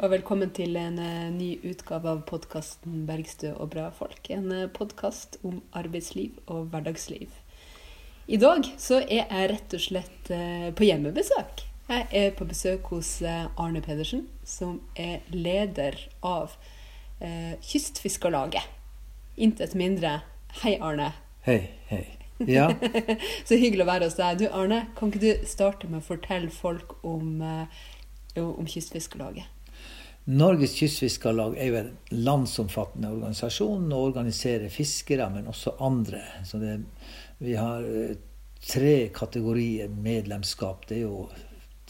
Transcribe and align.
og 0.00 0.14
velkommen 0.14 0.48
til 0.56 0.78
en 0.80 0.96
eh, 1.02 1.28
ny 1.28 1.48
utgave 1.68 2.08
av 2.08 2.22
podkasten 2.28 3.02
'Bergstø 3.04 3.50
og 3.52 3.68
bra 3.74 3.90
folk'. 3.92 4.30
En 4.32 4.46
uh, 4.48 4.70
podkast 4.72 5.36
om 5.44 5.58
arbeidsliv 5.76 6.38
og 6.46 6.70
hverdagsliv. 6.72 7.28
I 8.26 8.38
dag 8.40 8.64
så 8.80 9.02
er 9.02 9.26
jeg 9.28 9.50
rett 9.52 9.76
og 9.76 9.82
slett 9.84 10.30
uh, 10.32 10.70
på 10.72 10.88
hjemmebesøk. 10.88 11.66
Jeg 11.90 12.06
er 12.16 12.32
på 12.38 12.48
besøk 12.48 12.88
hos 12.94 13.10
Arne 13.58 13.82
Pedersen, 13.82 14.28
som 14.46 14.78
er 14.94 15.26
leder 15.34 15.96
av 16.22 16.54
Kystfiskarlaget. 17.66 18.62
Intet 19.36 19.74
mindre. 19.74 20.20
Hei, 20.62 20.76
Arne. 20.78 21.10
Hei, 21.44 21.74
hei. 21.90 22.04
Ja. 22.46 22.70
så 23.48 23.58
hyggelig 23.58 23.82
å 23.82 23.90
være 23.90 24.06
hos 24.06 24.20
deg. 24.22 24.38
Du, 24.38 24.46
Arne, 24.54 24.84
kan 24.94 25.10
ikke 25.10 25.24
du 25.24 25.48
starte 25.50 25.90
med 25.90 25.98
å 25.98 26.08
fortelle 26.12 26.54
folk 26.54 26.94
om 27.02 27.42
om 28.38 28.66
Kystfiskarlaget? 28.70 29.50
Norges 30.24 30.74
Kystfiskarlag 30.76 31.56
er 31.58 31.70
jo 31.70 31.78
en 31.80 31.92
landsomfattende 32.12 33.08
organisasjon 33.14 33.86
og 33.88 34.10
organiserer 34.10 34.68
fiskere, 34.72 35.30
men 35.32 35.48
også 35.50 35.74
andre. 35.80 36.20
Så 36.46 36.60
det, 36.60 36.76
vi 37.40 37.56
har 37.56 37.86
eh, 37.86 38.18
tre 38.60 39.08
kategorier 39.16 39.88
medlemskap. 39.88 40.84
Det 40.88 41.00
er 41.00 41.06
jo 41.06 41.28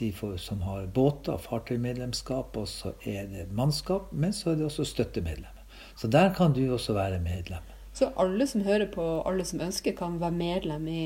de 0.01 0.13
for, 0.17 0.39
som 0.41 0.63
har 0.65 0.87
båter, 0.95 1.37
fartøymedlemskap, 1.43 2.57
og 2.57 2.69
så 2.71 2.95
er 3.05 3.27
det 3.33 3.49
mannskap, 3.53 4.13
men 4.13 4.33
så 4.33 4.53
er 4.53 4.61
det 4.61 4.69
også 4.71 4.87
støttemedlemmer. 4.89 5.67
Så 5.99 6.09
der 6.09 6.33
kan 6.35 6.55
du 6.57 6.63
også 6.73 6.95
være 6.97 7.21
medlem. 7.21 7.67
Så 7.93 8.13
alle 8.17 8.47
som 8.47 8.63
hører 8.65 8.87
på, 8.95 9.05
alle 9.27 9.45
som 9.45 9.61
ønsker, 9.61 9.93
kan 9.99 10.21
være 10.21 10.39
medlem 10.39 10.87
i 10.89 11.01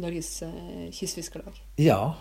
Norges 0.00 0.42
uh, 0.42 0.88
Kystfiskarlag? 0.96 1.60
Ja, 1.78 2.16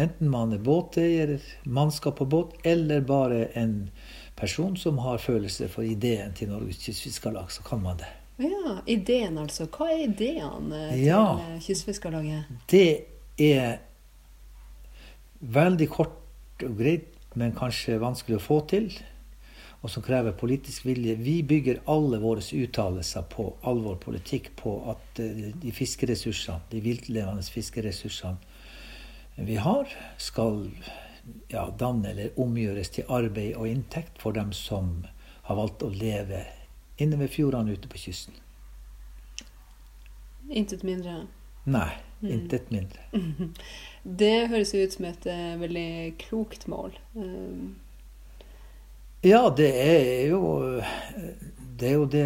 Enten 0.00 0.30
man 0.32 0.54
er 0.56 0.60
båteier, 0.64 1.36
mannskap 1.68 2.16
på 2.16 2.24
båt, 2.24 2.54
eller 2.64 3.00
bare 3.04 3.44
en 3.60 3.90
person 4.36 4.76
som 4.76 4.98
har 5.04 5.20
følelse 5.20 5.68
for 5.68 5.84
ideen 5.84 6.32
til 6.32 6.48
Norges 6.48 6.80
Kystfiskarlag, 6.80 7.50
så 7.52 7.62
kan 7.66 7.82
man 7.82 8.00
det. 8.00 8.08
Ja, 8.40 8.78
ideen 8.88 9.36
altså. 9.38 9.68
Hva 9.68 9.90
er 9.92 10.06
ideen 10.06 10.72
eh, 10.72 10.94
til 10.94 11.06
ja, 11.10 11.22
eh, 11.36 11.58
Kystfiskarlaget? 11.60 12.48
Det 12.72 13.04
er 13.38 13.82
veldig 15.40 15.88
kort 15.92 16.64
og 16.64 16.78
greit, 16.78 17.10
men 17.36 17.52
kanskje 17.56 18.00
vanskelig 18.00 18.38
å 18.38 18.44
få 18.44 18.60
til. 18.72 18.88
Og 19.82 19.90
som 19.90 20.04
krever 20.04 20.32
politisk 20.38 20.86
vilje. 20.86 21.16
Vi 21.18 21.40
bygger 21.42 21.82
alle 21.90 22.20
våre 22.22 22.40
uttalelser 22.40 23.24
på 23.28 23.48
all 23.66 23.82
vår 23.82 23.98
politikk 24.00 24.52
på 24.56 24.76
at 24.94 25.20
eh, 25.20 25.50
de 25.52 25.74
fiskeressursene, 25.76 26.64
de 26.72 26.80
viltlevende 26.80 27.44
fiskeressursene 27.44 28.48
vi 29.36 29.56
har, 29.56 29.88
skal 30.18 30.66
ja, 31.48 31.66
danne 31.78 32.10
eller 32.12 32.40
omgjøres 32.40 32.92
til 32.96 33.08
arbeid 33.08 33.56
og 33.56 33.68
inntekt 33.68 34.20
for 34.22 34.36
dem 34.36 34.52
som 34.56 35.04
har 35.48 35.58
valgt 35.58 35.84
å 35.84 35.90
leve 35.92 36.44
inne 37.00 37.18
ved 37.20 37.32
fjordene 37.32 37.74
ute 37.74 37.90
på 37.90 38.00
kysten. 38.04 38.36
Intet 40.52 40.82
mindre? 40.84 41.22
Nei, 41.64 41.90
mm. 42.20 42.28
intet 42.30 42.70
mindre. 42.74 43.06
Det 44.22 44.48
høres 44.50 44.74
ut 44.74 44.96
som 44.96 45.06
et 45.06 45.26
uh, 45.30 45.54
veldig 45.60 46.14
klokt 46.18 46.66
mål. 46.70 46.96
Um. 47.14 47.76
Ja, 49.22 49.46
det 49.54 49.68
er 49.78 50.32
jo 50.32 50.40
Det 51.78 51.86
er 51.86 51.92
jo 51.94 52.08
det 52.10 52.24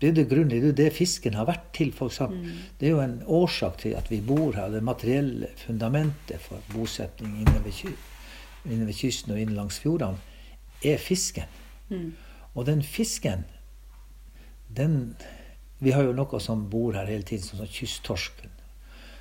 det 0.00 0.18
er 0.18 0.28
grunnlige, 0.28 0.72
det 0.76 0.92
fisken 0.92 1.34
har 1.34 1.46
vært 1.48 1.72
til. 1.72 1.92
for. 1.92 2.08
Mm. 2.28 2.44
Det 2.80 2.86
er 2.86 2.90
jo 2.90 3.00
en 3.00 3.22
årsak 3.26 3.78
til 3.78 3.94
at 3.96 4.10
vi 4.10 4.20
bor 4.20 4.52
her. 4.52 4.68
Det 4.68 4.82
materielle 4.82 5.48
fundamentet 5.56 6.40
for 6.40 6.60
bosetning 6.72 7.40
inne 7.40 7.64
ved, 7.64 7.72
ky 7.72 7.94
inne 8.66 8.86
ved 8.86 8.94
kysten 8.94 9.32
og 9.32 9.40
inne 9.40 9.54
langs 9.54 9.78
fjordene 9.80 10.18
er 10.84 10.98
fisken. 10.98 11.48
Mm. 11.88 12.12
Og 12.54 12.66
den 12.66 12.82
fisken, 12.82 13.44
den 14.76 15.16
Vi 15.78 15.90
har 15.90 16.02
jo 16.02 16.12
noe 16.16 16.38
som 16.40 16.70
bor 16.70 16.94
her 16.96 17.04
hele 17.04 17.22
tiden, 17.22 17.44
som 17.44 17.66
kysttorsken. 17.68 18.48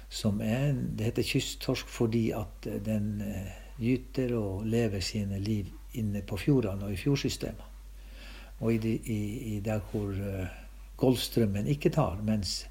Som 0.10 0.40
er, 0.42 0.72
det 0.72 1.06
heter 1.06 1.24
kysttorsk 1.24 1.88
fordi 1.92 2.30
at 2.32 2.68
den 2.86 3.22
uh, 3.22 3.50
gyter 3.80 4.38
og 4.38 4.64
lever 4.66 5.00
sine 5.04 5.40
liv 5.40 5.66
inne 5.94 6.22
på 6.22 6.38
fjordene 6.38 6.86
og 6.86 6.94
i 6.94 6.96
fjordsystemet. 6.96 7.66
Og 8.60 8.74
i, 8.74 8.78
de, 8.78 8.94
i, 8.96 9.20
i 9.56 9.60
der 9.60 9.80
hvor 9.92 10.16
uh, 10.16 10.48
Golfstrømmen 10.98 11.68
ikke 11.68 11.92
tar, 11.92 12.20
mens 12.24 12.66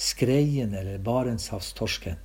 skreien 0.00 0.74
eller 0.74 1.00
barentshavstorsken, 1.04 2.18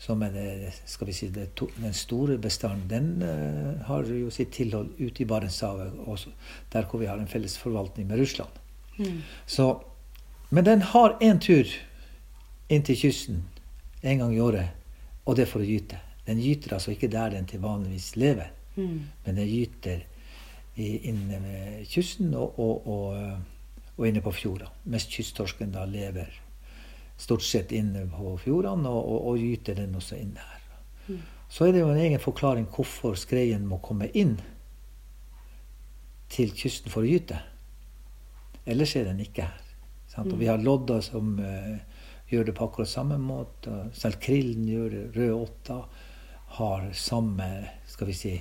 som 0.00 0.22
er 0.24 0.32
det, 0.32 0.72
si, 1.12 1.28
det, 1.28 1.50
den 1.76 1.94
store 1.96 2.38
bestanden, 2.40 2.88
den 2.88 3.22
uh, 3.22 3.82
har 3.84 4.08
jo 4.08 4.30
sitt 4.32 4.54
tilhold 4.56 4.94
ute 4.98 5.22
i 5.22 5.28
Barentshavet, 5.28 5.92
også 6.08 6.32
der 6.72 6.88
hvor 6.88 7.02
vi 7.02 7.08
har 7.10 7.20
en 7.20 7.28
felles 7.28 7.58
forvaltning 7.60 8.08
med 8.08 8.20
Russland. 8.22 8.60
Mm. 8.96 9.20
Så, 9.46 9.74
men 10.50 10.64
den 10.64 10.82
har 10.82 11.18
én 11.20 11.40
tur 11.40 11.68
inn 12.68 12.86
til 12.86 12.96
kysten 12.96 13.42
en 14.02 14.22
gang 14.24 14.32
i 14.34 14.40
året, 14.40 14.72
og 15.26 15.36
det 15.36 15.44
er 15.44 15.52
for 15.52 15.60
å 15.60 15.68
gyte. 15.68 16.00
Den 16.24 16.40
gyter 16.40 16.78
altså 16.78 16.94
ikke 16.94 17.12
der 17.12 17.34
den 17.36 17.48
til 17.50 17.60
vanligvis 17.60 18.14
lever, 18.16 18.52
mm. 18.76 18.98
men 19.26 19.36
den 19.36 19.48
gyter 19.50 20.06
inne 20.80 21.40
ved 21.44 21.86
kysten 21.90 22.32
og, 22.34 22.58
og, 22.58 22.86
og 22.88 23.16
eh, 23.18 23.38
og 24.00 24.08
inne 24.08 24.22
på 24.24 24.32
fjorda. 24.32 24.70
Mens 24.88 25.04
kysttorsken 25.12 25.74
da 25.74 25.84
lever 25.84 26.32
stort 27.20 27.44
sett 27.44 27.72
inne 27.76 28.06
på 28.08 28.32
fjordene, 28.40 28.88
og, 28.88 29.04
og, 29.04 29.26
og 29.30 29.42
gyter 29.42 29.76
den 29.76 29.98
også 29.98 30.16
inne 30.16 30.40
her. 30.40 30.62
Mm. 31.10 31.20
Så 31.50 31.66
er 31.66 31.74
det 31.74 31.82
jo 31.82 31.90
en 31.92 32.00
egen 32.00 32.22
forklaring 32.22 32.68
hvorfor 32.72 33.18
skreien 33.18 33.66
må 33.68 33.80
komme 33.84 34.08
inn 34.16 34.38
til 36.30 36.54
kysten 36.56 36.92
for 36.92 37.04
å 37.04 37.10
gyte. 37.10 37.40
Ellers 38.64 38.94
er 38.96 39.10
den 39.10 39.20
ikke 39.20 39.48
her. 39.50 39.66
Sant? 40.10 40.30
Og 40.32 40.38
vi 40.40 40.48
har 40.48 40.62
lodder 40.62 41.02
som 41.04 41.34
uh, 41.42 41.76
gjør 42.30 42.48
det 42.48 42.54
på 42.56 42.68
akkurat 42.68 42.90
samme 42.90 43.18
måte. 43.20 43.90
Selv 43.98 44.20
krillen 44.22 44.68
gjør 44.70 44.94
det. 44.94 45.02
Røde 45.18 45.40
åtta 45.42 45.80
har 46.56 46.86
samme 46.96 47.50
skal 47.90 48.10
vi 48.10 48.16
si, 48.16 48.32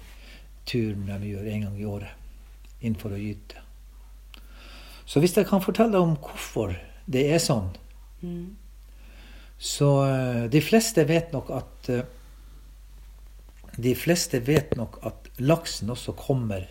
turen 0.70 1.10
de 1.10 1.34
gjør 1.34 1.50
en 1.50 1.68
gang 1.68 1.82
i 1.82 1.90
året 1.90 2.86
inn 2.86 2.96
for 2.98 3.14
å 3.14 3.20
gyte. 3.20 3.69
Så 5.10 5.22
hvis 5.22 5.34
jeg 5.38 5.48
kan 5.50 5.64
fortelle 5.64 5.96
deg 5.96 6.06
om 6.06 6.18
hvorfor 6.22 6.76
det 7.10 7.26
er 7.34 7.42
sånn 7.42 7.72
mm. 8.22 8.50
Så 9.60 9.88
uh, 10.06 10.46
de 10.52 10.62
fleste 10.64 11.04
vet 11.10 11.34
nok 11.34 11.50
at 11.52 11.90
uh, 11.92 12.04
De 13.80 13.96
fleste 13.98 14.40
vet 14.46 14.76
nok 14.78 15.00
at 15.08 15.32
laksen 15.42 15.90
også 15.90 16.14
kommer 16.20 16.68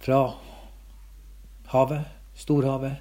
fra 0.00 0.20
havet, 1.70 2.06
storhavet, 2.34 2.94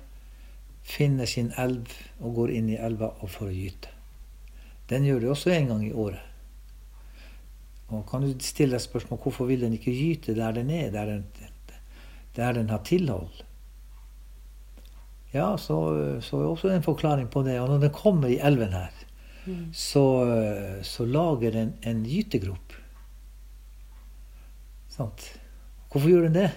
finner 0.84 1.30
sin 1.30 1.54
elv 1.58 1.94
og 2.20 2.34
går 2.36 2.52
inn 2.58 2.68
i 2.74 2.76
elva 2.76 3.14
og 3.24 3.32
får 3.32 3.54
gyte. 3.56 3.94
Den 4.92 5.08
gjør 5.08 5.24
det 5.24 5.30
også 5.32 5.54
en 5.56 5.70
gang 5.72 5.86
i 5.88 5.94
året. 5.94 6.26
Og 7.90 8.04
kan 8.10 8.26
du 8.26 8.34
stille 8.44 8.76
deg 8.76 8.84
spørsmål 8.84 9.22
hvorfor 9.24 9.50
vil 9.50 9.64
den 9.64 9.78
ikke 9.78 9.96
gyte 9.96 10.36
der 10.38 10.56
den 10.60 10.70
er, 10.76 10.90
der 10.94 11.14
den, 11.14 11.24
der 12.36 12.58
den 12.60 12.70
har 12.70 12.84
tilhold? 12.86 13.46
Ja, 15.34 15.58
så, 15.62 15.76
så 16.26 16.40
er 16.40 16.48
også 16.50 16.72
en 16.74 16.86
forklaring 16.86 17.30
på 17.30 17.44
det. 17.46 17.60
Og 17.62 17.70
når 17.70 17.84
den 17.86 17.94
kommer 17.94 18.32
i 18.32 18.40
elven 18.42 18.74
her, 18.74 18.94
mm. 19.46 19.68
så, 19.74 20.06
så, 20.84 21.06
lager 21.06 21.54
den 21.54 21.76
en 21.86 22.02
gytegrop. 22.06 22.74
Sant? 24.90 25.30
Hvorfor 25.92 26.10
gjør 26.10 26.28
den 26.30 26.42
det? 26.42 26.50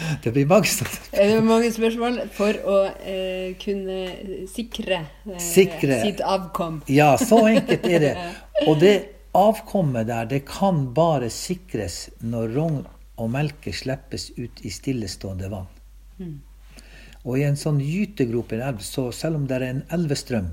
Det 0.24 0.32
blir 0.32 0.46
mange 0.48 0.68
spørsmål. 0.68 1.44
mange 1.52 1.72
spørsmål 1.72 2.20
for 2.32 2.60
å 2.64 2.76
eh, 3.04 3.56
kunne 3.60 4.46
sikre, 4.48 5.02
eh, 5.28 5.40
sikre, 5.44 6.00
sitt 6.04 6.22
avkom. 6.24 6.82
Ja, 7.00 7.14
så 7.20 7.42
enkelt 7.50 7.88
er 7.88 8.04
det. 8.04 8.14
Og 8.66 8.80
det 8.80 8.94
avkommet 9.36 10.08
der, 10.08 10.28
det 10.30 10.44
kan 10.48 10.86
bare 10.94 11.30
sikres 11.32 12.08
når 12.20 12.54
rogn 12.56 12.80
og 13.20 13.28
melke 13.32 13.72
slippes 13.76 14.30
ut 14.38 14.62
i 14.64 14.72
stillestående 14.72 15.50
vann. 15.52 15.68
Mm. 16.20 16.38
Og 17.24 17.38
i 17.38 17.44
en 17.44 17.58
sånn 17.60 17.80
gytegrop 17.84 18.52
i 18.52 18.58
en 18.58 18.66
elv, 18.70 18.84
så 18.84 19.10
selv 19.12 19.40
om 19.40 19.46
det 19.48 19.58
er 19.58 19.66
en 19.66 19.82
elvestrøm, 19.92 20.48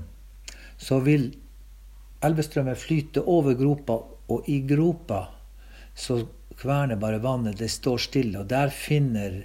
så 0.78 1.00
vil 1.04 1.30
elvestrømmen 2.24 2.76
flyte 2.76 3.22
over 3.24 3.56
gropa, 3.58 4.00
og 4.28 4.48
i 4.50 4.60
gropa 4.68 5.22
så 5.96 6.20
kverner 6.58 7.00
bare 7.00 7.22
vannet. 7.22 7.58
Det 7.58 7.70
står 7.72 8.02
stille. 8.04 8.42
Og 8.42 8.50
der 8.50 8.70
finner, 8.74 9.40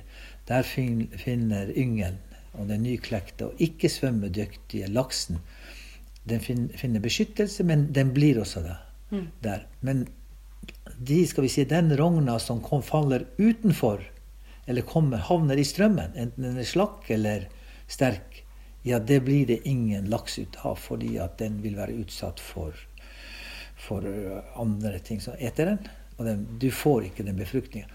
der 0.50 0.68
finner 0.68 1.72
yngelen 1.72 2.20
og 2.54 2.68
den 2.70 2.84
nyklekte 2.86 3.48
og 3.48 3.62
ikke 3.64 3.90
svømmedyktige 3.90 4.92
laksen 4.94 5.40
den 6.24 6.40
finner 6.40 7.04
beskyttelse, 7.04 7.64
men 7.68 7.90
den 7.96 8.14
blir 8.16 8.40
også 8.40 8.64
det, 8.64 8.76
mm. 9.12 9.28
der. 9.44 9.66
Men 9.82 10.06
de, 10.96 11.20
skal 11.28 11.44
vi 11.44 11.52
si, 11.52 11.66
den 11.68 11.92
rogna 12.00 12.38
som 12.40 12.62
kom, 12.64 12.84
faller 12.84 13.26
utenfor 13.38 14.04
eller 14.66 14.86
kommer, 14.88 15.18
havner 15.18 15.60
i 15.60 15.66
strømmen, 15.68 16.16
enten 16.16 16.48
den 16.48 16.60
er 16.62 16.68
slakk 16.68 17.10
eller 17.12 17.48
sterk, 17.92 18.44
ja, 18.84 19.00
det 19.00 19.22
blir 19.24 19.48
det 19.48 19.62
ingen 19.68 20.10
laks 20.12 20.40
ut 20.40 20.58
av, 20.68 20.76
fordi 20.76 21.18
at 21.24 21.38
den 21.40 21.62
vil 21.64 21.78
være 21.80 21.96
utsatt 22.04 22.40
for, 22.44 22.76
for 23.80 24.08
andre 24.60 25.00
ting 25.00 25.22
som 25.24 25.38
eter 25.40 25.72
den. 25.72 25.92
Og 26.18 26.28
den, 26.28 26.44
du 26.60 26.68
får 26.72 27.08
ikke 27.08 27.24
den 27.24 27.40
befruktninga. 27.40 27.88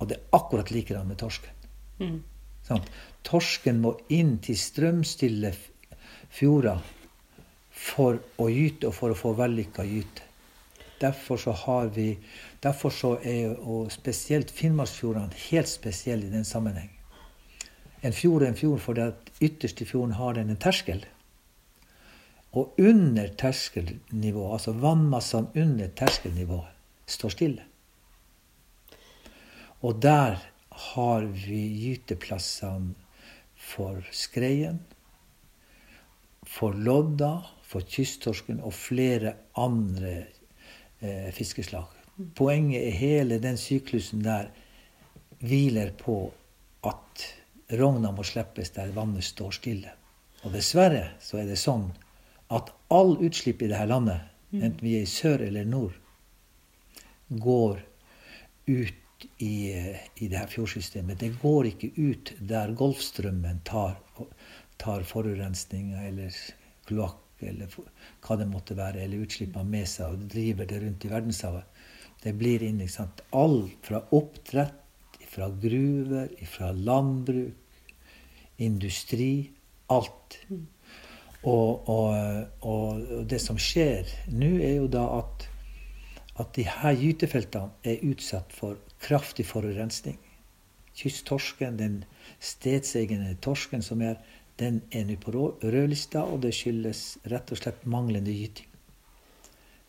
Og 0.00 0.08
det 0.08 0.16
er 0.16 0.38
akkurat 0.38 0.72
likedan 0.72 1.10
med 1.10 1.20
torsken. 1.20 1.68
Mm. 2.00 2.16
Sånn. 2.64 2.88
Torsken 3.26 3.82
må 3.84 3.92
inn 4.08 4.38
til 4.40 4.56
strømstille 4.56 5.52
fjorder 6.32 6.80
for 7.70 8.16
å 8.40 8.48
gyte 8.48 8.88
og 8.88 8.96
for 8.96 9.12
å 9.12 9.18
få 9.18 9.34
vellykka 9.36 9.84
gyte. 9.84 10.29
Derfor 11.00 11.36
så 11.36 11.52
har 11.52 11.86
vi 11.86 12.18
Derfor 12.62 12.90
så 12.90 13.16
er 13.24 13.54
og 13.58 13.92
spesielt 13.92 14.50
Finnmarksfjordene 14.50 15.32
helt 15.50 15.68
spesielle 15.68 16.26
i 16.26 16.32
den 16.32 16.44
sammenheng. 16.44 16.90
En 18.02 18.12
fjord 18.12 18.42
er 18.42 18.48
en 18.48 18.56
fjord 18.56 18.80
fordi 18.80 19.00
at 19.00 19.32
ytterst 19.40 19.80
i 19.80 19.84
fjorden 19.88 20.12
har 20.16 20.36
den 20.36 20.50
en 20.50 20.60
terskel. 20.60 21.06
Og 22.52 22.74
under 22.78 23.28
terskelnivå, 23.38 24.52
altså 24.52 24.72
vannmassene 24.72 25.48
under 25.56 25.88
terskelnivået, 25.96 26.68
står 27.06 27.28
stille. 27.28 27.64
Og 29.80 30.02
der 30.02 30.40
har 30.70 31.20
vi 31.20 31.60
gyteplassene 31.84 32.94
for 33.56 34.00
skreien, 34.12 34.80
for 36.42 36.72
lodda, 36.72 37.36
for 37.62 37.84
kysttorsken 37.86 38.60
og 38.60 38.74
flere 38.74 39.34
andre 39.56 40.24
eh, 41.00 41.30
fiskeslag. 41.32 41.88
Poenget 42.36 42.86
er 42.86 42.98
hele 43.00 43.38
den 43.40 43.56
syklusen 43.58 44.24
der 44.24 44.50
hviler 45.40 45.92
på 45.96 46.32
at 46.84 47.26
rogna 47.80 48.12
må 48.12 48.24
slippes 48.26 48.74
der 48.76 48.92
vannet 48.96 49.24
står 49.24 49.56
stille. 49.56 49.94
Og 50.44 50.52
dessverre 50.52 51.12
så 51.22 51.40
er 51.40 51.48
det 51.48 51.60
sånn 51.60 51.90
at 52.50 52.72
all 52.92 53.14
utslipp 53.22 53.62
i 53.62 53.70
dette 53.70 53.86
landet, 53.88 54.26
enten 54.52 54.82
vi 54.82 54.96
er 54.98 55.06
i 55.06 55.10
sør 55.10 55.44
eller 55.46 55.68
nord, 55.68 55.94
går 57.30 57.78
ut 58.66 59.26
i, 59.38 59.72
eh, 59.72 60.00
i 60.16 60.28
det 60.28 60.38
her 60.38 60.50
fjordsystemet. 60.50 61.20
Det 61.20 61.36
går 61.42 61.70
ikke 61.70 61.92
ut 61.96 62.32
der 62.40 62.72
Golfstrømmen 62.76 63.60
tar, 63.64 64.00
tar 64.80 65.04
forurensninga 65.06 66.02
eller 66.08 66.34
kloakk 66.88 67.20
eller 67.48 67.70
hva 67.72 68.36
det 68.36 68.48
måtte 68.50 68.76
være, 68.78 69.04
eller 69.04 69.24
utslippene 69.24 69.68
med 69.68 69.88
seg 69.88 70.12
og 70.12 70.26
driver 70.32 70.68
det 70.68 70.82
rundt 70.82 71.06
i 71.06 71.12
verdenshavet. 71.12 71.80
Det 72.20 72.34
blir 72.36 72.62
inn, 72.66 72.82
ikke 72.84 72.96
sant. 72.98 73.22
Alt 73.32 73.78
fra 73.86 74.02
oppdrett, 74.16 74.76
fra 75.30 75.48
gruver, 75.62 76.28
fra 76.50 76.72
landbruk, 76.74 77.94
industri. 78.60 79.50
Alt. 79.90 80.36
Og, 81.48 81.88
og, 81.88 82.64
og 82.68 83.24
det 83.30 83.40
som 83.40 83.56
skjer 83.58 84.10
nå, 84.28 84.50
er 84.60 84.74
jo 84.82 84.90
da 84.92 85.06
at, 85.22 85.46
at 86.42 86.52
de 86.58 86.66
her 86.68 86.98
gytefeltene 87.00 87.72
er 87.88 88.04
utsatt 88.10 88.52
for 88.52 88.76
kraftig 89.00 89.46
forurensning. 89.48 90.18
Kysttorsken, 91.00 91.78
den 91.80 92.02
stedsegne 92.44 93.32
torsken 93.40 93.80
som 93.82 94.02
er, 94.04 94.20
den 94.60 94.82
er 94.92 95.06
nå 95.08 95.16
på 95.20 95.32
rødlista, 95.32 96.22
og 96.22 96.42
det 96.44 96.52
skyldes 96.56 97.18
rett 97.32 97.52
og 97.52 97.60
slett 97.60 97.86
manglende 97.88 98.32
gyting. 98.34 98.68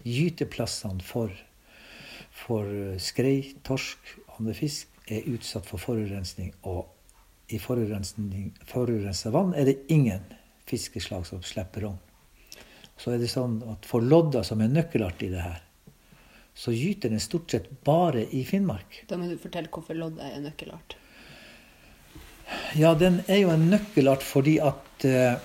Gyteplassene 0.08 1.04
for, 1.06 1.34
for 2.44 2.70
skrei, 3.04 3.54
torsk 3.68 4.16
og 4.26 4.40
andre 4.40 4.56
fisk 4.58 5.04
er 5.12 5.28
utsatt 5.30 5.68
for 5.68 5.82
forurensning, 5.82 6.54
og 6.64 6.88
i 7.52 7.60
forurensa 7.60 9.34
vann 9.34 9.52
er 9.60 9.68
det 9.68 9.82
ingen 9.92 10.24
fiskeslag 10.70 11.28
som 11.28 11.44
slipper 11.44 11.86
rogn. 11.88 12.00
Så 13.02 13.12
er 13.12 13.20
det 13.22 13.32
sånn 13.34 13.60
at 13.68 13.88
for 13.90 14.04
lodda, 14.06 14.44
som 14.46 14.62
er 14.62 14.72
nøkkelart 14.72 15.24
i 15.26 15.32
det 15.34 15.44
her, 15.44 15.60
så 16.54 16.74
gyter 16.76 17.12
den 17.12 17.24
stort 17.24 17.52
sett 17.52 17.70
bare 17.88 18.24
i 18.36 18.44
Finnmark. 18.46 19.04
Da 19.10 19.18
må 19.18 19.30
du 19.30 19.38
fortelle 19.42 19.72
hvorfor 19.74 19.98
lodda 19.98 20.28
er 20.30 20.44
nøkkelart. 20.44 20.98
Ja, 22.76 22.94
den 22.96 23.20
er 23.28 23.42
jo 23.42 23.52
en 23.52 23.68
nøkkelart 23.72 24.24
fordi 24.24 24.56
at 24.64 25.06
eh, 25.08 25.36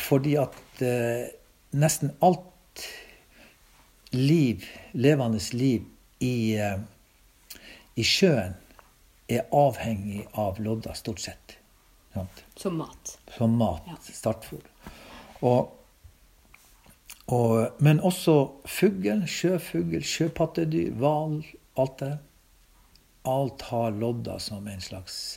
Fordi 0.00 0.36
at 0.40 0.82
eh, 0.82 1.28
nesten 1.76 2.14
alt 2.24 2.86
liv, 4.12 4.64
levende 4.92 5.40
liv, 5.52 5.84
i, 6.20 6.54
eh, 6.56 6.80
i 7.96 8.04
sjøen 8.04 8.56
er 9.28 9.44
avhengig 9.52 10.24
av 10.38 10.60
lodda, 10.60 10.94
stort 10.96 11.20
sett. 11.20 11.56
Sant? 12.14 12.42
Som 12.56 12.80
mat. 12.80 13.14
Som 13.36 13.56
mat. 13.60 13.86
Ja. 13.88 13.98
Startfôr. 14.16 14.64
Og, 15.44 15.72
og, 17.28 17.80
men 17.80 18.00
også 18.00 18.36
fugl, 18.68 19.24
sjøfugl, 19.28 20.00
sjøpattedyr, 20.04 20.92
hval, 21.00 21.40
alt 21.80 21.98
det. 22.00 22.14
Alt 23.28 23.68
har 23.70 23.92
lodda 23.94 24.38
som 24.42 24.66
en 24.68 24.82
slags 24.82 25.36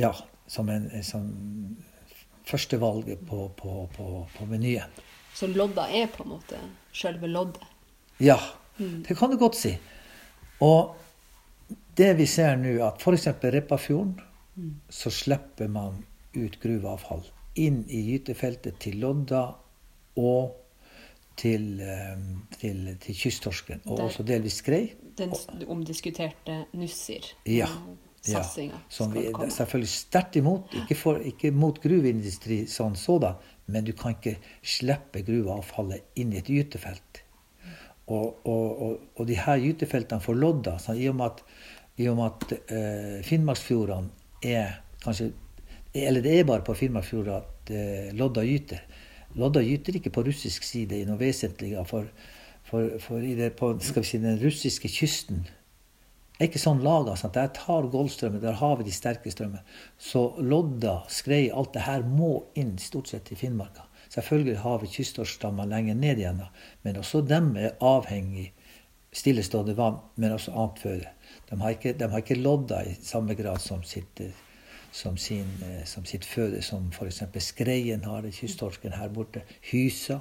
Ja, 0.00 0.14
som 0.50 0.70
en, 0.72 0.88
som 1.04 1.28
sånn 1.28 1.86
førstevalget 2.50 3.20
på, 3.28 3.48
på, 3.56 3.88
på, 3.96 4.06
på 4.36 4.46
menyen. 4.50 4.90
Så 5.34 5.46
lodda 5.46 5.86
er 5.94 6.08
på 6.10 6.24
en 6.24 6.32
måte 6.34 6.58
selve 6.96 7.28
loddet. 7.30 7.62
Ja, 8.20 8.38
det 8.76 9.14
kan 9.16 9.30
du 9.30 9.38
godt 9.40 9.56
si. 9.56 9.76
Og 10.64 10.96
det 11.96 12.14
vi 12.18 12.26
ser 12.28 12.58
nå, 12.60 12.74
at 12.84 13.00
f.eks. 13.00 13.28
Repparfjorden, 13.54 14.18
så 14.92 15.12
slipper 15.14 15.70
man 15.72 16.02
ut 16.34 16.58
gruveavfall 16.60 17.22
inn 17.60 17.84
i 17.88 18.02
gytefeltet 18.10 18.80
til 18.82 18.98
lodda 19.02 19.44
og 20.20 20.56
til, 21.40 21.80
eh, 21.80 22.18
til, 22.58 22.82
til 23.00 23.16
kysttorsken. 23.16 23.80
Og 23.86 23.96
Der. 23.96 24.04
også 24.04 24.26
delvis 24.26 24.60
skrei. 24.60 24.82
Den 25.18 25.32
omdiskuterte 25.68 26.64
Nussir. 26.76 27.32
Ja. 27.46 27.64
ja. 27.64 27.96
Satsinga 28.20 28.82
Som 28.92 29.14
vi 29.14 29.24
er 29.30 29.52
selvfølgelig 29.52 29.88
sterkt 29.88 30.36
imot. 30.36 30.74
Ikke, 30.82 30.96
for, 30.98 31.20
ikke 31.24 31.52
mot 31.56 31.78
gruveindustri 31.80 32.62
sånn 32.68 32.96
sådan, 32.98 33.38
men 33.70 33.86
du 33.86 33.94
kan 33.96 34.16
ikke 34.16 34.36
slippe 34.60 35.22
gruveavfallet 35.24 36.20
inn 36.20 36.34
i 36.34 36.40
et 36.42 36.50
gytefelt. 36.52 37.22
Og, 38.10 38.42
og, 38.44 38.66
og, 38.82 38.96
og 39.16 39.28
de 39.28 39.38
her 39.38 39.60
gytefeltene 39.62 40.22
for 40.24 40.36
lodda, 40.36 40.76
sånn, 40.82 40.98
i 41.00 41.06
og 41.08 41.16
med 41.20 41.30
at, 41.30 41.44
i 42.02 42.08
og 42.10 42.18
med 42.18 42.26
at 42.26 42.74
eh, 42.74 43.20
Finnmarksfjordene 43.26 44.50
er 44.50 44.80
kanskje 45.04 45.30
Eller 45.94 46.22
det 46.22 46.32
er 46.38 46.44
bare 46.46 46.62
på 46.62 46.74
Finnmarksfjorda 46.78 47.38
at 47.40 47.70
eh, 47.74 48.10
lodda 48.14 48.44
gyter. 48.46 48.82
Lodda 49.38 49.62
gyter 49.62 49.96
ikke 49.98 50.12
på 50.14 50.22
russisk 50.26 50.66
side 50.66 51.00
i 51.00 51.06
noe 51.06 51.18
vesentlig. 51.18 51.72
For, 51.88 52.06
for, 52.66 52.98
for 53.02 53.24
i 53.24 53.32
det, 53.38 53.52
på 53.58 53.72
skal 53.82 54.04
vi 54.04 54.10
si, 54.10 54.20
den 54.22 54.38
russiske 54.42 54.90
kysten 54.92 55.46
er 56.40 56.48
ikke 56.48 56.62
sånn 56.62 56.80
laga. 56.84 57.14
Der 57.34 57.50
tar 57.56 57.88
Golfstrømmen, 57.92 58.40
der 58.40 58.56
har 58.56 58.78
vi 58.78 58.86
de 58.88 58.94
sterke 58.94 59.32
strømmene. 59.32 59.60
Så 60.00 60.30
lodda, 60.40 61.02
skrei, 61.12 61.50
alt 61.52 61.74
det 61.76 61.84
her 61.84 62.06
må 62.06 62.46
inn 62.58 62.78
stort 62.80 63.12
sett 63.12 63.28
i 63.32 63.38
Finnmarka. 63.38 63.84
Selvfølgelig 64.10 64.56
har 64.64 64.80
vi 64.82 64.90
kysttorskstammer 64.90 65.68
lenger 65.70 65.94
ned 65.94 66.18
igjen, 66.18 66.40
men 66.82 66.96
også 66.98 67.20
dem 67.22 67.52
er 67.60 67.76
avhengig 67.84 68.48
stillestående 69.14 69.76
vann, 69.78 70.00
men 70.16 70.34
også 70.34 70.54
annet 70.54 70.82
føde. 70.82 71.12
De 71.50 71.60
har 71.60 71.76
ikke, 71.76 71.92
de 71.98 72.08
har 72.10 72.24
ikke 72.24 72.40
lodda 72.40 72.80
i 72.86 72.96
samme 73.02 73.36
grad 73.38 73.60
som 73.62 73.84
sitt, 73.86 74.22
som 74.92 75.16
sin, 75.20 75.52
som 75.86 76.08
sitt 76.08 76.26
føde, 76.26 76.62
som 76.62 76.90
f.eks. 76.94 77.22
skreien 77.44 78.04
har, 78.06 78.24
det, 78.26 78.34
kysttorsken 78.34 78.96
her 78.98 79.12
borte. 79.14 79.44
Hysa. 79.70 80.20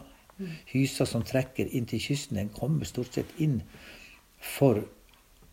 Hysa 0.69 1.05
som 1.09 1.25
trekker 1.25 1.67
inn 1.75 1.89
til 1.89 1.99
kysten, 1.99 2.37
den 2.37 2.53
kommer 2.53 2.87
stort 2.87 3.17
sett 3.17 3.33
inn 3.41 3.61
for 4.39 4.83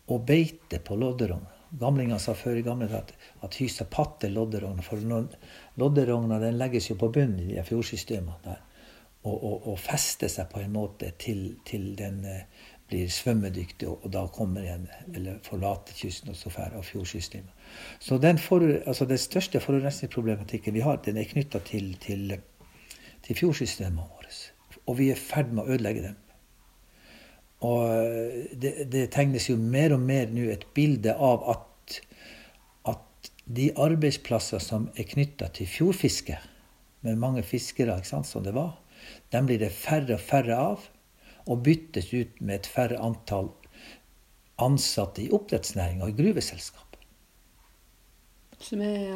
å 0.07 0.19
beite 0.23 0.79
på 0.83 0.95
lodderogn. 0.99 1.45
Gamlinger 1.77 2.21
sa 2.23 2.31
før 2.37 2.61
i 2.61 2.63
gamle 2.63 2.87
dager 2.87 3.03
at, 3.03 3.27
at 3.43 3.57
hysa 3.59 3.85
patter 3.91 4.31
lodderogn. 4.31 4.79
For 4.85 5.01
lodderogna 5.79 6.39
legges 6.55 6.89
jo 6.91 6.95
på 6.99 7.11
bunnen 7.11 7.43
i 7.43 7.57
de 7.57 7.65
fjordsystemene. 7.67 8.55
Og, 9.27 9.35
og, 9.35 9.67
og 9.73 9.79
fester 9.81 10.31
seg 10.31 10.47
på 10.53 10.61
en 10.63 10.71
måte 10.71 11.09
til, 11.19 11.57
til 11.67 11.89
den 11.99 12.21
eh, 12.23 12.45
blir 12.87 13.09
svømmedyktig 13.11 13.87
og, 13.89 14.05
og 14.05 14.13
da 14.13 14.21
kommer 14.31 14.63
igjen, 14.63 14.85
eller 15.11 15.41
forlater 15.43 15.97
kysten 15.97 16.31
og 16.31 16.37
så 16.39 16.51
fer 16.53 16.77
av 16.77 16.85
fjordsystemet. 16.87 17.65
Så 17.99 18.19
den, 18.23 18.39
for, 18.39 18.63
altså 18.63 19.07
den 19.09 19.19
største 19.19 19.59
forurensningsproblematikken 19.63 20.77
vi 20.77 20.85
har, 20.85 21.01
den 21.03 21.19
er 21.19 21.27
knytta 21.27 21.59
til, 21.67 21.91
til, 22.03 22.37
til 23.25 23.41
fjordsystemene 23.41 24.05
våre. 24.05 24.31
Og 24.87 24.95
vi 25.01 25.09
er 25.11 25.19
i 25.19 25.19
ferd 25.19 25.51
med 25.51 25.65
å 25.65 25.75
ødelegge 25.75 26.05
dem. 26.05 26.15
Og 27.65 28.53
det, 28.53 28.73
det 28.93 29.07
tegnes 29.15 29.49
jo 29.49 29.57
mer 29.57 29.95
og 29.95 30.03
mer 30.05 30.29
nå 30.29 30.45
et 30.53 30.67
bilde 30.77 31.13
av 31.13 31.45
at, 31.55 31.97
at 32.93 33.31
de 33.45 33.71
arbeidsplasser 33.73 34.61
som 34.61 34.89
er 34.95 35.09
knytta 35.09 35.49
til 35.57 35.69
fjordfiske, 35.69 36.37
med 37.05 37.21
mange 37.21 37.43
fiskere 37.45 37.95
ikke 37.97 38.11
sant, 38.11 38.29
som 38.29 38.45
det 38.45 38.53
var, 38.57 38.75
dem 39.33 39.47
blir 39.49 39.61
det 39.61 39.71
færre 39.73 40.17
og 40.17 40.21
færre 40.21 40.57
av, 40.57 40.85
og 41.47 41.63
byttes 41.63 42.11
ut 42.11 42.41
med 42.41 42.59
et 42.59 42.69
færre 42.69 42.99
antall 42.99 43.53
ansatte 44.61 45.23
i 45.23 45.31
oppdrettsnæringa 45.33 46.05
og 46.05 46.13
i 46.13 46.17
gruveselskap. 46.17 46.97
Som 48.57 48.81
er 48.81 49.13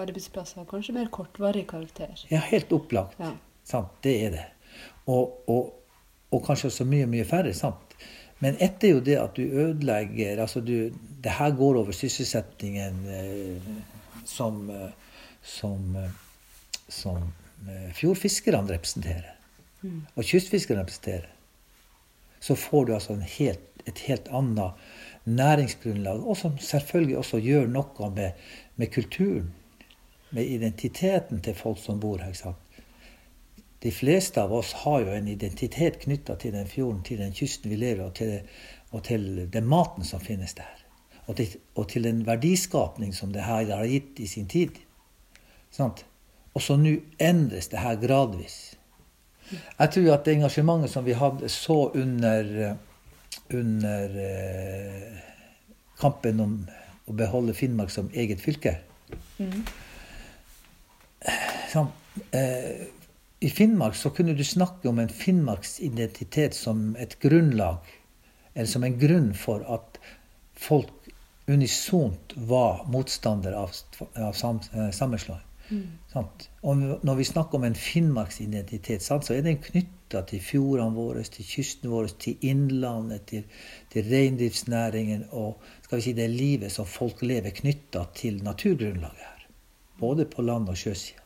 arbeidsplasser 0.00 0.64
kanskje 0.68 0.94
mer 0.96 1.10
kortvarig 1.12 1.66
karakter. 1.68 2.14
Ja, 2.32 2.40
helt 2.48 2.72
opplagt. 2.72 3.18
Ja. 3.20 3.34
Sant? 3.68 3.92
Det 4.04 4.14
er 4.24 4.32
det. 4.32 4.46
Og, 5.06 5.42
og, 5.48 5.74
og 6.30 6.44
kanskje 6.46 6.68
også 6.72 6.84
mye, 6.88 7.06
mye 7.06 7.24
færre. 7.24 7.54
sant? 7.54 7.96
Men 8.38 8.56
ett 8.62 8.84
er 8.84 8.94
jo 8.94 9.00
det 9.02 9.16
at 9.18 9.36
du 9.36 9.42
ødelegger 9.42 10.38
altså 10.40 10.60
du, 10.60 10.92
Det 11.22 11.32
her 11.34 11.50
går 11.50 11.80
over 11.80 11.92
sysselsettingen 11.92 13.06
eh, 13.10 13.72
som, 14.24 14.70
eh, 14.70 14.90
som, 15.42 15.96
eh, 15.96 16.10
som 16.88 17.32
eh, 17.68 17.92
fjordfiskerne 17.94 18.72
representerer. 18.72 19.34
Mm. 19.82 20.06
Og 20.14 20.24
kystfiskerne 20.24 20.80
representerer. 20.80 21.26
Så 22.40 22.54
får 22.56 22.84
du 22.86 22.94
altså 22.94 23.14
helt, 23.14 23.60
et 23.86 23.98
helt 23.98 24.28
annet 24.30 24.70
næringsgrunnlag, 25.24 26.26
og 26.26 26.36
som 26.36 26.58
selvfølgelig 26.58 27.18
også 27.18 27.40
gjør 27.42 27.66
noe 27.66 28.10
med, 28.14 28.30
med 28.76 28.92
kulturen. 28.94 29.52
Med 30.30 30.44
identiteten 30.44 31.40
til 31.40 31.54
folk 31.54 31.78
som 31.80 32.00
bor 32.00 32.18
her. 32.20 32.28
ikke 32.28 32.38
sant? 32.38 32.67
De 33.82 33.92
fleste 33.94 34.42
av 34.42 34.52
oss 34.52 34.72
har 34.82 35.04
jo 35.04 35.14
en 35.14 35.28
identitet 35.30 36.00
knytta 36.02 36.34
til 36.40 36.52
den 36.56 36.66
fjorden, 36.66 37.02
til 37.06 37.20
den 37.22 37.34
kysten 37.34 37.70
vi 37.70 37.78
lever 37.78 38.08
og 38.08 38.14
til, 38.18 38.40
og 38.90 39.04
til 39.06 39.46
den 39.52 39.68
maten 39.70 40.04
som 40.04 40.20
finnes 40.20 40.56
der. 40.58 40.84
Og 41.28 41.36
til, 41.36 41.54
og 41.76 41.88
til 41.92 42.08
den 42.08 42.24
verdiskapning 42.26 43.14
som 43.14 43.32
det 43.32 43.44
her 43.44 43.68
har 43.70 43.86
gitt 43.86 44.18
i 44.18 44.26
sin 44.26 44.48
tid. 44.48 44.80
Sant? 45.70 46.04
Og 46.54 46.64
så 46.64 46.78
nå 46.80 46.96
endres 47.20 47.68
det 47.68 47.78
her 47.78 48.00
gradvis. 48.00 48.58
Jeg 49.52 49.90
tror 49.94 50.12
at 50.14 50.24
det 50.26 50.34
engasjementet 50.34 50.90
som 50.90 51.06
vi 51.06 51.16
hadde 51.16 51.48
så 51.48 51.78
under, 51.94 52.74
under 53.54 54.18
eh, 54.24 55.20
kampen 56.00 56.40
om 56.40 56.58
å 57.08 57.14
beholde 57.16 57.54
Finnmark 57.56 57.92
som 57.94 58.10
eget 58.14 58.42
fylke 58.44 58.78
Mm. 59.38 59.62
sånn, 61.72 61.86
eh, 62.32 62.88
I 63.40 63.50
Finnmark 63.50 63.94
så 63.94 64.10
kunne 64.10 64.34
du 64.34 64.44
snakke 64.44 64.88
om 64.88 64.98
en 64.98 65.08
Finnmarksidentitet 65.08 66.54
som 66.54 66.96
et 66.98 67.18
grunnlag, 67.22 67.76
eller 68.54 68.66
som 68.66 68.84
en 68.84 68.96
grunn 68.98 69.30
for 69.34 69.62
at 69.70 70.00
folk 70.58 70.90
unisont 71.46 72.34
var 72.34 72.82
motstandere 72.90 73.56
av, 73.56 73.76
av 74.16 74.32
sam, 74.32 74.58
eh, 74.74 74.90
sammenslåing. 74.90 75.44
Mm. 75.70 75.86
Og 76.60 76.82
når 77.04 77.14
vi 77.14 77.24
snakker 77.24 77.58
om 77.58 77.64
en 77.64 77.74
Finnmarksidentitet, 77.74 79.02
så 79.04 79.20
er 79.34 79.44
den 79.44 79.60
knytta 79.62 80.22
til 80.26 80.40
fjordene 80.42 80.96
våre, 80.96 81.22
til 81.22 81.44
kysten 81.44 81.92
vår, 81.92 82.08
til 82.18 82.42
innlandet, 82.48 83.26
til, 83.28 83.44
til 83.92 84.08
reindriftsnæringen 84.08 85.28
og 85.30 85.60
skal 85.84 86.00
vi 86.00 86.08
si, 86.08 86.16
det 86.16 86.30
livet 86.32 86.72
som 86.72 86.88
folk 86.88 87.22
lever 87.22 87.54
knytta 87.54 88.08
til 88.16 88.42
naturgrunnlaget 88.44 89.24
her. 89.24 89.48
Både 90.00 90.26
på 90.26 90.42
land- 90.42 90.68
og 90.68 90.76
sjøsida. 90.76 91.17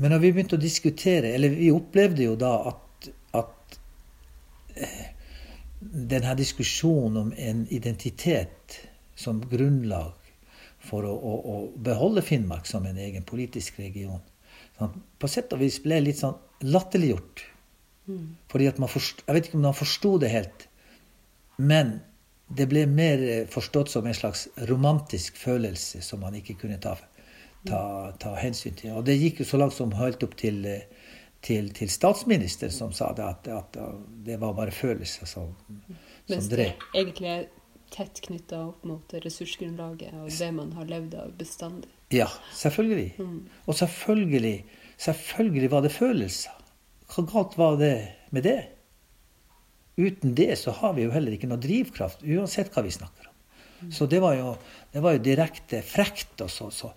Men 0.00 0.14
når 0.14 0.22
vi 0.22 0.32
begynte 0.32 0.56
å 0.56 0.60
diskutere, 0.60 1.34
eller 1.36 1.52
vi 1.52 1.68
opplevde 1.74 2.24
jo 2.24 2.36
da 2.40 2.54
at, 2.70 3.08
at 3.36 3.76
eh, 4.80 5.02
denne 5.80 6.32
diskusjonen 6.38 7.18
om 7.20 7.34
en 7.36 7.66
identitet 7.68 8.78
som 9.18 9.42
grunnlag 9.50 10.16
for 10.80 11.04
å, 11.04 11.12
å, 11.12 11.34
å 11.36 11.56
beholde 11.76 12.24
Finnmark 12.24 12.68
som 12.68 12.86
en 12.88 13.00
egen 13.00 13.26
politisk 13.28 13.82
region, 13.82 14.22
sånn, 14.78 14.96
på 15.20 15.28
sett 15.28 15.52
og 15.52 15.60
vis 15.60 15.76
ble 15.84 16.00
litt 16.00 16.22
sånn 16.22 16.38
latterliggjort. 16.64 17.44
Mm. 18.08 18.24
Fordi 18.48 18.68
at 18.70 18.80
man 18.80 18.90
forst, 18.90 19.20
Jeg 19.26 19.36
vet 19.36 19.48
ikke 19.48 19.60
om 19.60 19.66
man 19.68 19.76
forsto 19.76 20.14
det 20.22 20.32
helt, 20.32 20.64
men 21.60 21.98
det 22.48 22.66
ble 22.70 22.86
mer 22.90 23.20
forstått 23.52 23.92
som 23.92 24.06
en 24.08 24.16
slags 24.16 24.48
romantisk 24.70 25.36
følelse 25.38 26.00
som 26.02 26.24
man 26.24 26.34
ikke 26.40 26.56
kunne 26.64 26.80
ta, 26.82 26.96
ta, 27.68 28.12
ta 28.20 28.34
hensyn 28.40 28.76
til. 28.78 28.94
Og 28.96 29.06
det 29.08 29.18
gikk 29.20 29.42
jo 29.42 29.48
så 29.48 29.60
langt 29.60 29.76
som 29.76 29.92
helt 29.98 30.22
opp 30.26 30.36
til, 30.40 30.62
eh, 30.68 30.86
til, 31.44 31.70
til 31.76 31.92
statsministeren, 31.92 32.72
som 32.74 32.92
sa 32.96 33.12
det 33.16 33.26
at, 33.26 33.48
at 33.52 33.80
det 34.26 34.40
var 34.40 34.56
bare 34.58 34.74
følelser 34.74 35.28
som, 35.28 35.54
som 35.66 36.34
Mens 36.34 36.50
det 36.50 36.56
drev. 36.56 36.88
egentlig 36.94 37.32
er 37.32 37.48
tett 37.90 38.20
knytta 38.22 38.60
opp 38.68 38.84
mot 38.86 39.14
ressursgrunnlaget 39.24 40.14
og 40.14 40.28
det 40.30 40.50
man 40.54 40.74
har 40.78 40.86
levd 40.90 41.16
av 41.18 41.32
bestandig. 41.38 41.90
Ja, 42.14 42.28
selvfølgelig. 42.54 43.14
Mm. 43.18 43.40
Og 43.66 43.78
selvfølgelig, 43.78 44.56
selvfølgelig 44.98 45.70
var 45.72 45.86
det 45.86 45.92
følelser. 45.94 46.54
Hva 47.10 47.24
galt 47.26 47.56
var 47.58 47.78
det 47.80 47.94
med 48.30 48.46
det? 48.46 48.60
Uten 49.98 50.34
det 50.38 50.54
så 50.58 50.72
har 50.78 50.94
vi 50.96 51.04
jo 51.04 51.12
heller 51.14 51.34
ikke 51.34 51.50
noe 51.50 51.60
drivkraft, 51.60 52.22
uansett 52.22 52.70
hva 52.74 52.84
vi 52.86 52.94
snakker 52.94 53.26
om. 53.26 53.30
Så 53.92 54.06
det 54.06 54.20
var 54.20 54.34
jo, 54.36 54.54
det 54.92 55.00
var 55.00 55.14
jo 55.16 55.22
direkte 55.24 55.80
frekt 55.86 56.42
og 56.44 56.50
så, 56.52 56.68
så 56.70 56.90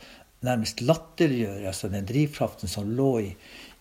nærmest 0.43 0.81
latterliggjøre 0.81 1.67
altså 1.71 1.89
den 1.91 2.07
drivkraften 2.09 2.71
som 2.71 2.91
lå 2.97 3.11
i, 3.19 3.29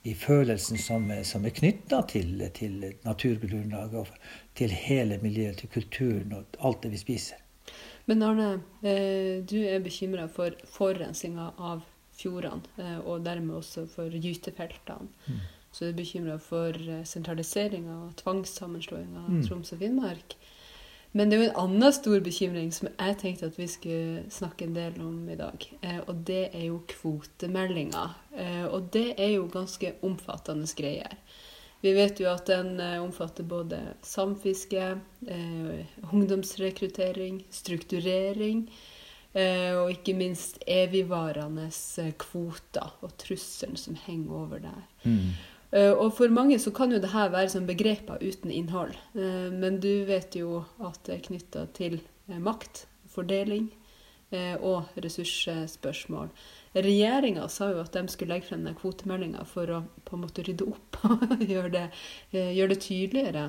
i 0.09 0.14
følelsen 0.19 0.78
som, 0.78 1.09
som 1.25 1.47
er 1.47 1.54
knytta 1.57 2.02
til, 2.11 2.42
til 2.54 2.81
naturgrunnlaget 3.04 4.00
og 4.00 4.11
til 4.59 4.75
hele 4.75 5.19
miljøet, 5.23 5.62
til 5.62 5.73
kulturen 5.73 6.35
og 6.38 6.61
alt 6.64 6.83
det 6.83 6.92
vi 6.95 7.00
spiser. 7.02 7.42
Men 8.11 8.23
Arne, 8.26 8.52
eh, 8.83 9.42
du 9.47 9.61
er 9.62 9.83
bekymra 9.83 10.26
for 10.31 10.54
forurensninga 10.75 11.52
av 11.59 11.85
fjordene, 12.19 12.62
eh, 12.78 12.99
og 12.99 13.23
dermed 13.26 13.61
også 13.61 13.87
for 13.90 14.11
gytefeltene. 14.11 15.11
Mm. 15.28 15.42
Så 15.73 15.87
du 15.87 15.90
er 15.92 16.00
bekymra 16.00 16.38
for 16.42 16.76
eh, 16.76 17.04
sentraliseringa 17.09 17.95
og 18.09 18.16
tvangssammenslåinga 18.21 19.23
av 19.23 19.31
Mm. 19.31 19.47
Troms 19.47 19.73
og 19.73 19.78
Finnmark. 19.78 20.37
Men 21.12 21.28
det 21.28 21.37
er 21.37 21.42
jo 21.42 21.49
en 21.50 21.59
annen 21.66 21.92
stor 21.92 22.23
bekymring 22.25 22.71
som 22.73 22.88
jeg 22.88 23.16
tenkte 23.21 23.50
at 23.50 23.59
vi 23.61 23.66
skulle 23.69 24.23
snakke 24.33 24.64
en 24.64 24.76
del 24.76 24.97
om 25.04 25.28
i 25.28 25.37
dag. 25.37 25.66
Eh, 25.85 25.99
og 26.07 26.23
det 26.28 26.47
er 26.49 26.66
jo 26.71 26.78
kvotemeldinga. 26.88 28.04
Eh, 28.33 28.64
og 28.64 28.88
det 28.97 29.11
er 29.21 29.35
jo 29.35 29.50
ganske 29.52 29.92
omfattende 30.09 30.69
greier. 30.78 31.19
Vi 31.83 31.92
vet 31.92 32.23
jo 32.23 32.31
at 32.33 32.49
den 32.49 32.81
eh, 32.81 32.97
omfatter 33.02 33.45
både 33.45 33.83
samfiske, 34.07 34.95
ungdomsrekruttering, 36.12 37.42
strukturering, 37.50 38.66
og 39.33 39.88
ikke 39.88 40.12
minst 40.12 40.59
evigvarende 40.69 41.71
kvoter 42.21 42.90
og 43.00 43.14
trusselen 43.16 43.78
som 43.81 43.97
henger 43.97 44.35
over 44.42 44.61
der. 44.61 44.83
Eh, 45.09 45.31
Og 45.72 46.10
for 46.12 46.28
mange 46.28 46.58
så 46.60 46.68
kan 46.74 46.92
jo 46.92 46.98
det 47.00 47.14
her 47.14 47.30
være 47.32 47.48
som 47.48 47.64
begreper 47.64 48.20
uten 48.20 48.50
innhold. 48.52 48.92
Eh, 49.16 49.48
Men 49.52 49.80
du 49.80 50.04
vet 50.04 50.34
jo 50.36 50.64
at 50.84 51.00
det 51.06 51.14
er 51.14 51.22
knytta 51.28 51.66
til 51.72 52.00
eh, 52.28 52.36
makt, 52.36 52.86
fordeling 53.08 53.70
eh, 54.32 54.56
og 54.60 54.92
ressursspørsmål. 55.00 56.28
Regjeringa 56.76 57.48
sa 57.48 57.70
jo 57.72 57.80
at 57.80 57.96
de 57.96 58.04
skulle 58.08 58.34
legge 58.34 58.50
frem 58.50 58.64
den 58.68 58.76
kvotemeldinga 58.76 59.46
for 59.48 59.72
å 59.72 59.82
på 60.04 60.16
en 60.16 60.24
måte 60.26 60.44
rydde 60.44 60.68
opp 60.68 61.00
og 61.08 61.40
gjøre 61.40 61.72
det, 61.72 61.88
gjør 62.32 62.72
det 62.72 62.80
tydeligere 62.84 63.48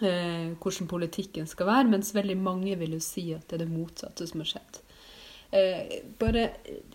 eh, 0.00 0.52
hvordan 0.56 0.88
politikken 0.88 1.48
skal 1.50 1.68
være, 1.68 1.90
mens 1.92 2.14
veldig 2.16 2.36
mange 2.40 2.76
vil 2.80 2.96
jo 2.96 3.02
si 3.04 3.28
at 3.36 3.48
det 3.48 3.60
er 3.60 3.64
det 3.66 3.72
motsatte 3.72 4.26
som 4.28 4.44
har 4.44 4.52
skjedd. 4.54 4.80
Eh, 5.52 5.98
bare 6.16 6.46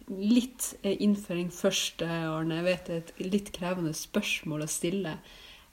litt 0.09 0.71
eh, 0.81 0.95
innføring 1.05 1.51
først, 1.53 2.01
eh, 2.01 2.25
Arne. 2.25 2.57
Jeg 2.57 2.65
vet 2.65 2.87
det 2.87 2.95
er 2.95 3.03
et 3.03 3.19
litt 3.35 3.51
krevende 3.53 3.93
spørsmål 3.93 4.65
å 4.65 4.69
stille. 4.71 5.13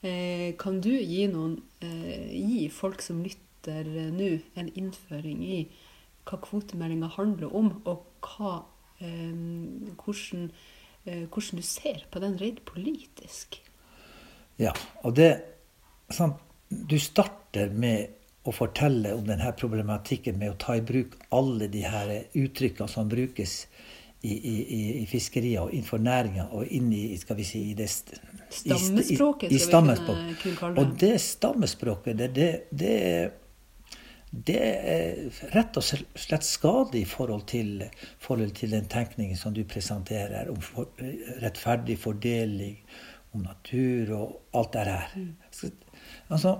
Eh, 0.05 0.53
kan 0.61 0.77
du 0.85 0.91
gi, 0.91 1.25
noen, 1.31 1.57
eh, 1.81 2.29
gi 2.29 2.67
folk 2.69 3.01
som 3.01 3.23
lytter 3.25 3.89
eh, 3.89 4.11
nå, 4.13 4.29
en 4.53 4.69
innføring 4.77 5.41
i 5.41 5.59
hva 6.29 6.37
kvotemeldinga 6.41 7.09
handler 7.17 7.53
om, 7.57 7.71
og 7.89 8.05
hva, 8.25 8.59
eh, 8.99 9.33
hvordan, 9.97 10.51
eh, 11.05 11.25
hvordan 11.25 11.61
du 11.61 11.65
ser 11.65 12.05
på 12.11 12.21
den 12.21 12.37
rent 12.41 12.61
politisk? 12.69 13.61
Ja, 14.61 14.73
og 15.03 15.17
det 15.17 15.31
sant, 16.11 16.41
Du 16.69 16.97
starter 16.99 17.69
med 17.69 18.09
å 18.45 18.53
fortelle 18.53 19.13
om 19.17 19.25
denne 19.25 19.51
problematikken 19.57 20.37
med 20.37 20.53
å 20.53 20.57
ta 20.61 20.75
i 20.77 20.83
bruk 20.85 21.15
alle 21.33 21.67
de 21.71 21.81
her 21.85 22.11
uttrykkene 22.37 22.89
som 22.91 23.09
brukes 23.09 23.63
i, 24.25 24.33
i, 24.33 24.55
i, 25.01 25.05
fiskeriet 25.09 25.61
og 25.61 25.73
innenfor 25.73 26.01
næringa 26.01 26.47
og 26.57 26.69
inn 26.73 26.91
i 26.93 27.07
skal 27.21 27.37
vi 27.37 27.45
si, 27.45 27.61
i 27.71 27.73
det 27.77 27.89
stammespråket. 27.89 29.49
i 29.51 29.53
i, 29.53 29.57
i 29.57 29.61
stammespråk. 29.61 30.21
Og 30.71 30.93
det. 31.01 31.15
stammespråket, 31.21 32.17
det, 32.17 32.29
det, 32.37 32.49
det, 32.71 32.95
det 34.49 34.61
er 34.61 35.41
rett 35.53 35.77
og 35.77 35.85
slett 35.85 36.47
skadelig 36.47 37.05
i 37.05 37.09
forhold 37.09 37.45
til, 37.49 37.83
forhold 38.21 38.55
til 38.57 38.73
den 38.77 38.89
tenkningen 38.91 39.37
som 39.37 39.53
du 39.53 39.63
presenterer 39.69 40.49
om 40.53 40.61
for, 40.63 40.89
rettferdig 41.43 41.99
fordeling, 42.01 42.79
om 43.35 43.45
natur 43.45 44.15
og 44.15 44.57
alt 44.57 44.73
det 44.73 44.87
her. 44.89 45.19
Så, 45.51 45.73
Altså, 46.33 46.57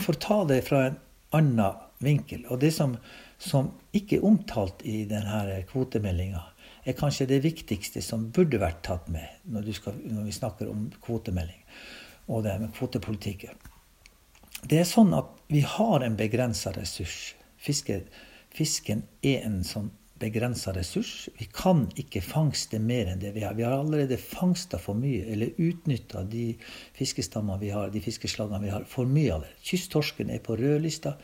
for 0.00 0.14
å 0.14 0.20
ta 0.20 0.38
det 0.48 0.62
fra 0.66 0.84
en 0.88 1.00
annen 1.36 1.80
vinkel, 2.00 2.46
og 2.48 2.62
det 2.62 2.72
som, 2.74 2.94
som 3.38 3.72
ikke 3.96 4.18
er 4.18 4.26
omtalt 4.26 4.82
i 4.88 5.02
denne 5.08 5.60
kvotemeldinga, 5.68 6.42
er 6.88 6.96
kanskje 6.96 7.28
det 7.28 7.42
viktigste 7.44 8.00
som 8.02 8.30
burde 8.32 8.60
vært 8.60 8.80
tatt 8.86 9.10
med 9.12 9.42
når, 9.52 9.68
skal, 9.76 9.98
når 10.00 10.30
vi 10.30 10.32
snakker 10.32 10.70
om 10.72 10.86
kvotemelding 11.04 11.60
og 12.30 12.44
det 12.46 12.56
med 12.62 12.72
kvotepolitikken. 12.76 13.58
Det 14.64 14.80
er 14.80 14.88
sånn 14.88 15.12
at 15.16 15.28
vi 15.50 15.62
har 15.66 16.04
en 16.04 16.16
begrensa 16.18 16.72
ressurs. 16.76 17.34
Fisken, 17.60 18.04
fisken 18.54 19.02
er 19.26 19.44
en 19.48 19.60
sånn 19.66 19.90
begrensa 20.20 20.72
ressurs. 20.76 21.28
Vi 21.38 21.48
kan 21.52 21.86
ikke 21.98 22.22
fangste 22.24 22.78
mer 22.82 23.08
enn 23.10 23.22
det 23.22 23.32
vi 23.34 23.44
har. 23.44 23.56
Vi 23.56 23.64
har 23.64 23.78
allerede 23.78 24.18
fangsta 24.20 24.78
for 24.80 24.98
mye, 24.98 25.24
eller 25.32 25.56
utnytta 25.56 26.24
de 26.28 26.52
fiskestammene 26.98 27.60
vi 27.62 27.72
har, 27.74 27.90
de 27.92 28.02
fiskeslagene 28.04 28.60
vi 28.64 28.72
har, 28.74 28.84
for 28.88 29.08
mye 29.08 29.32
av 29.38 29.46
det. 29.46 29.54
Kysttorsken 29.66 30.32
er 30.32 30.42
på 30.44 30.58
rødlista. 30.60 31.16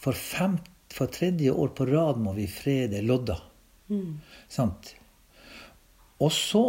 For, 0.00 0.16
fem, 0.16 0.58
for 0.92 1.10
tredje 1.12 1.52
år 1.52 1.74
på 1.76 1.86
rad 1.90 2.20
må 2.22 2.34
vi 2.38 2.48
frede 2.50 3.02
lodda. 3.06 3.38
Mm. 3.90 4.18
Sant? 4.50 4.94
Og 6.20 6.32
så 6.34 6.64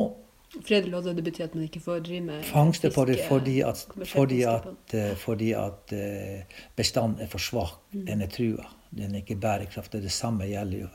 Frede 0.52 0.90
lodda, 0.92 1.14
det 1.16 1.24
betyr 1.24 1.46
at 1.46 1.54
man 1.56 1.64
ikke 1.64 1.80
får 1.80 2.02
drive 2.04 2.26
med 2.26 2.42
fangste 2.44 2.90
på 2.92 3.06
det 3.08 3.22
fordi 3.24 3.62
at, 3.64 3.86
fordi 4.04 4.42
at, 4.44 4.66
eh, 5.00 5.14
fordi 5.16 5.54
at 5.56 5.94
eh, 5.96 6.58
bestanden 6.76 7.24
er 7.24 7.30
for 7.32 7.40
svak. 7.40 7.78
Mm. 7.94 8.02
Den 8.10 8.26
er 8.26 8.28
trua. 8.28 8.66
Den 8.92 9.16
er 9.16 9.22
ikke 9.24 9.40
bærekraftig. 9.40 10.02
Det 10.04 10.12
samme 10.12 10.50
gjelder 10.50 10.84
jo 10.84 10.90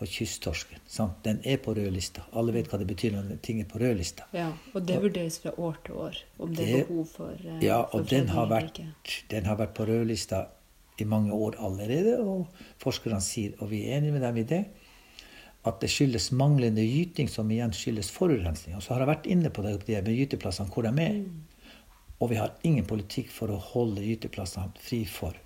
for 0.00 0.08
kysttorsken. 0.08 0.80
Sant? 0.88 1.18
Den 1.24 1.42
er 1.44 1.58
på 1.60 1.74
rødlista. 1.76 2.24
Alle 2.32 2.54
vet 2.56 2.70
hva 2.72 2.78
det 2.80 2.86
betyr 2.88 3.12
når 3.18 3.34
ting 3.44 3.60
er 3.60 3.68
på 3.68 3.80
rødlista. 3.82 4.24
Ja, 4.32 4.48
og 4.72 4.86
det 4.88 4.96
vurderes 5.02 5.36
fra 5.42 5.52
år 5.60 5.76
til 5.84 5.98
år, 6.06 6.22
om 6.40 6.54
det 6.56 6.68
er 6.68 6.86
behov 6.88 7.10
for 7.12 7.34
eh, 7.36 7.58
Ja, 7.64 7.82
for 7.84 8.00
og 8.00 8.08
den 8.08 8.32
har, 8.32 8.48
vært, 8.48 8.80
den 9.28 9.50
har 9.50 9.60
vært 9.60 9.74
på 9.76 9.84
rødlista 9.90 10.46
i 11.00 11.04
mange 11.08 11.36
år 11.36 11.58
allerede, 11.60 12.16
og 12.24 12.48
forskerne 12.80 13.20
sier, 13.24 13.52
og 13.60 13.70
vi 13.74 13.82
er 13.84 13.98
enige 13.98 14.16
med 14.16 14.24
dem 14.24 14.40
i 14.40 14.46
det, 14.48 14.62
at 15.68 15.84
det 15.84 15.90
skyldes 15.92 16.30
manglende 16.32 16.84
gyting, 16.86 17.28
som 17.28 17.50
igjen 17.52 17.76
skyldes 17.76 18.08
forurensning. 18.14 18.78
Og 18.78 18.84
så 18.84 18.94
har 18.94 19.04
jeg 19.04 19.12
vært 19.12 19.28
inne 19.28 19.52
på 19.52 19.64
det, 19.66 19.76
de 19.84 20.00
med 20.00 20.16
gyteplassene, 20.16 20.72
hvor 20.72 20.88
de 20.88 20.94
er. 21.04 21.20
Mm. 21.20 21.76
Og 22.20 22.32
vi 22.32 22.40
har 22.40 22.56
ingen 22.64 22.88
politikk 22.88 23.28
for 23.32 23.52
å 23.52 23.60
holde 23.60 24.04
gyteplassene 24.04 24.72
fri 24.80 25.02
for, 25.08 25.36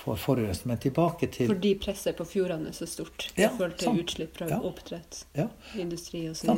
for 0.00 0.18
forurensning. 0.20 0.72
Men 0.72 0.80
tilbake 0.82 1.28
til 1.32 1.50
Fordi 1.50 1.74
presset 1.82 2.16
på 2.18 2.26
fjordene 2.28 2.72
er 2.72 2.76
så 2.76 2.88
stort 2.88 3.28
i 3.36 3.44
Ja, 3.44 3.50
forhold 3.52 3.76
til 3.78 3.90
sant. 3.90 4.02
utslipp 4.04 4.36
fra 4.36 4.48
Ja. 4.50 4.58
oppdrett, 4.60 5.24
ja, 5.36 5.48
industri 5.76 6.28
osv. 6.30 6.50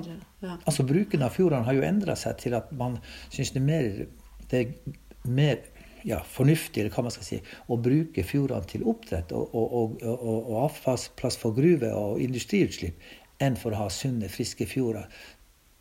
Ja. 0.43 0.57
Altså 0.67 0.87
Bruken 0.87 1.23
av 1.23 1.35
fjordene 1.37 1.65
har 1.65 1.75
jo 1.75 1.83
endra 1.83 2.17
seg 2.17 2.39
til 2.39 2.55
at 2.55 2.73
man 2.73 2.99
syns 3.31 3.53
det 3.53 3.63
er 3.63 3.67
mer, 3.67 4.07
det 4.51 4.61
er 4.61 5.29
mer 5.29 5.59
ja, 6.05 6.19
fornuftig 6.27 6.83
eller 6.83 6.95
hva 6.95 7.05
man 7.07 7.15
skal 7.15 7.27
si, 7.27 7.41
å 7.71 7.79
bruke 7.83 8.25
fjordene 8.27 8.67
til 8.67 8.83
oppdrett 8.91 9.33
og, 9.33 9.55
og, 9.55 10.03
og, 10.03 10.25
og, 10.27 10.57
avfallsplass 10.65 11.39
for 11.39 11.55
gruve 11.55 11.93
og 11.95 12.21
industriutslipp, 12.21 12.99
enn 13.43 13.57
for 13.59 13.75
å 13.75 13.85
ha 13.85 13.89
sunne, 13.93 14.29
friske 14.31 14.67
fjorder 14.67 15.07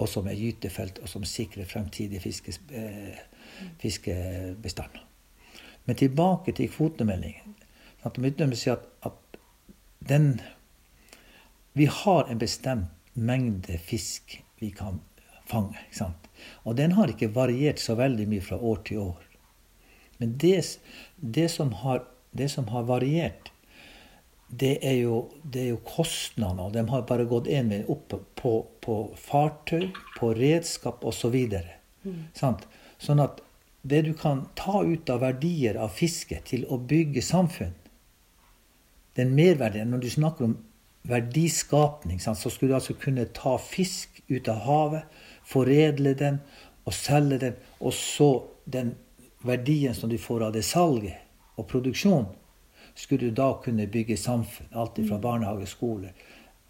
og 0.01 0.09
som 0.09 0.27
er 0.29 0.37
gytefelt, 0.37 0.97
og 1.03 1.09
som 1.09 1.25
sikrer 1.27 1.67
fremtidig 1.69 2.21
fiskes, 2.23 2.57
eh, 2.73 3.19
fiskebestander. 3.81 5.03
Men 5.85 5.97
tilbake 5.97 6.53
til 6.55 6.69
kvotemeldingen. 6.71 7.55
At 8.05 8.17
utnevner 8.17 8.57
seg 8.57 8.77
at, 8.77 8.87
at 9.05 9.39
den 10.09 10.41
Vi 11.73 11.85
har 11.85 12.27
en 12.27 12.39
bestemt 12.39 12.89
mengde 13.13 13.77
fisk 13.77 14.41
vi 14.59 14.71
kan 14.75 14.99
fange. 15.47 15.77
Ikke 15.87 15.97
sant? 15.97 16.27
Og 16.63 16.75
den 16.77 16.95
har 16.97 17.11
ikke 17.11 17.31
variert 17.35 17.79
så 17.79 17.95
veldig 17.99 18.27
mye 18.27 18.43
fra 18.43 18.57
år 18.57 18.81
til 18.87 19.03
år. 19.03 19.21
Men 20.17 20.35
det, 20.37 20.57
det, 21.15 21.47
som, 21.51 21.71
har, 21.81 22.03
det 22.31 22.49
som 22.51 22.67
har 22.67 22.83
variert, 22.89 23.51
det 24.47 24.77
er 24.85 24.99
jo, 25.01 25.31
det 25.43 25.63
er 25.63 25.69
jo 25.71 25.79
kostnadene. 25.87 26.67
Og 26.67 26.75
de 26.75 26.83
har 26.91 27.07
bare 27.09 27.25
gått 27.29 27.49
én 27.49 27.71
vei 27.71 27.81
opp 27.89 28.13
på, 28.37 28.51
på 28.83 28.97
fartøy, 29.17 29.87
på 30.19 30.33
redskap 30.37 31.05
osv. 31.07 31.37
Sant? 32.37 32.67
Sånn 33.01 33.23
at 33.23 33.41
det 33.81 34.01
du 34.01 34.13
kan 34.13 34.45
ta 34.55 34.83
ut 34.83 35.09
av 35.09 35.21
verdier 35.23 35.77
av 35.81 35.93
fiske 35.95 36.41
til 36.45 36.65
å 36.69 36.77
bygge 36.77 37.21
samfunn, 37.25 37.73
den 39.15 39.33
merverdien 39.35 39.89
Når 39.91 39.97
du 39.97 40.09
snakker 40.09 40.45
om 40.45 40.57
verdiskapning, 41.03 42.19
så 42.19 42.49
skulle 42.49 42.71
du 42.71 42.75
altså 42.75 42.93
kunne 42.93 43.25
ta 43.25 43.57
fisk 43.57 44.21
ut 44.27 44.47
av 44.47 44.61
havet, 44.63 45.03
foredle 45.43 46.13
den 46.13 46.39
og 46.85 46.93
selge 46.93 47.37
den, 47.37 47.57
og 47.79 47.93
så 47.93 48.47
den 48.65 48.95
verdien 49.43 49.95
som 49.95 50.09
du 50.09 50.17
får 50.17 50.45
av 50.47 50.53
det 50.53 50.63
salget 50.63 51.57
og 51.57 51.67
produksjonen, 51.67 52.29
skulle 52.95 53.29
du 53.29 53.35
da 53.35 53.53
kunne 53.63 53.87
bygge 53.87 54.17
samfunn. 54.17 54.71
Alt 54.71 54.99
fra 55.07 55.17
barnehage, 55.19 55.67
skole. 55.67 56.13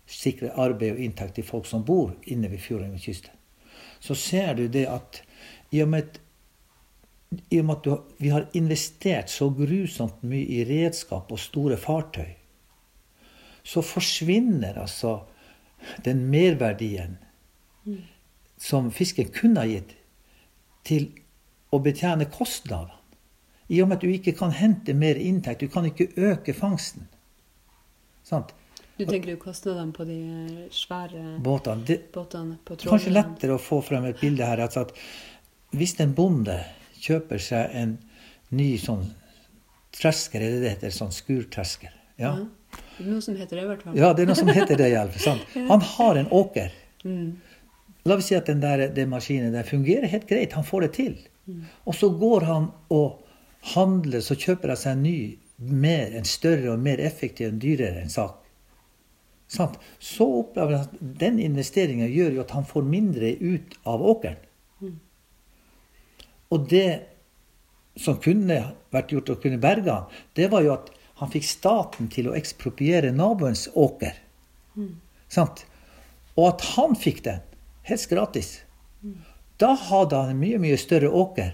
Sikre 0.05 0.51
arbeid 0.57 0.95
og 0.95 1.03
inntekt 1.05 1.35
til 1.35 1.45
folk 1.45 1.65
som 1.65 1.85
bor 1.85 2.13
inne 2.23 2.49
ved 2.51 2.59
fjorden 2.59 2.93
og 2.95 3.01
kysten. 3.01 3.33
Så 3.99 4.15
ser 4.15 4.53
du 4.57 4.67
det 4.67 4.87
at 4.89 5.21
i 5.71 5.81
og 5.81 5.89
med 5.89 6.03
at 6.03 6.19
i 7.31 7.59
og 7.61 7.65
med 7.65 7.87
at 7.87 8.19
vi 8.19 8.31
har 8.33 8.49
investert 8.57 9.31
så 9.31 9.47
grusomt 9.55 10.23
mye 10.27 10.47
i 10.51 10.63
redskap 10.67 11.31
og 11.31 11.39
store 11.39 11.77
fartøy, 11.79 12.33
så 13.63 13.83
forsvinner 13.85 14.79
altså 14.81 15.19
den 16.05 16.25
merverdien 16.29 17.17
som 18.61 18.91
fisken 18.93 19.31
kunne 19.33 19.63
ha 19.63 19.69
gitt, 19.69 19.95
til 20.85 21.07
å 21.71 21.79
betjene 21.81 22.27
kostnadene. 22.29 22.97
I 23.71 23.79
og 23.81 23.87
med 23.87 24.01
at 24.01 24.03
du 24.03 24.11
ikke 24.11 24.33
kan 24.35 24.51
hente 24.51 24.93
mer 24.97 25.15
inntekt, 25.15 25.61
du 25.63 25.71
kan 25.71 25.85
ikke 25.87 26.09
øke 26.19 26.53
fangsten. 26.53 27.05
Sant? 28.27 28.51
Du 28.97 29.05
tenker 29.07 29.31
jo 29.31 29.39
kostnadene 29.39 29.95
på 29.95 30.05
de 30.05 30.17
eh, 30.19 30.65
svære 30.75 31.37
Båtene. 31.41 31.85
Det, 31.87 31.97
båtene 32.13 32.57
på 32.65 32.75
kanskje 32.83 33.13
lettere 33.15 33.55
å 33.55 33.61
få 33.61 33.79
frem 33.85 34.09
et 34.09 34.19
bilde 34.19 34.45
her. 34.45 34.59
Altså 34.61 34.83
at 34.83 34.91
hvis 35.71 35.95
en 36.03 36.11
bonde 36.17 36.57
kjøper 37.01 37.41
seg 37.41 37.75
en 37.77 37.95
ny 38.55 38.71
sånn 38.81 39.07
tresker, 39.95 40.41
er 40.41 40.55
det 40.55 40.61
det 40.63 40.73
heter? 40.75 40.93
Sånn 40.95 41.13
skurtresker. 41.15 41.93
Ja. 42.21 42.35
Ja. 42.37 42.49
Det 42.97 43.05
er 43.05 43.09
Noe 43.11 43.23
som 43.25 43.35
heter 43.35 43.57
det, 43.57 43.63
i 43.63 43.67
hvert 43.67 43.81
fall. 43.83 43.95
ja, 43.97 44.11
det 44.15 44.23
er 44.23 44.29
noe 44.29 44.37
som 44.39 44.49
heter 44.51 44.77
det. 44.79 44.87
i 44.93 44.95
alle 44.95 45.11
fall, 45.15 45.23
sant? 45.25 45.55
Han 45.71 45.81
har 45.95 46.19
en 46.21 46.29
åker. 46.37 46.71
Mm. 47.03 47.31
La 48.07 48.15
oss 48.17 48.27
si 48.29 48.35
at 48.37 48.47
den 48.49 48.61
der 48.63 48.85
den 48.95 49.09
maskinen 49.11 49.53
der 49.53 49.67
fungerer 49.67 50.09
helt 50.09 50.27
greit. 50.29 50.53
Han 50.57 50.65
får 50.65 50.85
det 50.87 50.91
til. 50.97 51.15
Og 51.89 51.95
så 51.97 52.09
går 52.15 52.45
han 52.47 52.69
og 52.93 53.19
handler, 53.73 54.21
så 54.23 54.37
kjøper 54.39 54.71
han 54.71 54.79
seg 54.79 54.95
en 54.95 55.03
ny, 55.03 55.17
mer, 55.57 56.13
en 56.17 56.25
større 56.25 56.71
og 56.73 56.79
mer 56.81 57.01
effektiv 57.03 57.51
og 57.51 57.59
dyrere 57.61 58.01
en 58.05 58.13
sak. 58.13 58.37
Sant? 59.51 59.75
Så 59.99 60.25
opplever 60.39 60.77
han 60.77 60.87
at 60.87 60.95
den 61.21 61.41
investeringen 61.43 62.07
gjør 62.09 62.37
jo 62.37 62.45
at 62.45 62.53
han 62.55 62.65
får 62.69 62.87
mindre 62.87 63.33
ut 63.41 63.75
av 63.89 64.05
åkeren. 64.13 64.39
Og 66.51 66.67
det 66.69 67.01
som 67.99 68.17
kunne 68.23 68.57
vært 68.91 69.11
gjort 69.13 69.29
og 69.33 69.41
kunne 69.43 69.59
berga 69.61 69.93
han, 70.01 70.19
det 70.35 70.49
var 70.51 70.63
jo 70.65 70.73
at 70.75 70.89
han 71.21 71.29
fikk 71.31 71.45
staten 71.45 72.07
til 72.11 72.31
å 72.31 72.35
ekspropriere 72.37 73.11
naboens 73.13 73.67
åker. 73.77 74.15
Sant? 75.31 75.65
Og 76.35 76.47
at 76.53 76.63
han 76.75 76.95
fikk 76.97 77.23
den 77.27 77.41
helt 77.89 78.07
gratis. 78.09 78.61
Da 79.61 79.73
hadde 79.77 80.17
han 80.17 80.33
en 80.33 80.39
mye, 80.41 80.57
mye 80.61 80.79
større 80.81 81.11
åker 81.13 81.53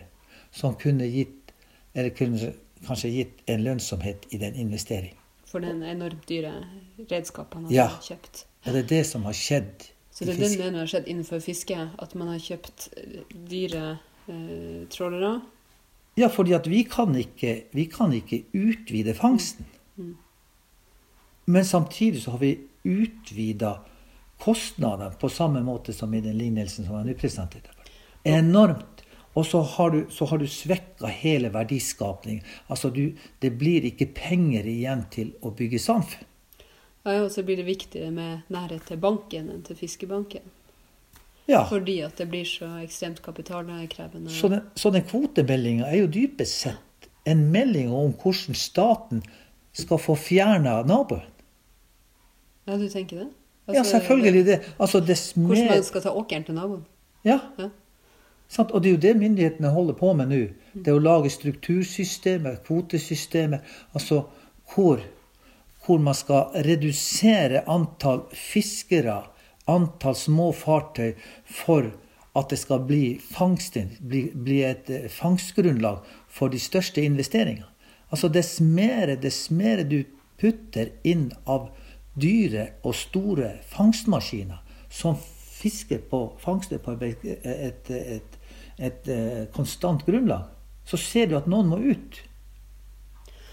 som 0.55 0.77
kunne 0.79 1.07
gitt 1.11 1.51
eller 1.97 2.13
kunne 2.15 2.53
kanskje 2.87 3.09
gitt 3.11 3.41
en 3.49 3.63
lønnsomhet 3.65 4.27
i 4.31 4.39
den 4.41 4.55
investeringen. 4.55 5.17
For 5.47 5.63
den 5.63 5.81
enormt 5.87 6.25
dyre 6.29 6.53
redskapen 7.09 7.65
han 7.67 7.73
Ja. 7.73 7.87
har 7.87 8.01
kjøpt. 8.03 8.45
Og 8.65 8.73
det 8.73 8.83
er 8.83 8.87
det 8.87 9.05
som 9.07 9.23
har 9.23 9.33
skjedd. 9.33 9.87
Så 10.11 10.25
det 10.25 10.35
er 10.35 10.41
den 10.43 10.57
delen 10.57 10.75
har 10.75 10.87
skjedd 10.87 11.07
innenfor 11.07 11.39
fiske, 11.41 11.77
at 11.99 12.15
man 12.15 12.27
har 12.27 12.39
kjøpt 12.39 12.89
eh, 12.97 13.23
dyre 13.49 13.99
eh, 14.27 14.83
trålere. 14.93 15.39
Ja, 16.17 16.29
fordi 16.33 16.55
at 16.57 16.67
vi 16.67 16.83
kan 16.89 17.15
ikke, 17.15 17.67
vi 17.71 17.85
kan 17.93 18.13
ikke 18.13 18.43
utvide 18.57 19.13
fangsten. 19.13 19.67
Men 21.45 21.65
samtidig 21.65 22.23
så 22.23 22.31
har 22.31 22.41
vi 22.41 22.57
utvida 22.83 23.77
kostnadene 24.39 25.15
på 25.19 25.29
samme 25.29 25.61
måte 25.63 25.93
som 25.93 26.13
i 26.13 26.21
den 26.21 26.37
lignelsen 26.37 26.85
som 26.85 26.97
jeg 26.97 27.07
nå 27.07 27.17
presenterte. 27.17 27.71
Enormt. 28.27 29.03
Og 29.37 29.45
så 29.45 29.61
har 29.61 29.91
du, 29.93 29.99
så 30.09 30.25
har 30.25 30.41
du 30.41 30.47
svekka 30.49 31.07
hele 31.13 31.51
verdiskapningen. 31.53 32.43
Altså 32.67 32.89
du, 32.89 33.13
det 33.39 33.53
blir 33.59 33.85
ikke 33.85 34.09
penger 34.17 34.65
igjen 34.65 35.05
til 35.13 35.35
å 35.45 35.53
bygge 35.53 35.79
samfunn. 35.81 36.25
Ja, 37.05 37.21
og 37.21 37.29
så 37.31 37.43
blir 37.45 37.61
det 37.61 37.67
viktigere 37.67 38.11
med 38.11 38.49
nærhet 38.51 38.89
til 38.89 38.99
banken 38.99 39.51
enn 39.53 39.61
til 39.63 39.77
fiskebanken. 39.79 40.43
Ja, 41.47 41.61
Fordi 41.69 42.01
at 42.03 42.17
det 42.19 42.27
blir 42.27 42.43
så 42.45 42.67
ekstremt 42.83 43.21
kapitalkrevende. 43.23 44.29
Så 44.29 44.49
den, 44.51 44.65
så 44.75 44.91
den 44.91 45.05
kvotemeldinga 45.07 45.87
er 45.87 46.01
jo 46.01 46.09
dypest 46.11 46.65
sett 46.65 47.07
en 47.27 47.45
melding 47.51 47.93
om 47.93 48.11
hvordan 48.19 48.55
staten 48.55 49.23
skal 49.71 49.99
få 50.01 50.15
fjerna 50.19 50.81
naboen. 50.87 51.23
Ja, 52.67 52.75
du 52.75 52.89
tenker 52.91 53.23
det? 53.23 53.29
Ja, 53.67 53.79
Altså, 53.79 53.91
selvfølgelig 53.91 54.45
det. 54.45 54.59
Altså, 54.79 54.99
Hvordan 55.35 55.67
man 55.67 55.83
skal 55.83 56.01
ta 56.01 56.09
åkeren 56.09 56.43
til 56.43 56.55
naboen. 56.55 56.85
Ja. 57.23 57.39
Ja. 57.59 57.69
Og 58.57 58.83
det 58.83 58.89
er 58.89 58.93
jo 58.93 59.01
det 59.01 59.17
myndighetene 59.17 59.69
holder 59.69 59.93
på 59.93 60.13
med 60.13 60.31
nå. 60.31 60.41
Det 60.73 60.87
er 60.87 60.95
å 60.95 61.03
lage 61.03 61.29
struktursystemer, 61.29 62.61
kvotesystemer, 62.67 63.59
altså 63.93 64.21
hvor, 64.73 65.01
hvor 65.85 65.99
man 65.99 66.15
skal 66.15 66.55
redusere 66.67 67.65
antall 67.67 68.23
fiskere, 68.31 69.23
antall 69.67 70.15
små 70.15 70.51
fartøy, 70.55 71.13
for 71.45 71.91
at 72.37 72.51
det 72.53 72.59
skal 72.61 72.83
bli, 72.85 73.17
fangsten, 73.21 73.95
bli, 73.99 74.27
bli 74.33 74.61
et 74.67 74.89
eh, 74.93 75.07
fangstgrunnlag 75.09 76.05
for 76.29 76.53
de 76.53 76.59
største 76.61 77.01
investeringene. 77.01 77.65
Altså 78.11 78.29
dess 78.31 78.59
mer, 78.63 79.15
dess 79.19 79.49
mer 79.51 79.83
du 79.83 80.03
putter 80.39 80.93
inn 81.07 81.31
av 81.49 81.71
dyre 82.17 82.69
og 82.85 82.95
store 82.95 83.57
fangstmaskiner 83.67 84.61
som 84.93 85.17
fisker 85.57 86.03
på 86.09 86.21
fangster 86.41 86.81
på 86.81 86.93
et, 87.01 87.25
et, 87.25 87.91
et, 87.91 88.37
et 88.77 89.09
eh, 89.11 89.43
konstant 89.53 90.05
grunnlag, 90.05 90.47
så 90.87 90.99
ser 91.01 91.27
du 91.27 91.37
at 91.39 91.49
noen 91.49 91.73
må 91.73 91.81
ut. 91.81 92.21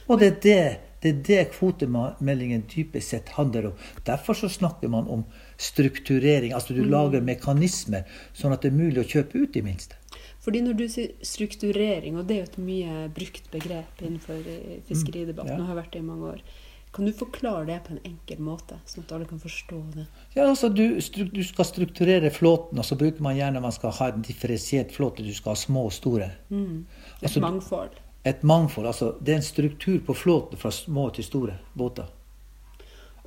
Og 0.06 0.20
det 0.20 0.28
er 0.28 0.36
det, 0.44 0.60
det, 1.00 1.10
er 1.10 1.22
det 1.28 1.52
kvotemeldingen 1.56 2.66
typisk 2.68 3.14
sett 3.14 3.32
handler 3.38 3.70
om. 3.70 3.80
Derfor 4.06 4.36
så 4.38 4.52
snakker 4.52 4.92
man 4.92 5.08
om 5.08 5.24
strukturering. 5.56 6.52
Altså 6.52 6.74
du 6.76 6.82
mm. 6.82 6.90
lager 6.90 7.24
mekanismer 7.24 8.08
sånn 8.32 8.54
at 8.54 8.64
det 8.64 8.72
er 8.72 8.78
mulig 8.78 9.02
å 9.04 9.08
kjøpe 9.08 9.44
ut 9.44 9.54
de 9.54 9.64
minste. 9.66 9.98
Fordi 10.44 10.60
når 10.60 10.76
du 10.76 10.84
sier 10.92 11.14
strukturering, 11.24 12.18
og 12.20 12.28
det 12.28 12.36
er 12.36 12.42
jo 12.42 12.50
et 12.50 12.60
mye 12.60 13.06
brukt 13.16 13.46
begrep 13.52 14.02
innenfor 14.04 14.44
eh, 14.44 14.82
fiskeridebatten, 14.88 15.54
mm, 15.54 15.60
ja. 15.60 15.62
og 15.62 15.70
har 15.72 15.78
vært 15.80 15.94
det 15.96 16.02
i 16.02 16.08
mange 16.08 16.34
år, 16.34 16.42
kan 16.94 17.08
du 17.08 17.12
forklare 17.16 17.64
det 17.66 17.80
på 17.86 17.94
en 17.96 18.02
enkel 18.06 18.42
måte, 18.44 18.76
sånn 18.86 19.02
at 19.06 19.12
alle 19.16 19.26
kan 19.26 19.40
forstå 19.42 19.78
det? 19.96 20.04
Ja, 20.36 20.44
altså 20.44 20.68
du, 20.70 20.84
du, 21.00 21.40
skal 21.42 21.66
strukturere 21.66 22.30
flåten, 22.30 22.78
og 22.78 22.86
så 22.86 22.98
bruker 23.00 23.24
man 23.24 23.34
gjerne 23.34 23.62
man 23.64 23.74
skal 23.74 23.96
ha 23.96 24.10
en 24.12 24.22
differensiert 24.22 24.92
flåte. 24.94 25.24
Du 25.26 25.34
skal 25.34 25.56
ha 25.56 25.58
små 25.58 25.88
og 25.88 25.96
store. 25.96 26.28
Mm. 26.54 26.84
Et 27.16 27.26
altså, 27.26 27.42
mangfold. 27.42 27.96
Et 28.24 28.46
mangfold. 28.46 28.86
altså 28.92 29.14
Det 29.18 29.34
er 29.34 29.40
en 29.40 29.48
struktur 29.48 29.98
på 30.06 30.14
flåten 30.14 30.60
fra 30.60 30.70
små 30.70 31.08
til 31.16 31.26
store 31.26 31.56
båter. 31.74 32.06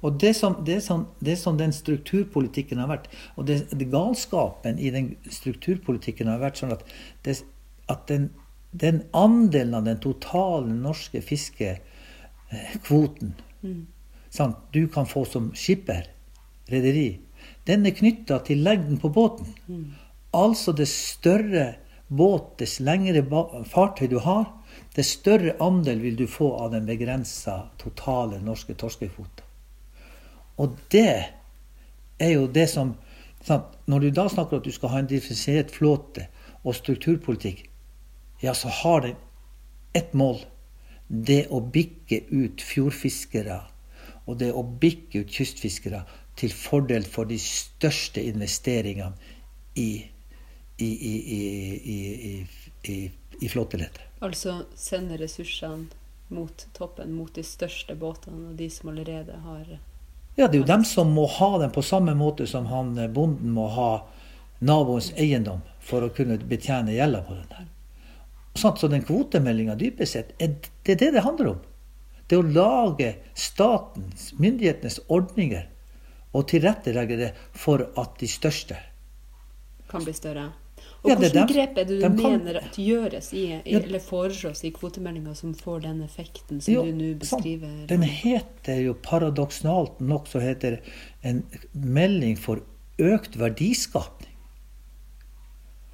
Og 0.06 0.20
det 0.22 0.34
som, 0.38 0.54
det, 0.66 0.84
som, 0.86 1.08
det 1.20 1.38
som, 1.42 1.58
den 1.58 1.74
strukturpolitikken 1.74 2.78
har 2.78 2.88
vært, 2.92 3.08
og 3.36 3.46
det, 3.50 3.66
det, 3.74 3.90
galskapen 3.90 4.80
i 4.80 4.92
den 4.94 5.16
strukturpolitikken 5.34 6.28
har 6.30 6.40
vært 6.44 6.58
sånn 6.62 6.76
at, 6.76 6.84
at 7.26 8.08
den, 8.12 8.30
den, 8.72 9.02
andelen 9.18 9.74
av 9.80 9.84
den 9.90 10.00
totale 10.04 10.74
norske 10.74 11.22
fiskekvoten 11.26 13.34
Mm. 13.62 13.88
sant, 14.30 14.56
du 14.72 14.88
kan 14.88 15.06
få 15.06 15.26
som 15.26 15.52
skipper, 15.56 16.08
rederi. 16.70 17.20
Den 17.66 17.86
er 17.86 17.96
knytta 17.96 18.40
til 18.46 18.64
lengden 18.64 19.00
på 19.02 19.10
båten. 19.10 19.54
Mm. 19.68 19.86
Altså 20.34 20.72
det 20.72 20.88
større 20.88 21.76
båt, 22.08 22.58
dess 22.60 22.80
lengre 22.80 23.24
fartøy 23.68 24.08
du 24.12 24.20
har, 24.24 24.52
dess 24.96 25.16
større 25.20 25.58
andel 25.64 26.04
vil 26.04 26.20
du 26.20 26.28
få 26.28 26.54
av 26.62 26.72
den 26.76 26.88
begrensa 26.88 27.68
totale 27.82 28.40
norske 28.44 28.78
torskekvota. 28.78 29.47
Og 30.58 30.78
det 30.94 31.14
er 32.20 32.34
jo 32.34 32.48
det 32.48 32.68
som 32.72 32.96
sant? 33.46 33.74
Når 33.88 34.04
du 34.04 34.10
da 34.12 34.28
snakker 34.30 34.58
om 34.58 34.62
at 34.62 34.68
du 34.68 34.76
skal 34.76 34.92
ha 34.92 35.00
en 35.00 35.10
differensiert 35.10 35.72
flåte 35.72 36.28
og 36.64 36.76
strukturpolitikk, 36.76 37.68
ja, 38.42 38.54
så 38.54 38.70
har 38.84 39.06
den 39.06 39.16
ett 39.96 40.14
mål 40.14 40.42
det 41.08 41.48
å 41.54 41.62
bikke 41.64 42.26
ut 42.30 42.62
fjordfiskere 42.62 43.62
og 44.28 44.40
det 44.42 44.52
å 44.52 44.64
bikke 44.64 45.24
ut 45.24 45.32
kystfiskere 45.32 46.04
til 46.38 46.52
fordel 46.54 47.08
for 47.08 47.30
de 47.30 47.38
største 47.42 48.22
investeringene 48.28 49.16
i, 49.80 50.04
i, 50.84 50.90
i, 50.90 51.40
i, 52.84 52.98
i 53.40 53.50
flåteleddet. 53.50 54.04
Altså 54.22 54.66
sende 54.76 55.18
ressursene 55.22 55.88
mot 56.34 56.68
toppen, 56.76 57.14
mot 57.16 57.32
de 57.34 57.44
største 57.48 57.96
båtene 57.96 58.52
og 58.52 58.60
de 58.60 58.68
som 58.74 58.92
allerede 58.92 59.38
har 59.46 59.78
Ja, 60.38 60.46
det 60.46 60.60
er 60.60 60.62
jo 60.62 60.70
dem 60.70 60.84
som 60.86 61.10
må 61.16 61.26
ha 61.26 61.56
den 61.58 61.72
på 61.74 61.82
samme 61.82 62.14
måte 62.14 62.46
som 62.48 62.68
han 62.70 62.94
bonden 63.14 63.56
må 63.56 63.66
ha 63.74 63.92
naboens 64.60 65.10
eiendom 65.18 65.64
for 65.82 66.06
å 66.06 66.12
kunne 66.14 66.38
betjene 66.38 66.94
gjelda 66.94 67.24
på 67.26 67.34
den 67.34 67.48
der. 67.50 67.66
Sånn, 68.58 68.76
så 68.78 68.90
den 68.90 69.06
kvotemeldinga 69.06 69.76
dypest 69.78 70.14
sett, 70.14 70.36
det 70.38 70.94
er 70.94 71.02
det 71.02 71.10
det 71.16 71.26
handler 71.26 71.56
om. 71.56 71.66
Det 72.30 72.38
å 72.38 72.46
lage 72.46 73.16
statens, 73.38 74.30
myndighetenes 74.38 75.00
ordninger 75.14 75.66
og 76.36 76.48
tilrettelegge 76.52 77.18
det 77.18 77.34
for 77.58 77.88
at 77.98 78.18
de 78.22 78.30
største 78.30 78.78
Kan 79.88 80.04
bli 80.04 80.12
større. 80.14 80.50
Og 81.04 81.12
ja, 81.12 81.18
Hvilke 81.22 81.44
grep 81.52 81.78
er 81.78 81.86
det 81.88 82.00
du 82.00 82.04
de 82.04 82.10
mener 82.16 82.58
at 82.62 82.78
gjøres 82.82 83.30
i, 83.38 83.44
i, 83.60 83.76
eller 83.78 84.02
foreslås 84.04 84.64
i 84.66 84.72
kvotemeldinga 84.76 85.36
som 85.38 85.54
får 85.56 85.84
den 85.86 86.02
effekten 86.06 86.62
som 86.64 86.74
jo, 86.74 86.86
du 86.88 86.96
nå 86.98 87.12
beskriver? 87.22 87.70
Sant. 87.70 87.92
Den 87.92 88.08
heter 88.08 88.82
jo 88.82 88.96
paradoksalt 89.06 90.02
nok 90.02 90.28
så 90.32 90.42
heter 90.44 90.80
en 91.28 91.44
melding 91.74 92.40
for 92.42 92.64
økt 92.98 93.38
verdiskapning. 93.40 94.34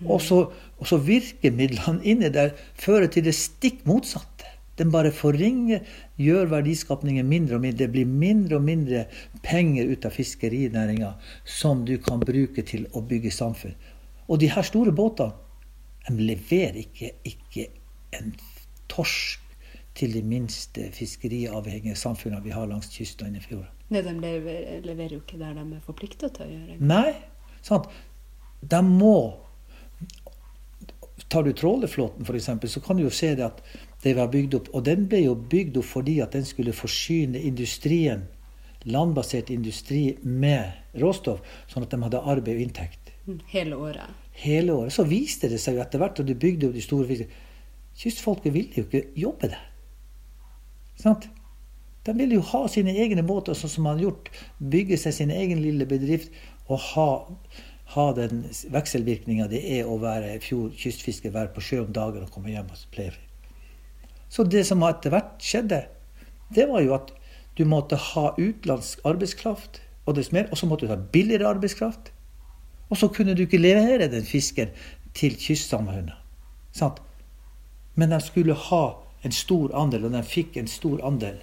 Og 0.04 0.20
så, 0.24 0.40
og 0.80 0.88
så 0.88 1.00
virkemidlene 1.00 2.04
inni 2.04 2.32
der 2.34 2.56
fører 2.80 3.08
til 3.12 3.28
det 3.28 3.36
stikk 3.38 3.86
motsatte. 3.88 4.50
Den 4.80 4.90
bare 4.90 5.12
forringer, 5.14 5.84
gjør 6.18 6.50
verdiskapningen 6.50 7.28
mindre 7.30 7.60
og 7.60 7.62
mindre. 7.62 7.84
Det 7.84 7.92
blir 7.94 8.10
mindre 8.10 8.58
og 8.58 8.66
mindre 8.66 9.04
penger 9.46 9.92
ut 9.92 10.08
av 10.10 10.16
fiskerinæringa 10.16 11.14
som 11.46 11.84
du 11.86 12.00
kan 12.02 12.24
bruke 12.26 12.66
til 12.66 12.88
å 12.92 13.04
bygge 13.06 13.32
samfunn. 13.32 13.76
Og 14.34 14.42
de 14.42 14.50
her 14.50 14.66
store 14.66 14.92
båtene 14.96 15.38
de 16.10 16.26
leverer 16.26 16.82
ikke, 16.82 17.14
ikke 17.24 17.68
en 18.18 18.34
torsk 18.92 19.40
til 19.96 20.14
de 20.14 20.24
minste 20.26 20.90
fiskeriavhengige 20.92 21.96
samfunnene 21.96 22.42
vi 22.44 22.54
har 22.56 22.66
langs 22.68 22.90
kysten 22.90 23.28
og 23.28 23.30
inni 23.30 23.44
fjorden. 23.44 23.70
Nei, 23.94 24.02
de 24.02 24.14
leverer, 24.18 25.14
jo 25.14 25.22
ikke 25.22 25.38
der 25.38 25.54
de 25.54 25.64
er 25.78 25.86
forplikta 25.86 26.32
til 26.34 26.48
å 26.48 26.50
gjøre. 26.50 26.78
Nei, 26.82 27.14
sant. 27.62 27.90
De 28.64 28.82
må 28.86 29.16
Tar 31.30 31.46
du 31.46 31.54
trålerflåten 31.54 32.26
f.eks., 32.26 32.50
så 32.74 32.82
kan 32.84 32.98
du 32.98 33.04
jo 33.06 33.12
se 33.14 33.32
det 33.38 33.46
at 33.46 33.62
det 34.04 34.16
var 34.18 34.32
bygd 34.34 34.58
opp 34.58 34.68
Og 34.76 34.84
den 34.86 35.06
ble 35.10 35.24
jo 35.24 35.36
bygd 35.36 35.78
opp 35.82 35.88
fordi 35.88 36.18
at 36.22 36.34
den 36.36 36.46
skulle 36.46 36.74
forsyne 36.76 37.40
industrien, 37.42 38.26
landbasert 38.84 39.50
industri, 39.54 40.18
med 40.22 41.00
råstoff, 41.02 41.42
sånn 41.72 41.86
at 41.86 41.94
de 41.94 42.02
hadde 42.04 42.22
arbeid 42.34 42.58
og 42.58 42.66
inntekt. 42.66 43.14
Mm, 43.26 43.40
hele 43.54 43.80
året. 43.80 44.23
Hele 44.42 44.74
året. 44.74 44.96
Så 44.96 45.06
viste 45.08 45.50
det 45.52 45.60
seg 45.62 45.78
jo 45.78 45.84
etter 45.84 46.02
hvert 46.02 46.20
og 46.20 46.28
du 46.28 46.34
bygde 46.34 46.68
jo 46.68 46.76
de 46.76 46.84
store 46.84 47.10
fiskene 47.10 47.42
Kystfolket 47.94 48.50
ville 48.56 48.74
jo 48.74 48.88
ikke 48.88 49.04
jobbe 49.22 49.52
der. 49.52 49.60
Sant? 50.98 51.28
De 52.08 52.16
ville 52.18 52.40
jo 52.40 52.46
ha 52.50 52.64
sine 52.66 52.96
egne 52.98 53.22
båter, 53.22 53.54
sånn 53.54 53.70
som 53.70 53.86
man 53.86 54.00
har 54.00 54.08
gjort. 54.08 54.32
Bygge 54.58 54.98
seg 54.98 55.14
sin 55.14 55.34
egen 55.36 55.62
lille 55.62 55.86
bedrift 55.86 56.34
og 56.66 56.82
ha 56.88 57.06
ha 57.94 58.06
den 58.18 58.46
vekselvirkninga 58.74 59.48
det 59.52 59.62
er 59.78 59.90
å 59.90 60.00
være 60.02 60.38
kystfisker, 60.42 61.34
være 61.34 61.52
på 61.54 61.62
sjø 61.62 61.84
om 61.84 61.92
dagen 61.94 62.26
og 62.26 62.32
komme 62.34 62.54
hjem 62.54 62.72
og 62.74 62.86
pleie. 62.94 63.14
Så 64.34 64.46
det 64.50 64.64
som 64.66 64.82
etter 64.88 65.14
hvert 65.14 65.44
skjedde, 65.44 65.84
det 66.54 66.66
var 66.72 66.82
jo 66.82 66.96
at 66.98 67.12
du 67.58 67.68
måtte 67.70 68.00
ha 68.00 68.32
utenlandsk 68.40 69.04
arbeidskraft, 69.06 69.82
og 70.10 70.18
så 70.18 70.68
måtte 70.68 70.88
du 70.88 70.92
ha 70.92 70.98
billigere 70.98 71.52
arbeidskraft. 71.54 72.10
Og 72.90 73.00
så 73.00 73.10
kunne 73.10 73.36
du 73.36 73.46
ikke 73.46 73.62
levere 73.62 74.10
den 74.12 74.26
fisken 74.26 74.74
til 75.14 75.38
kystsamfunnene. 75.40 76.16
Men 77.96 78.10
de 78.10 78.20
skulle 78.22 78.54
ha 78.54 78.84
en 79.24 79.32
stor 79.32 79.76
andel, 79.78 80.06
og 80.06 80.16
de 80.16 80.24
fikk 80.26 80.58
en 80.58 80.68
stor 80.68 81.04
andel 81.06 81.38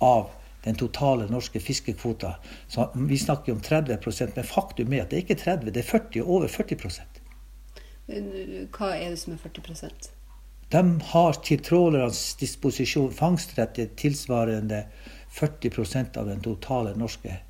av 0.00 0.30
den 0.64 0.76
totale 0.76 1.26
norske 1.30 1.60
fiskekvota. 1.60 2.34
Så 2.68 2.90
vi 2.94 3.18
snakker 3.18 3.52
om 3.52 3.60
30% 3.60 4.36
men 4.36 4.44
faktum 4.44 4.92
er 4.92 5.04
at 5.04 5.10
det 5.10 5.18
er 5.18 5.24
ikke 5.24 5.40
30, 5.42 5.72
det 5.72 5.82
er 5.82 5.88
40, 5.88 6.22
over 6.24 6.48
40% 6.48 7.20
Hva 8.74 8.90
er 8.96 9.12
det 9.12 9.20
som 9.20 9.34
er 9.34 9.40
40% 9.40 10.10
De 10.70 10.82
har 11.12 11.38
til 11.46 11.62
trålernes 11.64 12.22
disposisjon 12.40 13.12
fangstrett 13.14 13.80
tilsvarende 13.96 14.84
40% 15.32 16.18
av 16.20 16.28
den 16.28 16.42
totale 16.44 16.92
norske 16.98 17.40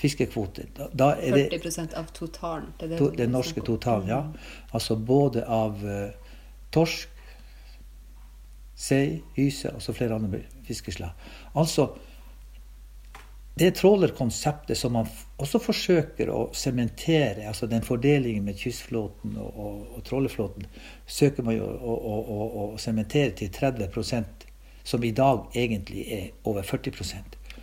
fiskekvote. 0.00 0.66
Da, 0.76 1.12
er 1.20 1.36
det 1.36 1.62
40 1.62 1.94
av 1.98 2.10
totalen? 2.16 2.72
Det 2.80 2.88
det 2.88 3.16
den 3.18 3.32
norske 3.36 3.60
totalen, 3.60 4.08
ja. 4.08 4.20
Mm. 4.26 4.36
Altså 4.72 4.96
både 4.96 5.44
av 5.46 5.82
uh, 5.84 6.36
torsk, 6.72 7.08
sei, 8.80 9.20
hyse 9.36 9.74
og 9.76 9.82
så 9.84 9.92
flere 9.92 10.16
andre 10.16 10.40
fiskeslag. 10.64 11.12
Altså 11.54 11.90
det 13.60 13.74
trålerkonseptet 13.76 14.78
som 14.78 14.94
man 14.96 15.08
også 15.36 15.58
forsøker 15.60 16.30
å 16.32 16.46
sementere, 16.56 17.44
altså 17.50 17.68
den 17.68 17.84
fordelingen 17.84 18.46
med 18.46 18.56
kystflåten 18.56 19.34
og, 19.36 19.50
og, 19.52 19.82
og 19.98 20.04
trålerflåten, 20.06 20.64
søker 21.04 21.44
man 21.44 21.58
jo 21.58 21.66
å 21.68 22.70
sementere 22.80 23.34
til 23.36 23.52
30% 23.52 24.48
som 24.90 25.04
i 25.04 25.12
dag 25.12 25.44
egentlig 25.54 26.06
er 26.08 26.30
over 26.48 26.64
40 26.64 26.96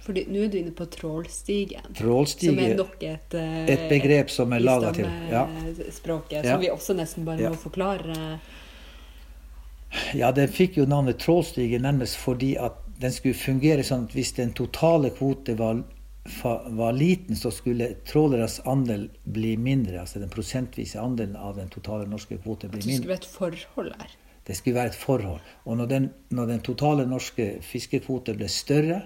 fordi 0.08 0.24
Nå 0.32 0.46
er 0.46 0.52
du 0.54 0.58
inne 0.62 0.72
på 0.76 0.88
trålstigen, 0.91 1.89
Trålstige, 1.98 2.54
som 2.54 2.62
er 2.63 2.78
nok 2.80 3.04
et, 3.04 3.36
et 3.74 3.88
begrep 3.91 4.32
som 4.32 4.54
er 4.56 4.63
laga 4.63 4.93
til 4.96 5.10
ja. 5.32 5.43
språket, 5.91 6.46
som 6.46 6.56
ja. 6.56 6.62
vi 6.63 6.72
også 6.72 6.96
nesten 6.96 7.28
bare 7.28 7.43
ja. 7.43 7.52
må 7.52 7.60
forklare. 7.60 8.38
Ja, 10.15 10.32
den 10.36 10.50
fikk 10.52 10.80
jo 10.80 10.88
navnet 10.88 11.20
trålstige 11.24 11.80
nærmest 11.84 12.20
fordi 12.20 12.56
at 12.60 12.84
den 13.02 13.13
skulle 13.13 13.38
fungere 13.38 13.86
sånn 13.86 14.08
at 14.08 14.15
hvis 14.17 14.34
den 14.39 14.54
totale 14.58 15.12
kvote 15.15 15.54
var, 15.60 15.84
var 16.43 16.96
liten, 16.98 17.38
så 17.38 17.52
skulle 17.54 17.91
tråleres 18.08 18.60
andel 18.67 19.08
bli 19.24 19.54
mindre. 19.62 20.02
Altså 20.02 20.22
den 20.24 20.32
prosentvise 20.34 21.02
andelen 21.02 21.38
av 21.38 21.60
den 21.60 21.70
totale 21.74 22.08
norske 22.10 22.39
kvote 22.41 22.72
bli 22.72 22.82
mindre. 22.82 22.88
Det 22.88 22.98
skulle 22.98 23.13
være 23.13 23.22
et 23.22 23.36
forhold 23.36 23.93
her? 24.02 24.15
Det 24.48 24.56
skulle 24.56 24.80
være 24.80 24.93
et 24.93 24.98
forhold. 24.98 25.54
Og 25.67 25.78
når 25.78 25.91
den, 25.91 26.10
når 26.32 26.52
den 26.54 26.65
totale 26.65 27.06
norske 27.08 27.48
fiskekvote 27.67 28.34
ble 28.38 28.50
større, 28.52 29.02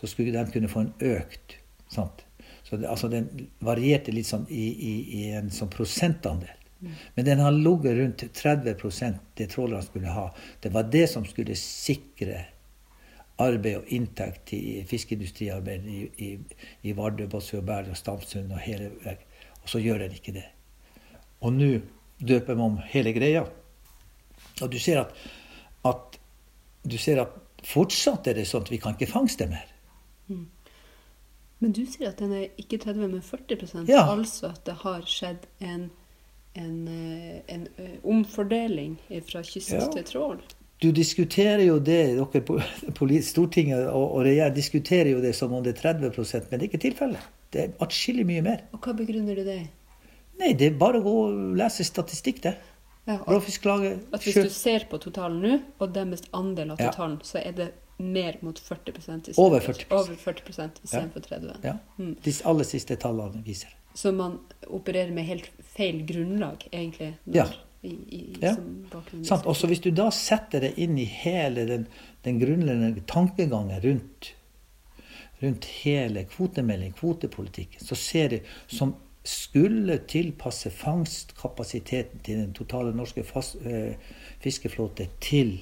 så 0.00 0.08
skulle 0.08 0.32
de 0.34 0.52
kunne 0.52 0.70
få 0.72 0.86
en 0.86 0.92
økt. 1.12 1.58
Sant? 1.92 2.24
Så 2.64 2.76
det, 2.76 2.88
altså 2.88 3.10
den 3.12 3.28
varierte 3.64 4.14
litt 4.14 4.28
sånn 4.28 4.46
i, 4.48 4.66
i, 4.70 4.94
i 5.20 5.22
en 5.36 5.50
sånn 5.54 5.70
prosentandel. 5.72 6.56
Men 7.14 7.26
den 7.26 7.42
har 7.44 7.52
ligget 7.52 7.96
rundt 7.98 8.22
30% 8.36 9.18
det 9.36 9.50
trålerne 9.52 9.84
skulle 9.84 10.14
ha. 10.14 10.30
Det 10.60 10.72
var 10.72 10.88
det 10.88 11.06
som 11.12 11.26
skulle 11.28 11.56
sikre 11.58 12.44
arbeid 13.40 13.80
og 13.80 13.92
inntekt 13.96 14.46
til 14.52 14.84
fiskeindustriarbeid 14.88 15.88
i, 15.88 16.00
i, 16.24 16.30
i 16.88 16.94
Vardø, 16.96 17.26
Båtsfjord, 17.28 17.66
Bærum, 17.68 17.96
Stamsund 17.96 18.52
og 18.52 18.62
hele 18.64 18.90
vekk. 19.04 19.26
Og 19.62 19.68
så 19.72 19.80
gjør 19.82 20.04
den 20.04 20.16
ikke 20.16 20.34
det. 20.36 20.46
Og 21.44 21.52
nå 21.56 21.70
døper 22.20 22.56
vi 22.56 22.64
om 22.64 22.78
hele 22.92 23.12
greia. 23.16 23.44
Og 24.60 24.72
du 24.72 24.78
ser 24.80 25.02
at, 25.02 25.12
at, 25.88 26.18
du 26.84 26.96
ser 27.00 27.22
at 27.22 27.36
fortsatt 27.66 28.28
er 28.28 28.40
det 28.40 28.48
sånn 28.48 28.64
at 28.64 28.72
vi 28.72 28.80
kan 28.80 28.96
ikke 28.96 29.10
fangste 29.10 29.48
mer. 29.50 29.68
Men 31.60 31.74
du 31.76 31.82
sier 31.88 32.10
at 32.10 32.20
den 32.20 32.32
er 32.32 32.46
ikke 32.60 32.78
30, 32.80 33.08
men 33.12 33.24
40 33.24 33.88
ja. 33.90 34.06
Altså 34.08 34.48
at 34.54 34.62
det 34.66 34.78
har 34.80 35.02
skjedd 35.08 35.44
en, 35.60 35.90
en, 36.56 36.76
eh, 36.88 37.42
en 37.52 37.66
eh, 37.76 37.98
omfordeling 38.00 38.96
fra 39.28 39.44
kyst 39.44 39.74
ja. 39.76 39.84
til 39.92 40.06
trål? 40.08 40.40
Du 40.80 40.88
diskuterer 40.96 41.60
jo 41.66 41.76
det, 41.76 41.98
dere 42.16 42.40
på 42.96 43.08
Stortinget 43.26 43.90
og, 43.90 44.06
og 44.06 44.24
regjeringen 44.24 44.56
diskuterer 44.56 45.12
jo 45.12 45.20
det 45.20 45.34
som 45.36 45.52
om 45.52 45.60
det 45.64 45.76
er 45.76 45.92
30% 46.00 46.48
men 46.48 46.56
det 46.56 46.64
er 46.64 46.70
ikke 46.70 46.82
tilfellet. 46.86 47.28
Det 47.52 47.62
er 47.66 47.76
atskillig 47.84 48.24
mye 48.24 48.46
mer. 48.46 48.64
Og 48.72 48.80
hva 48.80 48.94
begrunner 48.96 49.36
du 49.36 49.44
det 49.44 49.58
i? 49.60 49.68
Nei, 50.40 50.54
det 50.56 50.70
er 50.70 50.80
bare 50.80 51.02
å 51.02 51.04
gå 51.04 51.14
og 51.26 51.40
lese 51.60 51.84
statistikk, 51.84 52.40
det. 52.46 52.54
Ja, 53.08 53.18
Råfisklaget 53.26 54.12
At 54.14 54.24
hvis 54.24 54.36
du 54.38 54.52
ser 54.52 54.86
på 54.88 55.00
totalen 55.02 55.40
nå, 55.42 55.58
og 55.80 55.92
deres 55.92 56.22
andel 56.36 56.74
av 56.74 56.80
totalen, 56.80 57.18
så 57.26 57.40
er 57.42 57.56
det 57.56 57.68
mer 58.00 58.38
mot 58.40 58.58
40 58.58 58.92
i 59.30 59.34
Over 59.36 59.60
40 59.60 59.86
Over 59.90 60.14
40% 60.14 60.82
istedenfor 60.82 61.22
ja. 61.22 61.38
30 61.38 61.54
Ja. 61.62 61.74
Mm. 61.98 62.16
De 62.24 62.34
aller 62.44 62.68
siste 62.68 62.96
tallene 62.96 63.42
viser 63.46 63.76
Så 63.94 64.12
man 64.12 64.38
opererer 64.66 65.10
med 65.10 65.26
helt 65.26 65.50
feil 65.76 66.04
grunnlag, 66.06 66.68
egentlig? 66.72 67.14
Når, 67.24 67.36
ja. 67.36 67.46
I, 67.82 67.90
i, 67.90 68.20
ja. 68.40 68.54
Sant. 69.24 69.46
Også 69.46 69.66
hvis 69.70 69.80
du 69.80 69.90
da 69.90 70.10
setter 70.14 70.66
det 70.66 70.74
inn 70.78 70.98
i 71.00 71.06
hele 71.08 71.64
den, 71.68 71.86
den 72.24 72.40
grunnleggende 72.40 73.04
tankegangen 73.08 73.80
rundt, 73.82 74.32
rundt 75.40 75.68
hele 75.82 76.26
kvotemeldingen, 76.28 76.96
kvotepolitikken, 76.98 77.80
så 77.80 77.96
ser 77.98 78.34
du 78.34 78.38
som 78.68 78.94
skulle 79.24 79.98
tilpasse 80.08 80.70
fangstkapasiteten 80.72 82.22
til 82.24 82.40
den 82.40 82.52
totale 82.56 82.92
norske 82.96 83.24
øh, 83.64 83.94
fiskeflåte 84.40 85.08
til 85.20 85.58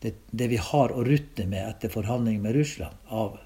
det, 0.00 0.14
det, 0.30 0.48
vi 0.48 0.56
har 0.56 0.92
å 0.92 1.04
rutte 1.04 1.46
med 1.46 1.60
etter 1.68 1.92
forhandlinger 1.92 2.40
med 2.40 2.56
Russland, 2.56 2.96
av, 3.08 3.38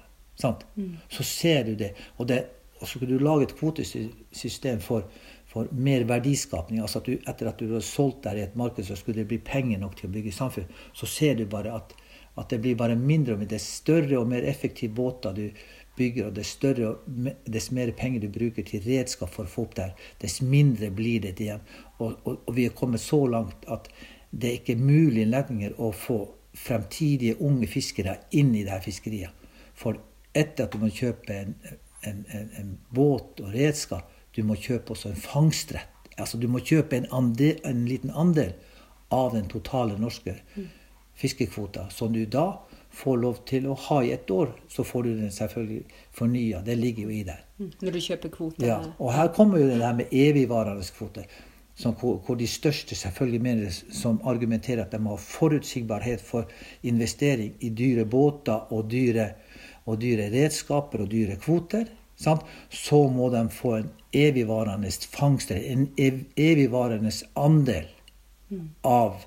mm. 0.43 0.91
så 1.11 1.23
ser 1.23 1.63
du 1.67 1.75
det. 1.75 1.91
Og, 2.15 2.27
det, 2.27 2.39
og 2.79 2.87
så 2.87 3.01
kan 3.01 3.11
du 3.11 3.19
lage 3.19 3.49
et 3.49 3.55
kvotesystem 3.59 4.79
for, 4.83 5.09
for 5.51 5.67
mer 5.75 6.07
verdiskapning. 6.07 6.79
altså 6.79 7.01
at 7.01 7.09
du, 7.11 7.17
Etter 7.27 7.51
at 7.51 7.59
du 7.59 7.73
har 7.73 7.83
solgt 7.83 8.23
der 8.23 8.39
i 8.39 8.45
et 8.45 8.55
marked, 8.55 8.87
så 8.87 8.95
skulle 8.95 9.23
det 9.23 9.29
bli 9.33 9.41
penger 9.43 9.83
nok 9.83 9.97
til 9.99 10.09
å 10.09 10.15
bygge 10.15 10.35
samfunn. 10.35 10.71
Så 10.95 11.09
ser 11.11 11.35
du 11.35 11.45
bare 11.51 11.75
at, 11.75 11.91
at 12.39 12.51
det 12.51 12.61
blir 12.63 12.79
bare 12.79 12.95
mindre 12.95 13.35
og 13.35 13.43
mindre. 13.43 13.57
Dess 13.57 13.67
større 13.81 14.21
og 14.21 14.31
mer 14.31 14.47
effektive 14.47 14.95
båter 14.95 15.35
du 15.35 15.49
bygger, 15.95 16.29
og 16.29 16.39
dess 16.39 16.55
større 16.55 16.95
dess 17.51 17.69
mer 17.75 17.91
penger 17.99 18.23
du 18.23 18.31
bruker 18.31 18.63
til 18.67 18.83
redskap 18.87 19.31
for 19.31 19.47
å 19.47 19.51
få 19.51 19.67
opp 19.67 19.75
der, 19.77 19.93
dess 20.23 20.41
mindre 20.43 20.89
blir 20.91 21.23
det 21.23 21.35
igjen. 21.39 21.63
Og, 21.99 22.15
og, 22.23 22.41
og 22.47 22.55
vi 22.55 22.67
er 22.67 22.75
kommet 22.75 23.03
så 23.03 23.25
langt 23.27 23.67
at 23.71 23.91
det 24.35 24.49
er 24.49 24.57
ikke 24.59 24.79
mulig 24.79 25.27
lenger 25.31 25.77
å 25.79 25.93
få 25.95 26.19
fremtidige 26.55 27.37
unge 27.43 27.67
fiskere 27.67 28.17
inn 28.31 28.53
i 28.55 28.63
det 28.63 28.73
her 28.73 28.83
fiskeriet. 28.83 29.47
For 29.75 29.99
etter 30.35 30.67
at 30.67 30.75
du 30.75 30.81
må 30.83 30.91
kjøpe 30.93 31.35
en, 31.35 31.55
en, 32.03 32.23
en, 32.31 32.49
en, 32.59 32.77
båt 32.95 33.41
og 33.43 33.53
redskap, 33.55 34.11
du 34.35 34.43
må 34.43 34.57
kjøpe 34.59 34.95
også 34.95 35.11
en 35.11 35.19
fangstrett. 35.19 35.91
Altså 36.17 36.39
du 36.39 36.47
må 36.47 36.61
kjøpe 36.63 36.95
en, 36.95 37.09
andel, 37.11 37.59
en 37.67 37.83
liten 37.87 38.11
andel 38.15 38.53
av 39.13 39.33
den 39.35 39.49
totale 39.51 39.97
norske 39.99 40.37
mm. 40.55 40.69
fiskekvota, 41.19 41.89
som 41.91 42.13
du 42.15 42.23
da 42.25 42.47
får 42.95 43.17
lov 43.19 43.41
til 43.49 43.67
å 43.67 43.75
ha 43.87 43.97
i 44.03 44.13
ett 44.15 44.31
år. 44.31 44.53
Så 44.71 44.85
får 44.87 45.03
du 45.03 45.09
den 45.19 45.33
selvfølgelig 45.35 45.83
fornya. 46.15 46.61
Det 46.63 46.77
ligger 46.79 47.09
jo 47.09 47.17
i 47.17 47.23
der. 47.27 47.41
Mm. 47.59 47.71
Når 47.81 47.97
du 47.97 47.99
kjøper 48.07 48.31
kvote? 48.31 48.67
Ja. 48.67 48.79
Og 48.95 49.11
her 49.15 49.31
kommer 49.35 49.59
jo 49.59 49.67
det 49.67 49.81
der 49.81 49.97
med 49.97 50.15
evigvarende 50.15 50.87
kvote 50.95 51.25
som, 51.75 51.95
hvor, 51.99 52.21
hvor, 52.25 52.37
de 52.39 52.47
største 52.47 52.95
selvfølgelig 52.95 53.41
mener 53.41 53.73
som 53.91 54.21
argumenterer 54.23 54.85
at 54.85 54.93
de 54.93 54.99
må 55.03 55.17
ha 55.17 55.21
forutsigbarhet 55.21 56.21
for 56.23 56.47
investering 56.83 57.53
i 57.59 57.69
dyre 57.69 58.05
båter 58.05 58.71
og 58.73 58.87
dyre, 58.91 59.29
og 59.85 59.99
dyre 60.01 60.29
redskaper 60.31 61.03
og 61.03 61.11
dyre 61.11 61.35
kvoter, 61.35 61.89
sant? 62.15 62.47
så 62.69 63.05
må 63.11 63.29
de 63.33 63.43
få 63.51 63.75
en 63.81 63.91
evigvarende 64.15 64.91
fangst, 65.11 65.51
en 65.51 65.89
ev, 65.97 66.23
evigvarende 66.37 67.11
andel 67.35 67.91
mm. 68.49 68.69
av 68.83 69.25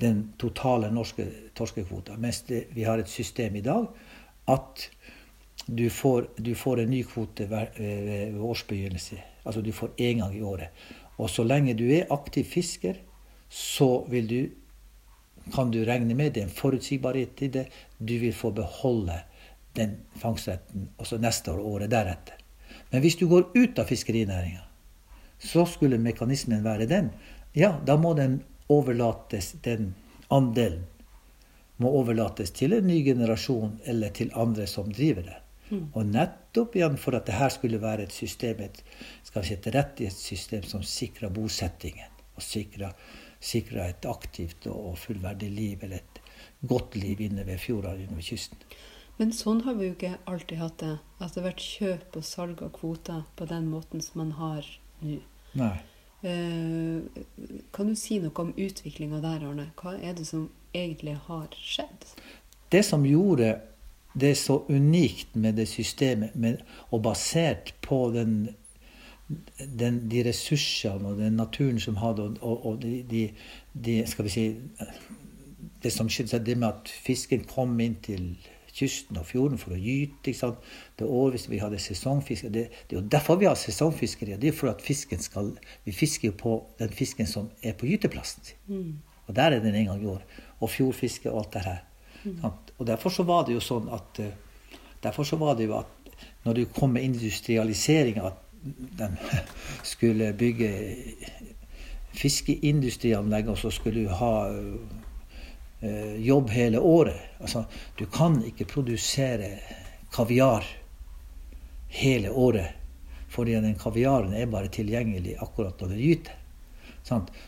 den 0.00 0.32
totale 0.40 0.88
norske 0.90 1.26
torskekvota. 1.54 2.16
Mens 2.18 2.42
det, 2.48 2.64
vi 2.72 2.88
har 2.88 2.98
et 2.98 3.12
system 3.12 3.56
i 3.56 3.64
dag 3.64 3.84
at 4.48 4.88
du 5.66 5.90
får, 5.90 6.26
du 6.40 6.54
får 6.54 6.80
en 6.82 6.90
ny 6.90 7.02
kvote 7.06 7.46
ved, 7.50 7.76
ved 7.78 8.40
årsbegynnelse. 8.40 9.20
Altså 9.44 9.60
du 9.60 9.72
får 9.72 9.92
én 10.00 10.18
gang 10.18 10.34
i 10.36 10.42
året. 10.42 10.68
Og 11.22 11.30
så 11.30 11.44
lenge 11.46 11.76
du 11.78 11.84
er 11.94 12.10
aktiv 12.10 12.44
fisker, 12.50 12.98
så 13.52 14.04
du, 14.10 14.50
kan 15.54 15.70
du 15.70 15.82
regne 15.86 16.16
med 16.18 16.34
det 16.34 16.42
er 16.42 16.48
en 16.48 16.56
forutsigbarhet 16.56 17.42
i 17.42 17.48
det. 17.48 17.66
Du 17.98 18.16
vil 18.18 18.34
få 18.34 18.50
beholde 18.50 19.20
den 19.76 19.96
fangstretten 20.18 20.88
også 20.98 21.20
neste 21.22 21.52
år 21.52 21.60
og 21.60 21.76
året 21.76 21.92
deretter. 21.92 22.40
Men 22.90 23.00
hvis 23.00 23.16
du 23.20 23.28
går 23.28 23.52
ut 23.54 23.78
av 23.78 23.88
fiskerinæringa, 23.88 24.64
så 25.38 25.64
skulle 25.66 25.98
mekanismen 25.98 26.64
være 26.64 26.88
den. 26.90 27.10
Ja, 27.54 27.76
da 27.86 27.96
må 27.96 28.14
den 28.14 28.40
overlates, 28.72 29.52
den 29.64 29.94
andelen 30.32 30.86
må 31.82 31.90
overlates 31.98 32.52
til 32.54 32.76
en 32.76 32.86
ny 32.86 33.00
generasjon 33.04 33.80
eller 33.88 34.12
til 34.14 34.32
andre 34.38 34.66
som 34.70 34.92
driver 34.92 35.26
det. 35.26 35.41
Og 35.72 36.06
nettopp 36.06 36.76
igjen 36.76 36.98
for 37.00 37.16
at 37.16 37.26
det 37.28 37.38
her 37.38 37.52
skulle 37.54 37.80
være 37.82 38.06
et 38.06 38.14
system, 38.14 38.60
et, 38.60 38.82
si, 39.24 39.54
et 39.54 39.68
rettighetssystem 39.74 40.66
som 40.68 40.84
sikra 40.84 41.30
bosettingen. 41.32 42.10
Og 42.36 42.44
sikra 42.44 43.86
et 43.88 44.08
aktivt 44.08 44.66
og 44.70 44.96
fullverdig 45.00 45.50
liv, 45.52 45.78
eller 45.82 46.02
et 46.02 46.20
godt 46.68 46.96
liv 46.96 47.20
inne 47.20 47.46
ved 47.46 47.60
fjorda 47.60 47.94
inne 47.96 48.18
ved 48.18 48.26
kysten. 48.26 48.58
Men 49.18 49.32
sånn 49.36 49.62
har 49.66 49.76
vi 49.78 49.90
jo 49.90 49.94
ikke 49.96 50.16
alltid 50.30 50.60
hatt 50.60 50.78
det. 50.82 50.94
At 51.20 51.34
det 51.34 51.42
har 51.42 51.48
vært 51.50 51.64
kjøp 51.64 52.16
og 52.18 52.26
salg 52.26 52.62
av 52.64 52.72
kvoter 52.76 53.24
på 53.36 53.48
den 53.50 53.68
måten 53.70 54.04
som 54.04 54.22
man 54.24 54.36
har 54.38 54.68
nå. 55.02 55.18
Nei. 55.58 55.74
Eh, 56.22 57.22
kan 57.74 57.90
du 57.90 57.98
si 57.98 58.20
noe 58.22 58.34
om 58.40 58.54
utviklinga 58.54 59.20
der, 59.24 59.44
Arne? 59.48 59.68
Hva 59.78 59.96
er 59.98 60.14
det 60.16 60.26
som 60.28 60.46
egentlig 60.72 61.16
har 61.26 61.50
skjedd? 61.58 62.06
Det 62.72 62.84
som 62.86 63.04
gjorde 63.04 63.56
det 64.20 64.30
er 64.30 64.34
så 64.34 64.58
unikt 64.68 65.36
med 65.36 65.56
det 65.56 65.68
systemet, 65.68 66.34
med, 66.34 66.56
og 66.90 67.02
basert 67.02 67.74
på 67.82 68.10
den, 68.14 68.48
den, 69.78 70.10
de 70.10 70.24
ressursene 70.28 71.08
og 71.08 71.18
den 71.18 71.38
naturen 71.40 71.80
som 71.80 71.96
hadde, 71.96 72.34
og, 72.40 72.66
og 72.66 72.82
de, 72.82 73.02
de, 73.10 73.28
de, 73.84 74.02
Skal 74.06 74.24
vi 74.24 74.30
si 74.30 74.48
Det 75.82 75.92
som 75.92 76.08
skjedde, 76.08 76.44
det 76.44 76.58
med 76.58 76.68
at 76.68 76.88
fisken 76.88 77.44
kom 77.44 77.80
inn 77.80 77.96
til 78.02 78.36
kysten 78.72 79.18
og 79.18 79.26
fjorden 79.26 79.58
for 79.58 79.74
å 79.74 79.78
gyte. 79.78 80.30
ikke 80.30 80.38
sant? 80.38 80.68
Det 80.98 81.06
årvis 81.06 81.48
vi 81.50 81.58
hadde 81.58 81.80
sesongfiske. 81.82 82.48
Det, 82.54 82.68
det, 82.88 82.96
er 82.96 83.00
jo 83.00 83.08
derfor 83.10 83.40
vi 83.40 83.48
har 83.48 83.58
sesongfiskeri. 83.58 84.36
Det 84.40 84.52
er 84.52 84.56
for 84.56 84.70
at 84.70 84.82
fisken 84.82 85.20
skal 85.20 85.52
Vi 85.84 85.92
fisker 85.92 86.30
jo 86.30 86.36
på 86.38 86.54
den 86.78 86.94
fisken 86.94 87.26
som 87.26 87.50
er 87.62 87.74
på 87.74 87.90
gyteplassen 87.90 88.44
sin. 88.44 88.58
Mm. 88.66 88.92
Og 89.26 89.36
der 89.36 89.56
er 89.56 89.60
den 89.60 89.74
en 89.74 89.90
gang 89.90 90.02
i 90.02 90.06
år. 90.06 90.22
Og 90.60 90.70
fjordfiske 90.70 91.30
og 91.30 91.44
alt 91.44 91.54
det 91.54 91.64
her. 91.66 91.82
Og 92.78 92.86
derfor 92.86 93.10
så 93.10 93.26
var 93.26 93.46
det 93.46 93.56
jo 93.56 93.62
sånn 93.64 93.90
at 93.92 94.22
eh, 94.22 94.38
Derfor 95.02 95.26
så 95.26 95.34
var 95.34 95.56
det 95.58 95.64
jo 95.66 95.72
at 95.74 96.18
når 96.44 96.54
det 96.54 96.64
kom 96.76 96.92
med 96.94 97.02
industrialiseringa, 97.02 98.28
at 98.28 98.36
de 98.98 99.08
skulle 99.92 100.28
bygge 100.38 100.68
fiskeindustrianlegg, 102.14 103.48
og 103.50 103.58
så 103.58 103.72
skulle 103.74 104.04
du 104.04 104.12
ha 104.14 104.36
uh, 104.52 106.14
jobb 106.22 106.52
hele 106.54 106.78
året. 106.78 107.18
Altså, 107.40 107.64
du 107.98 108.04
kan 108.06 108.38
ikke 108.46 108.68
produsere 108.70 109.56
kaviar 110.14 110.66
hele 111.92 112.30
året, 112.30 112.78
fordi 113.28 113.58
den 113.58 113.74
kaviaren 113.80 114.34
er 114.38 114.46
bare 114.46 114.70
tilgjengelig 114.70 115.38
akkurat 115.42 115.80
når 115.80 115.96
det 115.96 115.98
gyter. 115.98 116.38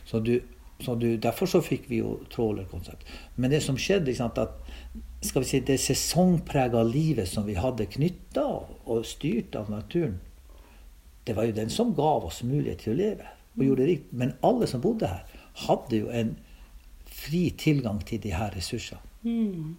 Så 0.05 0.21
du, 0.21 0.41
så 0.81 0.95
du, 0.95 1.17
derfor 1.17 1.47
så 1.47 1.63
fikk 1.63 1.87
vi 1.89 2.01
jo 2.03 2.19
trålerkonsept. 2.33 3.07
Men 3.37 3.53
det 3.55 3.63
som 3.63 3.79
skjedde, 3.79 4.15
sant, 4.17 4.39
at 4.39 4.64
skal 5.25 5.43
vi 5.45 5.49
si, 5.49 5.61
det 5.61 5.79
sesongprega 5.81 6.83
livet 6.87 7.29
som 7.29 7.47
vi 7.47 7.57
hadde 7.59 7.87
knytta 7.91 8.45
og 8.87 9.07
styrt 9.09 9.57
av 9.59 9.71
naturen, 9.73 10.19
det 11.25 11.37
var 11.37 11.49
jo 11.49 11.57
den 11.57 11.71
som 11.73 11.95
gav 11.97 12.27
oss 12.29 12.43
mulighet 12.45 12.85
til 12.85 12.95
å 12.95 12.99
leve. 12.99 13.31
og 13.57 13.63
gjorde 13.65 13.83
det 13.83 13.89
rikt. 13.89 14.13
Men 14.13 14.33
alle 14.43 14.67
som 14.67 14.81
bodde 14.83 15.07
her, 15.07 15.25
hadde 15.67 15.97
jo 16.01 16.09
en 16.11 16.33
fri 17.07 17.51
tilgang 17.55 18.01
til 18.03 18.19
de 18.21 18.33
her 18.35 18.51
ressursene. 18.57 18.99
Mm. 19.23 19.77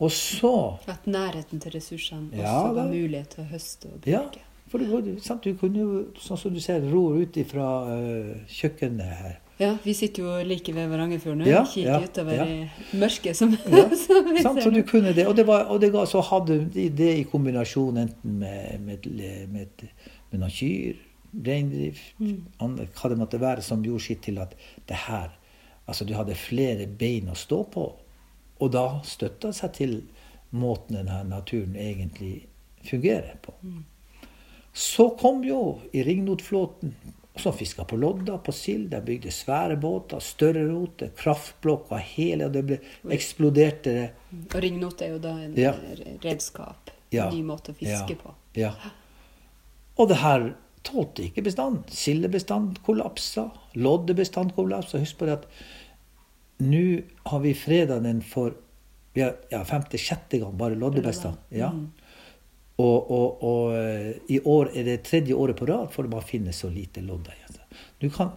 Og 0.00 0.12
så 0.14 0.78
At 0.88 1.06
nærheten 1.06 1.60
til 1.60 1.72
ressursene 1.74 2.30
Ja, 2.36 2.54
også 2.54 2.74
da. 2.74 2.82
var 2.82 2.92
mulighet 2.94 3.28
til 3.34 3.42
å 3.44 3.48
høste 3.50 3.88
og 3.90 4.06
Ja. 4.06 4.22
For 4.70 4.78
du, 4.78 5.18
sant? 5.20 5.42
du 5.44 5.56
kunne 5.58 5.78
jo, 5.80 6.04
sånn 6.22 6.38
som 6.38 6.54
du 6.54 6.60
ser, 6.62 6.80
ror 6.92 7.18
ut 7.18 7.36
ifra 7.36 7.66
uh, 7.90 8.36
kjøkkenet 8.46 9.16
her. 9.18 9.40
Ja, 9.60 9.74
vi 9.84 9.92
sitter 9.94 10.24
jo 10.24 10.36
like 10.48 10.72
ved 10.72 10.88
Varangerfjorden 10.88 11.42
nå 11.44 11.48
Ja, 11.50 11.64
kikker 11.68 11.90
ja, 11.90 11.98
utover 12.06 12.38
ja. 12.38 12.46
i 12.48 12.96
mørket 12.96 13.36
som, 13.36 13.52
Ja, 13.52 13.82
som 14.06 14.30
vi 14.32 14.42
Sant? 14.42 14.56
ser 14.56 14.64
Så 14.64 14.70
du 14.72 14.80
kunne 14.88 15.12
det. 15.16 15.26
Og, 15.28 15.34
det 15.36 15.44
var, 15.46 15.66
og 15.68 15.80
det 15.82 15.90
ga, 15.92 16.06
så 16.08 16.22
hadde 16.24 16.56
de 16.74 16.86
det 16.88 17.10
i 17.18 17.26
kombinasjon 17.28 18.00
enten 18.06 18.38
med, 18.40 18.80
med, 18.86 19.06
med, 19.52 19.84
med 20.30 20.40
noen 20.40 20.54
kyr, 20.54 20.96
reindrift, 21.46 22.14
Mm. 22.18 22.40
hva 22.58 23.08
det 23.12 23.18
måtte 23.20 23.38
være, 23.40 23.62
som 23.62 23.84
gjorde 23.84 24.02
sitt 24.06 24.22
til 24.26 24.40
at 24.42 24.56
det 24.88 24.96
her 25.06 25.36
Altså, 25.90 26.04
du 26.06 26.12
hadde 26.14 26.36
flere 26.38 26.84
bein 26.86 27.26
å 27.32 27.34
stå 27.34 27.64
på. 27.74 27.82
Og 28.62 28.68
da 28.70 29.00
støtta 29.02 29.50
seg 29.56 29.72
til 29.74 29.94
måten 30.54 30.94
denne 31.00 31.16
naturen 31.26 31.74
egentlig 31.74 32.44
fungerer 32.86 33.40
på. 33.42 33.54
Mm. 33.64 33.80
Så 34.70 35.08
kom 35.18 35.42
jo 35.42 35.80
i 35.92 36.04
ringnotflåten 36.06 36.92
som 37.40 37.52
fiska 37.56 37.84
på 37.84 37.96
lodda, 38.00 38.38
på 38.38 38.52
sild. 38.52 38.90
De 38.92 39.00
bygde 39.04 39.30
svære 39.34 39.76
båter, 39.80 40.20
større 40.20 40.62
roter, 40.68 41.10
kraftblokker, 41.16 41.98
hele 42.14 42.46
og 42.48 42.52
det 42.56 42.62
ble 42.68 42.78
eksploderte 43.16 43.94
det. 43.96 44.08
Og 44.54 44.56
ringnot 44.62 45.02
er 45.02 45.14
jo 45.14 45.18
da 45.18 45.34
en 45.42 45.54
Ja. 45.56 45.72
redskap. 46.24 46.90
Ja. 47.10 47.28
En 47.28 47.36
ny 47.36 47.42
måte 47.42 47.72
å 47.72 47.74
fiske 47.74 48.10
Ja. 48.14 48.22
på. 48.22 48.34
Ja. 48.54 48.72
Og 49.98 50.08
det 50.08 50.16
her 50.18 50.54
tålte 50.84 51.22
ikke 51.26 51.42
bestand. 51.44 51.84
Sildebestand 51.90 52.78
kollapsa. 52.86 53.50
Loddebestand 53.74 54.54
kollapsa. 54.54 54.98
Husk 54.98 55.18
på 55.18 55.26
det 55.26 55.32
at 55.32 55.46
nå 56.60 57.02
har 57.26 57.40
vi 57.40 57.54
freda 57.54 58.00
den 58.00 58.20
for 58.22 58.54
har, 59.16 59.34
ja, 59.50 59.64
femte-sjette 59.64 60.38
gang, 60.40 60.56
bare 60.56 60.76
loddebestand. 60.78 61.36
Ja. 61.50 61.70
Mm. 61.70 61.90
Og, 62.80 63.10
og, 63.10 63.44
og 63.44 63.76
eh, 63.76 64.10
i 64.32 64.40
år 64.46 64.72
er 64.74 64.86
det 64.86 65.02
tredje 65.08 65.36
året 65.36 65.58
på 65.58 65.68
rad 65.68 65.90
for 65.92 66.06
det 66.06 66.12
bare 66.14 66.26
finnes 66.26 66.62
så 66.64 66.70
lite 66.72 67.02
lodde 67.04 67.34
igjen. 67.34 67.60
Nå 68.00 68.10
kan, 68.14 68.34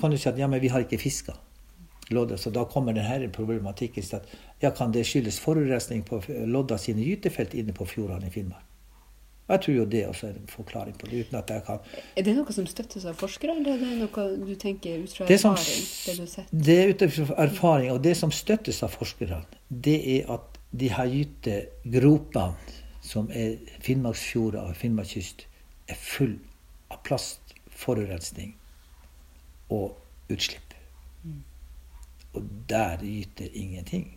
kan 0.00 0.12
du 0.12 0.18
si 0.20 0.28
at 0.28 0.38
ja, 0.40 0.48
men 0.50 0.60
vi 0.62 0.72
har 0.72 0.84
ikke 0.84 1.00
fiska 1.00 1.36
lodde, 2.14 2.38
så 2.38 2.52
da 2.54 2.64
kommer 2.70 2.94
denne 2.94 3.30
problematikken. 3.34 4.04
at 4.12 4.28
ja, 4.62 4.70
Kan 4.70 4.92
det 4.92 5.06
skyldes 5.06 5.40
forurensning 5.40 6.04
på 6.06 6.22
lodda 6.46 6.78
sine 6.78 7.02
gytefelt 7.02 7.54
inne 7.54 7.74
på 7.74 7.86
fjordene 7.88 8.28
i 8.28 8.30
Finnmark? 8.30 8.62
Jeg 9.46 9.60
tror 9.62 9.74
jo 9.76 9.84
det 9.86 10.00
også 10.08 10.26
er 10.26 10.38
en 10.40 10.48
forklaring 10.50 10.96
på 10.98 11.06
det, 11.06 11.20
uten 11.26 11.36
at 11.38 11.50
jeg 11.50 11.62
kan 11.66 11.78
Er 12.18 12.24
det 12.26 12.32
noe 12.34 12.54
som 12.54 12.66
støttes 12.66 13.04
av 13.06 13.14
forskere, 13.14 13.54
eller 13.60 13.76
er 13.76 13.84
det 13.84 13.98
noe 14.00 14.24
du 14.42 14.54
tenker 14.58 15.04
ut 15.04 15.12
fra 15.14 15.26
Det 15.28 15.38
som, 15.38 15.54
erfaring? 15.54 15.84
Det 16.06 16.16
har 16.18 16.30
sett? 16.32 16.48
det 16.66 16.78
er 16.78 16.90
ut 16.90 17.04
fra 17.14 17.36
erfaring, 17.44 17.92
og 17.92 18.02
det 18.02 18.16
som 18.18 18.34
støttes 18.34 18.82
av 18.82 18.90
forskerne, 18.90 19.44
det 19.70 20.00
er 20.16 20.32
at 20.34 20.58
de 20.74 20.90
her 20.90 21.06
gytegropene, 21.06 22.48
som 23.06 23.30
er 23.30 23.56
Finnmarksfjorda 23.84 24.64
og 24.66 24.76
Finnmarkskyst, 24.76 25.46
er 25.88 25.98
full 26.00 26.36
av 26.90 27.02
plast, 27.06 27.54
forurensning 27.70 28.56
og 29.70 29.94
utslipp. 30.32 30.74
Og 32.36 32.48
der 32.68 33.00
gyter 33.04 33.52
ingenting. 33.54 34.10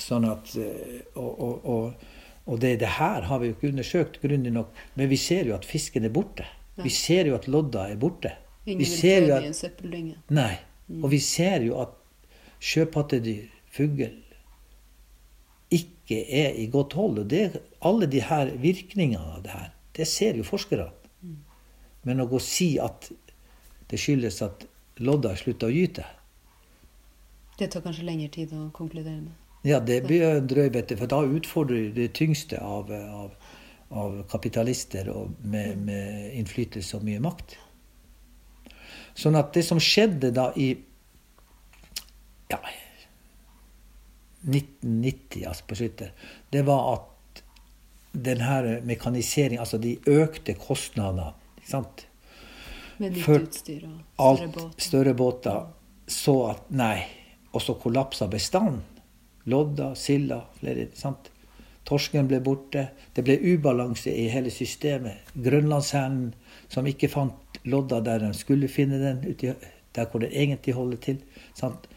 Sånn 0.00 0.24
at 0.28 0.54
eh, 0.56 1.04
Og, 1.14 1.30
og, 1.30 1.64
og, 1.68 2.04
og 2.48 2.60
det, 2.60 2.78
det 2.80 2.96
her 2.98 3.28
har 3.28 3.40
vi 3.40 3.50
jo 3.50 3.54
ikke 3.56 3.70
undersøkt 3.70 4.20
grundig 4.22 4.52
nok, 4.52 4.72
men 4.96 5.10
vi 5.12 5.18
ser 5.20 5.46
jo 5.48 5.54
at 5.54 5.68
fisken 5.68 6.04
er 6.08 6.12
borte. 6.14 6.46
Nei. 6.76 6.86
Vi 6.88 6.92
ser 6.96 7.28
jo 7.28 7.36
at 7.36 7.48
lodda 7.48 7.86
er 7.92 8.00
borte. 8.00 8.32
Ingen 8.64 8.80
Vi 8.80 8.88
ser 8.88 9.26
jo 9.28 9.34
at 9.36 9.44
i 9.44 9.50
en 9.50 9.56
søppeldynge. 9.58 10.16
Nei. 10.32 10.54
Og 11.02 11.10
vi 11.12 11.20
ser 11.22 11.64
jo 11.66 11.78
at 11.82 11.94
sjøpattedyr, 12.62 13.46
fugl, 13.72 14.08
ikke 16.02 16.24
er 16.42 16.58
i 16.58 16.66
godt 16.70 16.92
hold. 16.98 17.22
Og 17.22 17.30
det, 17.30 17.60
alle 17.80 18.06
de 18.06 18.20
her 18.22 18.50
virkningene 18.60 19.38
av 19.38 19.42
det 19.44 19.54
her, 19.54 19.70
det 19.96 20.08
ser 20.08 20.36
jo 20.36 20.46
forskere. 20.46 20.90
Men 22.02 22.20
å 22.20 22.26
gå 22.26 22.38
og 22.40 22.42
si 22.42 22.74
at 22.82 23.10
det 23.90 24.00
skyldes 24.00 24.40
at 24.42 24.66
lodda 24.98 25.36
slutta 25.36 25.68
å 25.70 25.74
gyte, 25.74 26.04
Det 27.58 27.68
tar 27.70 27.82
kanskje 27.84 28.02
lengre 28.08 28.28
tid 28.32 28.52
å 28.56 28.70
konkludere 28.74 29.20
med. 29.20 29.32
ja, 29.62 29.78
det 29.78 30.02
blir 30.06 30.40
drøybete, 30.40 30.96
for 30.96 31.06
da 31.06 31.20
utfordrer 31.22 31.90
du 31.92 32.00
det 32.00 32.14
tyngste 32.16 32.58
av, 32.58 32.90
av, 32.90 33.34
av 33.90 34.16
kapitalister 34.32 35.12
med, 35.44 35.76
med 35.78 36.32
innflytelse 36.34 36.96
og 36.96 37.04
mye 37.04 37.20
makt. 37.20 37.58
Sånn 39.14 39.36
at 39.36 39.52
det 39.54 39.62
som 39.68 39.78
skjedde 39.78 40.32
da 40.32 40.48
i 40.56 40.72
ja, 42.50 42.58
1990, 44.42 45.46
altså 45.48 45.64
på 45.68 45.78
slutten, 45.78 46.14
det 46.50 46.62
var 46.66 46.86
at 46.92 47.42
denne 48.12 48.80
mekaniseringen, 48.84 49.60
altså 49.60 49.78
de 49.78 49.96
økte 50.06 50.54
kostnadene? 50.58 51.32
Med 52.98 53.16
nytt 53.16 53.28
utstyr 53.28 53.84
og 53.86 54.00
større 54.16 54.28
Alt 54.28 54.54
båter. 54.54 54.80
større 54.82 55.14
båter 55.14 55.60
så 56.06 56.34
at 56.50 56.70
nei, 56.70 56.98
og 57.52 57.62
så 57.62 57.74
kollapsa 57.80 58.26
bestanden. 58.26 58.82
Lodda, 59.44 59.94
silda, 59.94 60.42
flere. 60.60 60.86
sant? 60.94 61.30
Torsken 61.84 62.28
ble 62.30 62.38
borte. 62.40 62.86
Det 63.14 63.24
ble 63.26 63.38
ubalanse 63.42 64.12
i 64.14 64.28
hele 64.30 64.50
systemet. 64.54 65.32
Grønlandshælen, 65.34 66.34
som 66.68 66.86
ikke 66.86 67.10
fant 67.10 67.58
lodda 67.64 68.00
der 68.00 68.22
den 68.22 68.34
skulle 68.34 68.68
finne 68.68 69.00
den, 69.02 69.34
der 69.94 70.06
hvor 70.06 70.20
den 70.20 70.30
egentlig 70.32 70.74
holder 70.74 70.96
til, 70.96 71.18
sant? 71.54 71.88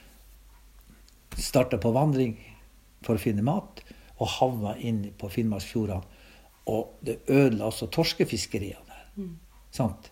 Starta 1.38 1.80
på 1.82 1.92
vandring 1.96 2.36
for 3.06 3.18
å 3.18 3.22
finne 3.22 3.46
mat, 3.46 3.82
og 4.16 4.32
havna 4.38 4.76
inn 4.80 5.04
på 5.20 5.30
Finnmarksfjordene. 5.32 6.22
Og 6.72 6.96
det 7.06 7.20
ødela 7.30 7.68
også 7.68 7.92
torskefiskeriene 7.94 8.88
der. 8.90 9.02
Sant? 9.76 10.10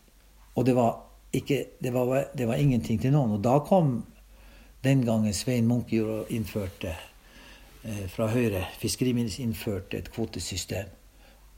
Og 0.53 0.65
det 0.67 0.75
var, 0.77 0.99
ikke, 1.33 1.63
det, 1.81 1.93
var, 1.93 2.27
det 2.38 2.45
var 2.47 2.62
ingenting 2.62 2.99
til 3.01 3.15
noen. 3.15 3.38
Og 3.38 3.41
da 3.41 3.57
kom 3.65 4.03
den 4.83 5.01
gangen 5.07 5.33
Svein 5.33 5.65
Munkejord 5.67 6.29
innførte 6.29 6.91
eh, 6.91 8.05
fra 8.12 8.27
Høyre, 8.29 8.67
fiskeriministeren 8.77 9.49
innførte 9.49 9.97
et 9.97 10.12
kvotesystem, 10.13 10.91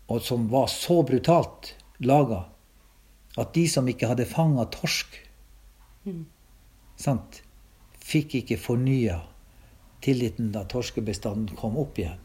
og 0.08 0.22
som 0.22 0.46
var 0.52 0.70
så 0.72 1.02
brutalt 1.04 1.74
laga 2.06 2.46
at 3.42 3.56
de 3.56 3.66
som 3.68 3.88
ikke 3.90 4.08
hadde 4.08 4.28
fanga 4.30 4.68
torsk, 4.72 5.18
sant, 7.02 7.42
fikk 8.06 8.38
ikke 8.40 8.60
fornya 8.62 9.18
tilliten 10.06 10.52
da 10.54 10.64
torskebestanden 10.70 11.58
kom 11.58 11.78
opp 11.82 12.00
igjen. 12.00 12.22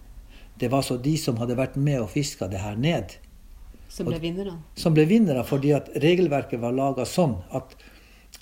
Det 0.61 0.69
var 0.69 0.85
så 0.85 0.99
de 1.01 1.17
som 1.19 1.39
hadde 1.41 1.57
vært 1.57 1.79
med 1.81 2.03
og 2.03 2.11
fiska 2.13 2.49
det 2.53 2.61
her 2.61 2.77
ned, 2.77 3.17
Som 3.91 4.07
ble 4.07 4.21
vinnere? 4.23 4.53
som 4.79 4.95
ble 4.95 5.07
vinnere 5.09 5.43
fordi 5.43 5.73
at 5.75 5.89
regelverket 5.99 6.61
var 6.63 6.77
laga 6.77 7.07
sånn 7.09 7.41
at, 7.57 7.73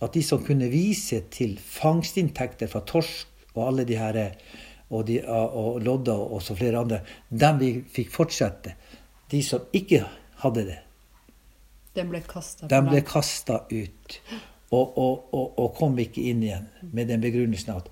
at 0.02 0.12
de 0.12 0.22
som 0.26 0.42
kunne 0.44 0.68
vise 0.68 1.22
til 1.32 1.54
fangstinntekter 1.62 2.68
fra 2.68 2.82
torsk 2.84 3.54
og 3.54 3.62
alle 3.68 3.86
de 3.88 3.96
her 3.96 4.18
og, 4.90 5.06
de, 5.06 5.20
og 5.24 5.80
lodda 5.84 6.16
og 6.16 6.42
så 6.42 6.56
flere 6.58 6.82
andre, 6.82 7.00
dem 7.30 7.58
vi 7.60 7.70
fikk 7.92 8.12
fortsette. 8.12 8.74
De 9.30 9.40
som 9.44 9.64
ikke 9.72 10.04
hadde 10.42 10.66
det, 10.68 10.78
Den 11.96 12.12
ble 12.12 12.20
kasta 12.26 12.68
de 12.70 12.78
ble 12.86 13.00
kasta 13.06 13.62
ut. 13.70 14.20
Og, 14.68 14.98
og, 15.00 15.28
og, 15.32 15.46
og 15.58 15.70
kom 15.78 15.96
ikke 15.98 16.26
inn 16.28 16.42
igjen 16.44 16.68
med 16.92 17.08
den 17.08 17.22
begrunnelsen 17.24 17.72
at 17.78 17.88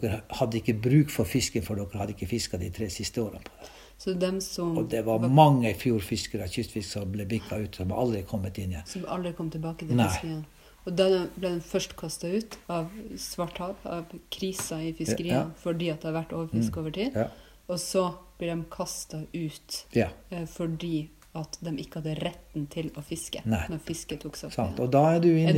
dere 0.00 0.22
hadde 0.38 0.60
ikke 0.60 0.74
bruk 0.82 1.10
for 1.10 1.24
fisken, 1.24 1.62
for 1.62 1.74
dere 1.74 1.98
hadde 1.98 2.14
ikke 2.14 2.28
fiska 2.28 2.58
de 2.58 2.70
tre 2.70 2.88
siste 2.88 3.20
årene. 3.22 3.40
på 3.44 3.50
det. 3.60 3.70
Så 4.00 4.14
dem 4.18 4.40
som, 4.40 4.78
Og 4.78 4.88
det 4.88 5.04
var 5.04 5.18
mange 5.28 5.74
fjordfiskere, 5.74 6.46
kystfisk 6.48 6.88
som 6.90 7.10
ble 7.12 7.26
bikka 7.26 7.58
ut, 7.60 7.74
som 7.76 7.90
aldri 7.92 8.22
kommet 8.24 8.56
inn 8.58 8.70
igjen. 8.72 8.86
som 8.86 9.04
aldri 9.06 9.32
kom 9.36 9.50
tilbake 9.50 9.86
til 9.86 9.96
fisken 9.98 10.30
igjen 10.30 10.44
Og 10.86 10.96
da 10.96 11.08
ble 11.36 11.48
den 11.50 11.60
først 11.60 11.94
kasta 11.96 12.26
ut 12.32 12.56
av 12.68 12.88
svart 13.18 13.58
hav, 13.58 13.74
av 13.84 14.04
krisa 14.30 14.78
i 14.80 14.92
fiskeriene, 14.96 15.28
Ja. 15.28 15.44
Mm. 15.44 15.54
fordi 15.60 15.90
at 15.90 16.00
det 16.00 16.14
har 16.14 16.22
vært 16.24 16.32
overfiske 16.32 16.78
over 16.78 16.90
tid. 16.90 17.12
Ja. 17.14 17.26
Og 17.68 17.78
så 17.78 18.14
blir 18.38 18.54
de 18.56 18.64
kasta 18.70 19.20
ut 19.34 19.84
ja. 19.92 20.08
eh, 20.30 20.46
fordi 20.46 21.10
at 21.34 21.58
de 21.60 21.70
ikke 21.76 22.00
hadde 22.00 22.16
retten 22.24 22.66
til 22.66 22.88
å 22.96 23.02
fiske 23.02 23.42
Nei. 23.44 23.66
når 23.68 23.78
fisket 23.84 24.20
tok 24.20 24.36
seg 24.36 24.50
opp 24.50 24.80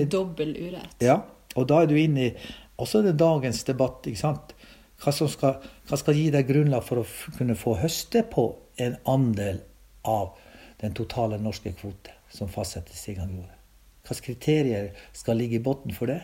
En 0.02 0.08
dobbel 0.08 0.56
urett. 0.56 0.96
Ja, 1.00 1.22
og 1.56 1.68
da 1.68 1.82
er 1.82 1.86
du 1.86 1.94
inne 1.94 2.18
i 2.26 2.34
også 2.80 3.02
det 3.02 3.18
dagens 3.20 3.64
debatt. 3.68 4.06
ikke 4.06 4.20
sant? 4.20 4.54
Hva, 5.02 5.12
skal, 5.12 5.56
hva 5.88 5.98
skal 5.98 6.18
gi 6.18 6.28
deg 6.30 6.46
grunnlag 6.46 6.84
for 6.86 7.02
å 7.02 7.08
kunne 7.36 7.58
få 7.58 7.76
høste 7.80 8.22
på 8.30 8.46
en 8.82 8.96
andel 9.08 9.58
av 10.06 10.36
den 10.82 10.94
totale 10.94 11.40
norske 11.42 11.74
kvote 11.78 12.14
som 12.32 12.50
fastsettes 12.50 13.02
i 13.10 13.16
gang 13.18 13.34
året? 13.40 13.58
Hvilke 14.06 14.32
kriterier 14.32 14.90
skal 15.14 15.38
ligge 15.38 15.58
i 15.58 15.62
bunnen 15.62 15.94
for 15.94 16.10
det? 16.10 16.20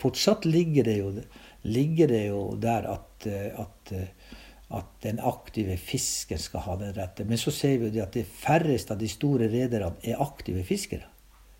Fortsatt 0.00 0.44
ligger 0.44 0.84
det 0.84 0.96
jo, 0.98 1.12
ligger 1.64 2.12
det 2.12 2.24
jo 2.26 2.40
der 2.60 2.88
at, 2.92 3.26
eh, 3.28 3.52
at, 3.60 3.92
eh, 3.96 4.34
at 4.76 4.88
den 5.04 5.20
aktive 5.24 5.76
fisken 5.80 6.40
skal 6.40 6.64
ha 6.66 6.76
den 6.80 6.92
rette. 6.96 7.24
Men 7.24 7.40
så 7.40 7.52
ser 7.54 7.78
vi 7.78 7.88
jo 7.88 7.94
det 7.94 8.04
at 8.04 8.16
de 8.16 8.24
færreste 8.28 8.92
av 8.92 9.00
de 9.00 9.08
store 9.08 9.48
rederne 9.52 9.94
er 10.04 10.20
aktive 10.20 10.64
fiskere. 10.68 11.08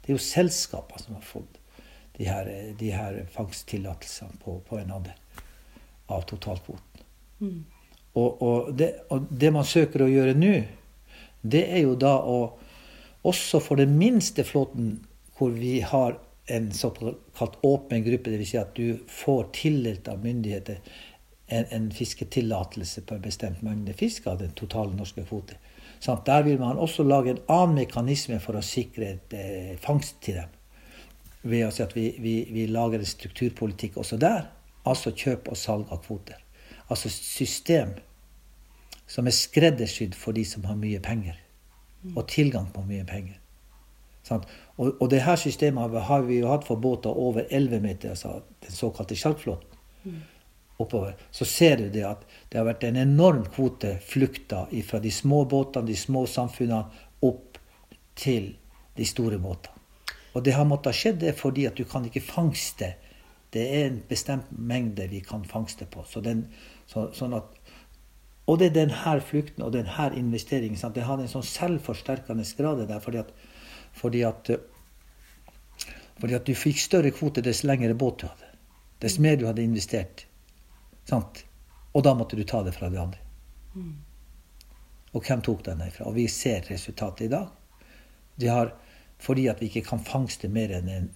Det 0.03 0.13
er 0.13 0.19
jo 0.19 0.25
selskapene 0.25 1.03
som 1.03 1.17
har 1.17 1.25
fått 1.25 1.61
de 2.17 2.29
her, 2.29 2.51
de 2.79 2.91
her 2.93 3.23
fangsttillatelsene 3.35 4.41
på, 4.45 4.59
på 4.69 4.79
en 4.81 4.93
andel 4.99 5.43
av 6.13 6.23
totalkvoten. 6.31 7.07
Mm. 7.41 7.65
Og, 8.17 8.43
og, 8.43 8.71
det, 8.79 8.93
og 9.13 9.27
det 9.31 9.51
man 9.53 9.67
søker 9.69 10.07
å 10.07 10.11
gjøre 10.11 10.37
nå, 10.39 10.55
det 11.47 11.67
er 11.69 11.85
jo 11.85 11.97
da 12.01 12.17
å 12.25 12.39
også 13.27 13.59
for 13.59 13.81
den 13.81 13.97
minste 13.99 14.45
flåten 14.47 15.01
hvor 15.37 15.51
vi 15.51 15.81
har 15.83 16.15
en 16.47 16.69
såkalt 16.73 17.59
åpen 17.67 18.05
gruppe, 18.07 18.31
dvs. 18.31 18.51
Si 18.51 18.59
at 18.61 18.77
du 18.79 19.01
får 19.11 19.49
tildelt 19.57 20.09
av 20.09 20.23
myndigheter 20.23 20.79
en, 21.47 21.65
en 21.71 21.89
fisketillatelse 21.93 23.03
på 23.07 23.17
en 23.17 23.25
bestemt 23.25 23.65
mengde 23.67 23.97
fisk 23.99 24.29
av 24.31 24.39
den 24.43 24.55
totale 24.59 24.95
norske 24.95 25.27
kvote. 25.27 25.59
Sånn, 26.03 26.23
der 26.27 26.45
vil 26.47 26.61
man 26.61 26.79
også 26.79 27.07
lage 27.07 27.35
en 27.35 27.43
annen 27.51 27.81
mekanisme 27.81 28.39
for 28.43 28.59
å 28.59 28.65
sikre 28.65 29.11
et, 29.17 29.35
eh, 29.35 29.75
fangst 29.83 30.21
til 30.23 30.39
dem. 30.43 30.56
Ved 31.43 31.67
å 31.67 31.71
si 31.75 31.85
at 31.85 31.95
vi, 31.97 32.09
vi, 32.23 32.37
vi 32.51 32.67
lager 32.71 33.03
en 33.03 33.09
strukturpolitikk 33.09 33.99
også 34.01 34.19
der. 34.21 34.49
Altså 34.87 35.13
kjøp 35.15 35.51
og 35.53 35.59
salg 35.59 35.91
av 35.93 36.03
kvoter. 36.07 36.39
Altså 36.89 37.11
system 37.11 37.97
som 39.07 39.27
er 39.27 39.35
skreddersydd 39.35 40.15
for 40.19 40.37
de 40.37 40.45
som 40.47 40.65
har 40.67 40.79
mye 40.79 41.01
penger. 41.03 41.39
Og 42.15 42.27
tilgang 42.31 42.69
på 42.75 42.85
mye 42.87 43.05
penger. 43.07 43.39
Sant? 44.27 44.47
Og, 44.77 44.97
og 45.01 45.11
det 45.11 45.23
her 45.23 45.39
systemet 45.39 46.03
har 46.09 46.25
vi 46.27 46.41
jo 46.41 46.51
hatt 46.51 46.67
for 46.67 46.79
båter 46.83 47.11
over 47.15 47.47
11 47.51 47.83
meter, 47.83 48.15
altså 48.15 48.41
den 48.63 48.75
såkalte 48.75 49.19
sjarkflåten. 49.19 49.73
Oppover. 50.79 51.15
Så 51.33 51.47
ser 51.49 51.79
du 51.81 51.87
det 51.91 52.05
at 52.05 52.27
det 52.51 52.59
har 52.59 52.67
vært 52.67 52.85
en 52.85 52.99
enorm 53.01 53.47
kvote 53.49 53.95
flukta 54.05 54.67
fra 54.85 55.01
de 55.01 55.13
små 55.15 55.45
båtene, 55.49 55.89
de 55.89 55.97
små 55.97 56.27
samfunnene, 56.29 56.85
opp 57.25 57.59
til 58.19 58.53
de 58.97 59.07
store 59.09 59.39
båtene. 59.41 59.76
Og 60.37 60.45
det 60.45 60.53
har 60.53 60.69
måttet 60.69 60.97
skje 60.99 61.15
det 61.17 61.33
fordi 61.39 61.65
at 61.69 61.79
du 61.79 61.87
kan 61.89 62.05
ikke 62.05 62.25
fangste. 62.25 62.93
Det 63.53 63.63
er 63.79 63.87
en 63.89 64.03
bestemt 64.09 64.51
mengde 64.53 65.09
vi 65.09 65.23
kan 65.25 65.47
fangste 65.49 65.89
på. 65.89 66.05
Så 66.05 66.21
den, 66.21 66.45
så, 66.91 67.09
sånn 67.17 67.37
at, 67.39 67.55
og 68.47 68.61
det 68.61 68.71
er 68.71 68.75
denne 68.83 69.15
flukten 69.25 69.65
og 69.65 69.73
denne 69.75 70.11
investeringen. 70.19 70.79
Sant? 70.79 70.95
Det 70.95 71.07
har 71.09 71.19
en 71.19 71.31
sånn 71.31 71.47
selvforsterkende 71.47 72.45
grad 72.59 72.85
der. 72.87 73.01
fordi 73.01 73.25
at 73.25 73.33
fordi 73.97 74.23
at, 74.29 74.51
fordi 76.21 76.35
at 76.37 76.45
du 76.45 76.55
fikk 76.55 76.81
større 76.81 77.11
kvote 77.17 77.41
dess 77.41 77.65
lengre 77.65 77.95
båt 77.97 78.21
du 78.21 78.27
hadde. 78.29 78.51
Dess 79.01 79.19
mer 79.19 79.39
du 79.41 79.47
hadde 79.49 79.65
investert. 79.65 80.27
Sant? 81.09 81.45
Og 81.97 82.05
da 82.05 82.13
måtte 82.15 82.37
du 82.37 82.45
ta 82.45 82.61
det 82.63 82.75
fra 82.77 82.91
de 82.93 83.01
andre. 83.01 83.23
Mm. 83.75 83.95
Og 85.17 85.25
hvem 85.25 85.41
tok 85.41 85.63
den 85.65 85.81
ifra? 85.87 86.11
Og 86.11 86.17
vi 86.19 86.27
ser 86.29 86.67
resultatet 86.69 87.27
i 87.27 87.33
dag. 87.33 87.49
De 88.37 88.51
har, 88.53 88.75
fordi 89.19 89.47
at 89.49 89.61
vi 89.61 89.71
ikke 89.71 89.89
kan 89.89 90.03
fangste 90.05 90.49
mer 90.53 90.75
enn 90.77 91.11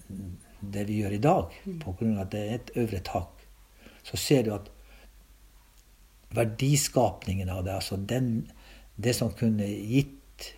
det 0.61 0.85
vi 0.89 1.01
gjør 1.01 1.15
i 1.15 1.21
dag, 1.21 1.57
pga. 1.81 2.09
at 2.21 2.31
det 2.31 2.41
er 2.41 2.55
et 2.55 2.71
øvre 2.75 2.99
tak, 3.05 3.45
så 4.03 4.17
ser 4.17 4.43
du 4.43 4.53
at 4.55 4.69
verdiskapningen 6.35 7.49
av 7.49 7.63
det, 7.65 7.73
altså 7.75 7.97
den, 7.97 8.51
det 8.95 9.15
som 9.15 9.33
kunne 9.37 9.67
gitt, 9.67 10.53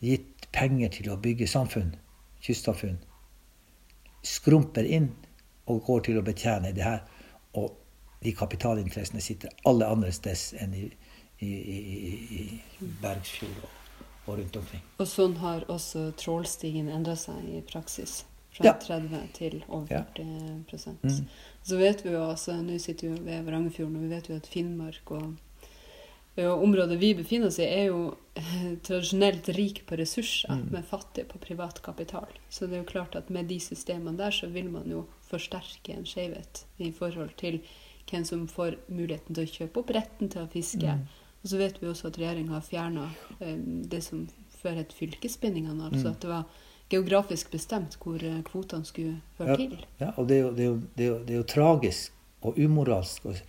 gitt 0.00 0.48
penger 0.52 0.92
til 0.98 1.10
å 1.10 1.18
bygge 1.20 1.48
samfunn, 1.50 1.94
kystsamfunn, 2.44 2.98
skrumper 4.24 4.84
inn 4.84 5.10
og 5.70 5.84
går 5.86 6.04
til 6.08 6.20
å 6.20 6.26
betjene 6.26 6.74
det 6.76 6.84
her. 6.84 7.00
Og 7.60 7.72
de 8.24 8.32
kapitalinteressene 8.36 9.22
sitter 9.24 9.52
alle 9.68 9.88
andre 9.88 10.12
steder 10.12 10.64
enn 10.64 10.76
i, 10.76 10.84
i, 11.44 11.48
i, 11.48 12.12
i 12.40 12.92
Bergsfjord 13.02 13.83
og, 14.26 14.38
rundt 14.38 14.56
omkring. 14.60 14.84
Og 14.98 15.08
sånn 15.08 15.36
har 15.42 15.66
også 15.72 16.10
trålstigen 16.20 16.90
endra 16.92 17.16
seg 17.18 17.44
i 17.48 17.62
praksis. 17.66 18.22
Fra 18.54 18.68
ja. 18.68 18.74
30 18.78 19.30
til 19.34 19.56
over 19.66 19.88
40 19.90 20.20
ja. 20.22 20.92
mm. 21.02 21.24
Så 21.66 21.78
vet 21.80 22.04
vi 22.04 22.12
jo 22.12 22.20
altså, 22.22 22.54
Nå 22.62 22.76
sitter 22.78 23.10
vi 23.10 23.24
ved 23.26 23.48
Varangerfjorden, 23.48 23.96
og 23.98 24.04
vi 24.04 24.12
vet 24.12 24.28
jo 24.30 24.36
at 24.38 24.46
Finnmark 24.46 25.10
og 25.10 25.32
og 26.34 26.64
området 26.64 26.96
vi 26.98 27.12
befinner 27.14 27.46
oss 27.46 27.60
i, 27.62 27.66
er 27.66 27.92
jo 27.92 28.16
eh, 28.34 28.72
tradisjonelt 28.86 29.48
rik 29.54 29.84
på 29.86 29.98
ressurser, 30.00 30.50
mm. 30.50 30.64
men 30.74 30.86
fattig 30.86 31.28
på 31.30 31.38
privat 31.38 31.78
kapital. 31.84 32.30
Så 32.50 32.66
det 32.66 32.78
er 32.78 32.82
jo 32.82 32.90
klart 32.90 33.14
at 33.18 33.30
med 33.30 33.46
de 33.52 33.60
systemene 33.62 34.18
der, 34.18 34.34
så 34.34 34.50
vil 34.50 34.66
man 34.72 34.90
jo 34.90 35.04
forsterke 35.28 35.94
en 35.94 36.06
skjevhet 36.08 36.64
i 36.82 36.90
forhold 36.94 37.36
til 37.38 37.60
hvem 38.10 38.26
som 38.26 38.48
får 38.50 38.80
muligheten 38.88 39.36
til 39.36 39.46
å 39.46 39.52
kjøpe 39.52 39.84
opp 39.84 39.94
retten 39.94 40.32
til 40.32 40.42
å 40.42 40.50
fiske. 40.50 40.98
Mm. 40.98 41.06
Og 41.44 41.52
så 41.52 41.60
vet 41.60 41.76
vi 41.82 41.90
også 41.90 42.08
at 42.08 42.18
regjeringa 42.18 42.56
har 42.56 42.64
fjerna 42.64 43.08
um, 43.40 43.82
det 43.90 44.00
som 44.04 44.24
før 44.62 44.80
het 44.80 44.94
fylkesbindingene. 44.96 45.90
Altså 45.90 46.08
mm. 46.08 46.12
at 46.14 46.22
det 46.24 46.30
var 46.32 46.44
geografisk 46.92 47.52
bestemt 47.52 47.98
hvor 48.00 48.16
uh, 48.24 48.40
kvotene 48.48 48.88
skulle 48.88 49.20
høre 49.38 49.54
ja, 49.54 49.60
til. 49.60 49.86
Ja, 50.00 50.10
og 50.16 50.28
det 50.28 50.38
er, 50.38 50.42
jo, 50.46 50.50
det, 50.56 50.64
er 50.64 50.70
jo, 50.72 50.80
det, 50.96 51.04
er 51.04 51.12
jo, 51.12 51.20
det 51.20 51.36
er 51.36 51.40
jo 51.42 51.48
tragisk 51.54 52.20
og 52.44 52.58
umoralsk. 52.58 53.28
Og 53.28 53.40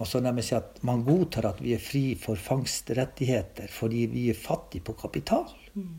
og 0.00 0.08
så 0.08 0.20
nærmest 0.24 0.48
si 0.48 0.56
at 0.56 0.78
man 0.86 1.02
godtar 1.04 1.50
at 1.50 1.58
vi 1.60 1.74
er 1.76 1.82
fri 1.84 2.14
for 2.16 2.40
fangstrettigheter 2.40 3.68
fordi 3.68 4.06
vi 4.08 4.28
er 4.32 4.38
fattige 4.38 4.84
på 4.84 4.94
kapital. 4.96 5.44
Mm. 5.74 5.98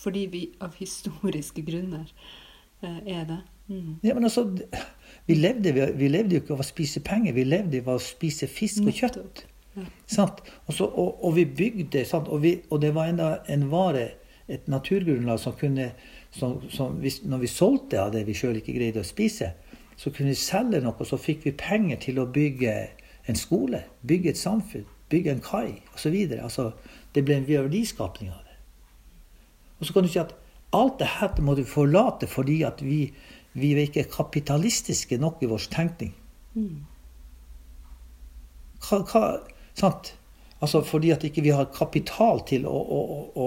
Fordi 0.00 0.22
vi 0.32 0.46
av 0.64 0.78
historiske 0.78 1.62
grunner 1.66 2.08
eh, 2.82 3.00
er 3.04 3.26
det. 3.28 3.40
Mm. 3.68 3.98
Ja, 4.02 4.14
men 4.14 4.24
altså, 4.24 4.46
vi 5.26 5.34
levde, 5.36 5.74
vi 5.96 6.08
levde, 6.08 6.34
jo 6.34 6.40
ikke 6.40 6.56
av 6.56 6.64
å 6.64 6.66
spise 6.70 7.04
penger, 7.04 7.36
vi 7.36 7.44
levde 7.44 7.82
av 7.84 7.98
å 7.98 8.00
spise 8.02 8.48
fisk 8.48 8.88
og 8.88 8.96
kjøtt. 8.96 9.44
Og, 9.76 10.74
så, 10.74 10.84
og, 10.84 11.24
og, 11.24 11.36
vi 11.36 11.44
bygde, 11.44 12.04
og, 12.12 12.42
vi, 12.42 12.60
og, 12.70 12.80
det 12.82 12.94
var 12.94 13.10
enda 13.10 13.36
en 13.48 13.68
vare, 13.70 14.08
et 14.50 14.66
naturgrunnlag, 14.68 15.38
som 15.38 15.54
kunne 15.54 15.92
som, 16.30 16.70
som 16.70 16.92
hvis, 17.02 17.22
Når 17.24 17.38
vi 17.38 17.46
solgte 17.46 18.00
av 18.00 18.12
det 18.12 18.24
vi 18.26 18.34
sjøl 18.34 18.58
ikke 18.58 18.74
greide 18.74 19.02
å 19.02 19.06
spise, 19.06 19.52
så 19.96 20.10
kunne 20.10 20.32
vi 20.32 20.38
selge 20.38 20.80
noe, 20.82 21.06
så 21.06 21.18
fikk 21.20 21.44
vi 21.44 21.52
penger 21.58 22.00
til 22.06 22.20
å 22.22 22.26
bygge 22.30 22.74
en 23.28 23.38
skole, 23.38 23.82
bygge 24.06 24.32
et 24.32 24.38
samfunn, 24.38 24.86
bygge 25.10 25.34
en 25.34 25.42
kai 25.44 25.80
osv. 25.94 26.16
Altså, 26.38 26.70
det 27.14 27.24
ble 27.26 27.40
en 27.40 27.48
verdiskapning 27.48 28.30
av 28.30 28.40
det. 28.46 28.56
Og 29.80 29.86
så 29.86 29.96
kan 29.96 30.06
du 30.06 30.12
si 30.12 30.22
at 30.22 30.34
alt 30.76 31.00
dette 31.02 31.42
må 31.42 31.56
du 31.58 31.64
forlate 31.66 32.28
fordi 32.30 32.60
at 32.66 32.82
vi, 32.84 33.02
vi 33.58 33.72
er 33.74 33.84
ikke 33.84 34.08
kapitalistiske 34.12 35.18
nok 35.18 35.42
i 35.42 35.50
vår 35.50 35.66
tenkning. 35.72 36.14
Mm. 36.54 36.86
Hva, 38.80 39.02
hva, 39.10 39.24
sant? 39.74 40.14
Altså 40.60 40.82
fordi 40.84 41.10
at 41.14 41.24
ikke 41.24 41.44
vi 41.44 41.54
har 41.56 41.70
kapital 41.74 42.42
til 42.48 42.66
å, 42.68 42.74
å, 42.74 43.20
å, 43.36 43.46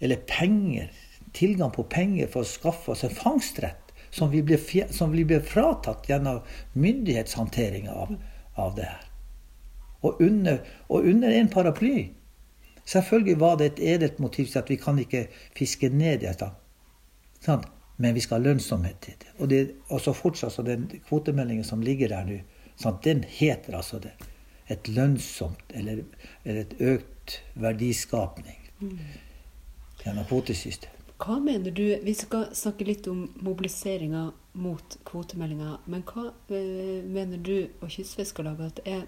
Eller 0.00 0.20
penger. 0.28 0.92
Tilgang 1.36 1.72
på 1.72 1.84
penger 1.88 2.28
for 2.32 2.44
å 2.44 2.48
skaffe 2.48 2.92
oss 2.92 3.04
en 3.04 3.12
fangstrett 3.12 3.92
som 4.10 4.30
vi 4.32 4.42
blir, 4.42 4.60
som 4.92 5.12
vi 5.12 5.24
blir 5.24 5.40
fratatt 5.44 6.08
gjennom 6.08 6.40
myndighetshåndteringa 6.72 7.92
av, 7.92 8.14
av, 8.54 8.74
det 8.76 8.86
her. 8.88 9.02
Og 10.00 10.20
under, 10.24 10.62
og 10.88 11.08
under 11.08 11.32
en 11.36 11.50
paraply. 11.52 12.10
Selvfølgelig 12.84 13.40
var 13.40 13.56
det 13.60 13.66
et 13.66 13.82
edelt 13.96 14.20
motiv 14.22 14.48
til 14.48 14.62
at 14.62 14.70
vi 14.70 14.78
kan 14.80 15.00
ikke 15.02 15.26
fiske 15.56 15.90
ned 15.92 16.22
dette. 16.24 16.48
Sant? 17.44 17.66
Men 17.96 18.14
vi 18.16 18.22
skal 18.24 18.40
ha 18.40 18.50
lønnsomhet 18.50 19.00
til 19.04 19.16
det. 19.20 19.34
Og, 19.38 19.50
det, 19.50 19.60
og 19.88 20.00
så 20.04 20.12
fortsatt 20.16 20.52
så 20.52 20.64
den 20.64 20.88
kvotemeldingen 21.08 21.64
som 21.64 21.84
ligger 21.84 22.12
der 22.12 22.28
nå, 22.28 22.40
den 23.04 23.24
heter 23.24 23.76
altså 23.76 24.00
det. 24.00 24.12
Et 24.72 24.88
lønnsomt 24.90 25.70
eller, 25.78 26.02
eller 26.44 26.64
et 26.64 26.76
økt 26.82 27.40
verdiskapning 27.54 28.58
mm. 28.80 28.98
gjennom 30.02 30.26
kvotesystemet. 30.26 30.96
Hva 31.16 31.38
mener 31.40 31.72
du 31.72 31.84
Vi 32.04 32.14
skal 32.14 32.50
snakke 32.52 32.84
litt 32.84 33.06
om 33.08 33.22
mobiliseringa 33.40 34.28
mot 34.56 34.98
kvotemeldinga. 35.04 35.78
Men 35.86 36.04
hva 36.08 36.30
øh, 36.32 37.04
mener 37.04 37.40
du 37.40 37.68
og 37.80 37.90
Kystfiskarlaget 37.92 38.80
at 38.80 38.80
er, 38.88 39.06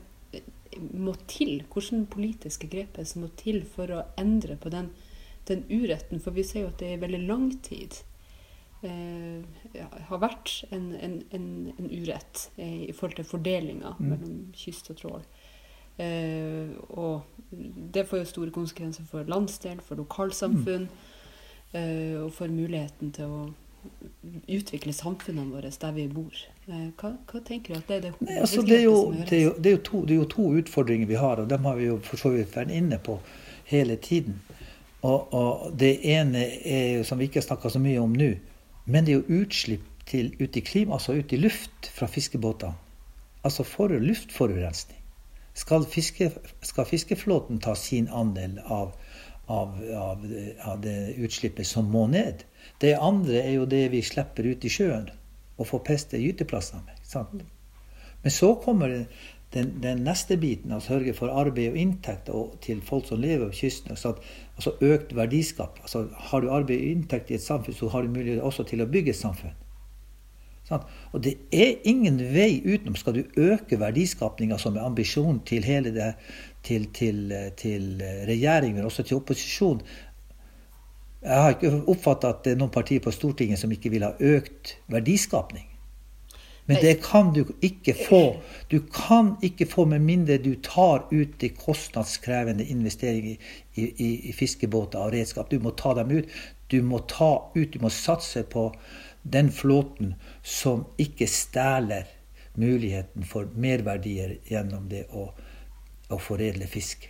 må 0.93 1.15
til? 1.29 1.63
Hvilke 1.73 2.05
politiske 2.13 2.69
grep 2.69 2.99
er 2.99 3.09
som 3.09 3.25
må 3.25 3.31
til 3.41 3.63
for 3.69 3.93
å 3.93 4.05
endre 4.21 4.59
på 4.61 4.73
den, 4.73 4.91
den 5.49 5.65
uretten? 5.69 6.21
For 6.21 6.37
vi 6.37 6.45
ser 6.49 6.67
jo 6.67 6.73
at 6.73 6.81
det 6.81 6.95
i 6.95 7.01
veldig 7.01 7.23
lang 7.29 7.51
tid 7.65 8.01
øh, 8.85 9.45
har 10.11 10.25
vært 10.25 10.55
en, 10.73 10.91
en, 10.97 11.21
en, 11.33 11.49
en 11.77 11.93
urett 11.93 12.49
i 12.57 12.93
forhold 12.93 13.21
til 13.21 13.31
fordelinga 13.37 13.97
mm. 13.99 14.05
mellom 14.09 14.41
kyst 14.57 14.93
og 14.93 15.01
trål. 15.01 15.29
Uh, 15.99 16.75
og 16.89 17.23
det 17.95 18.05
får 18.07 18.23
jo 18.23 18.25
store 18.29 18.55
konsekvenser 18.55 19.07
for 19.09 19.27
landsdel, 19.29 19.81
for 19.85 19.99
lokalsamfunn. 19.99 20.89
Mm. 20.89 21.07
Eh, 21.73 22.17
og 22.23 22.33
for 22.33 22.49
muligheten 22.49 23.11
til 23.13 23.29
å 23.29 23.41
utvikle 24.49 24.93
samfunnene 24.97 25.53
våre 25.53 25.71
der 25.71 25.93
vi 25.97 26.07
bor. 26.11 26.33
Eh, 26.69 26.89
hva, 27.01 27.13
hva 27.29 27.41
tenker 27.45 27.75
du 27.75 27.79
at 27.79 27.91
det 27.91 27.99
er 27.99 28.05
det 28.07 28.13
Nei, 28.25 28.39
altså, 28.41 28.63
det, 28.65 28.79
det 29.61 29.73
er 29.73 30.17
jo 30.17 30.29
to 30.33 30.47
utfordringer 30.61 31.09
vi 31.11 31.19
har, 31.21 31.43
og 31.43 31.51
dem 31.51 31.69
har 31.69 31.77
vi 31.77 31.91
jo 31.91 31.99
for 32.05 32.21
så 32.21 32.33
vidt 32.33 32.57
vært 32.57 32.73
inne 32.75 33.01
på 33.05 33.19
hele 33.69 33.99
tiden. 34.01 34.41
Og, 35.03 35.29
og, 35.37 35.69
det 35.79 35.99
ene 36.09 36.47
er 36.67 37.05
som 37.07 37.21
vi 37.21 37.29
ikke 37.29 37.43
har 37.43 37.51
snakka 37.51 37.71
så 37.77 37.83
mye 37.83 38.01
om 38.03 38.17
nå, 38.17 38.33
men 38.89 39.05
det 39.05 39.15
er 39.15 39.21
jo 39.21 39.43
utslipp 39.43 39.85
til, 40.09 40.33
ut 40.41 40.57
i 40.57 40.65
klima, 40.65 40.97
altså 40.97 41.19
ut 41.21 41.33
i 41.37 41.41
luft 41.41 41.91
fra 41.93 42.09
fiskebåter. 42.09 42.73
Altså 43.45 43.65
for 43.69 43.93
luftforurensning. 43.93 44.99
Skal, 45.59 45.85
fiske, 45.91 46.31
skal 46.63 46.87
fiskeflåten 46.87 47.59
ta 47.59 47.75
sin 47.75 48.07
andel 48.15 48.61
av 48.65 48.93
av, 49.49 49.69
av, 49.97 50.27
av, 50.63 50.81
det 50.81 51.15
utslippet 51.17 51.67
som 51.67 51.87
må 51.91 52.05
ned. 52.13 52.45
Det 52.81 52.93
andre 53.01 53.41
er 53.41 53.55
jo 53.57 53.69
det 53.69 53.87
vi 53.95 54.03
slipper 54.05 54.45
ut 54.45 54.65
i 54.65 54.73
sjøen 54.73 55.09
og 55.57 55.71
får 55.71 55.85
peste 55.87 56.21
gyteplasser 56.21 56.83
med. 56.85 57.47
Men 58.23 58.35
så 58.35 58.51
kommer 58.61 58.93
den, 59.55 59.71
den, 59.81 60.03
neste 60.05 60.37
biten, 60.37 60.75
å 60.77 60.83
sørge 60.85 61.15
for 61.17 61.33
arbeid 61.33 61.73
og 61.73 61.81
inntekt 61.81 62.29
og 62.29 62.59
til 62.65 62.83
folk 62.85 63.09
som 63.09 63.23
lever 63.23 63.49
ved 63.49 63.57
kysten. 63.57 63.95
Altså, 63.97 64.19
altså 64.59 64.75
økt 64.85 65.17
verdiskap. 65.17 65.81
Altså, 65.81 66.05
har 66.29 66.45
du 66.45 66.53
arbeid 66.53 66.83
og 66.83 66.93
inntekt 66.93 67.33
i 67.33 67.39
et 67.39 67.47
samfunn, 67.47 67.79
så 67.79 67.89
har 67.95 68.05
du 68.05 68.13
mulighet 68.13 68.45
også 68.45 68.69
til 68.69 68.85
å 68.85 68.91
bygge 68.91 69.17
et 69.17 69.23
samfunn. 69.23 69.57
Og 70.71 71.23
det 71.25 71.35
er 71.55 71.79
ingen 71.89 72.19
vei 72.35 72.61
utenom. 72.65 72.97
Skal 72.99 73.17
du 73.17 73.41
øke 73.41 73.79
verdiskapinga, 73.81 74.59
som 74.59 74.77
er 74.77 74.85
ambisjonen 74.85 75.41
til 75.49 75.65
hele 75.65 75.95
det, 75.95 76.13
til, 76.67 76.91
til, 76.93 77.33
til 77.57 78.03
regjering, 78.29 78.75
men 78.77 78.85
også 78.85 79.03
til 79.03 79.17
opposisjon 79.17 79.83
Jeg 81.23 81.43
har 81.43 81.55
ikke 81.57 81.83
oppfatta 81.91 82.29
at 82.31 82.45
det 82.45 82.53
er 82.53 82.61
noen 82.61 82.71
partier 82.71 83.03
på 83.03 83.11
Stortinget 83.11 83.59
som 83.59 83.73
ikke 83.75 83.91
vil 83.91 84.05
ha 84.07 84.13
økt 84.21 84.77
verdiskapning. 84.87 85.67
Men 86.69 86.77
det 86.85 86.99
kan 87.03 87.33
du 87.33 87.47
ikke 87.65 87.95
få. 87.97 88.37
Du 88.71 88.81
kan 88.93 89.33
ikke 89.43 89.67
få 89.67 89.87
med 89.89 90.05
mindre 90.05 90.37
du 90.37 90.53
tar 90.63 91.07
ut 91.11 91.41
de 91.41 91.49
kostnadskrevende 91.49 92.65
investeringene 92.65 93.39
i, 93.75 93.87
i, 93.87 94.09
i, 94.29 94.33
fiskebåter 94.37 95.01
og 95.01 95.15
redskap. 95.17 95.51
Du 95.51 95.59
må 95.65 95.73
ta 95.73 95.95
dem 95.97 96.13
ut. 96.19 96.29
Du 96.69 96.83
må 96.85 97.01
ta 97.09 97.31
ut, 97.57 97.73
du 97.73 97.81
må 97.81 97.89
satse 97.89 98.43
på 98.53 98.69
den 99.31 99.51
flåten 99.53 100.15
som 100.43 100.87
ikke 101.01 101.29
stjeler 101.31 102.09
muligheten 102.59 103.27
for 103.29 103.51
merverdier 103.55 104.39
gjennom 104.49 104.89
det 104.91 105.05
å, 105.15 105.29
å 106.11 106.19
foredle 106.23 106.67
fisk. 106.71 107.07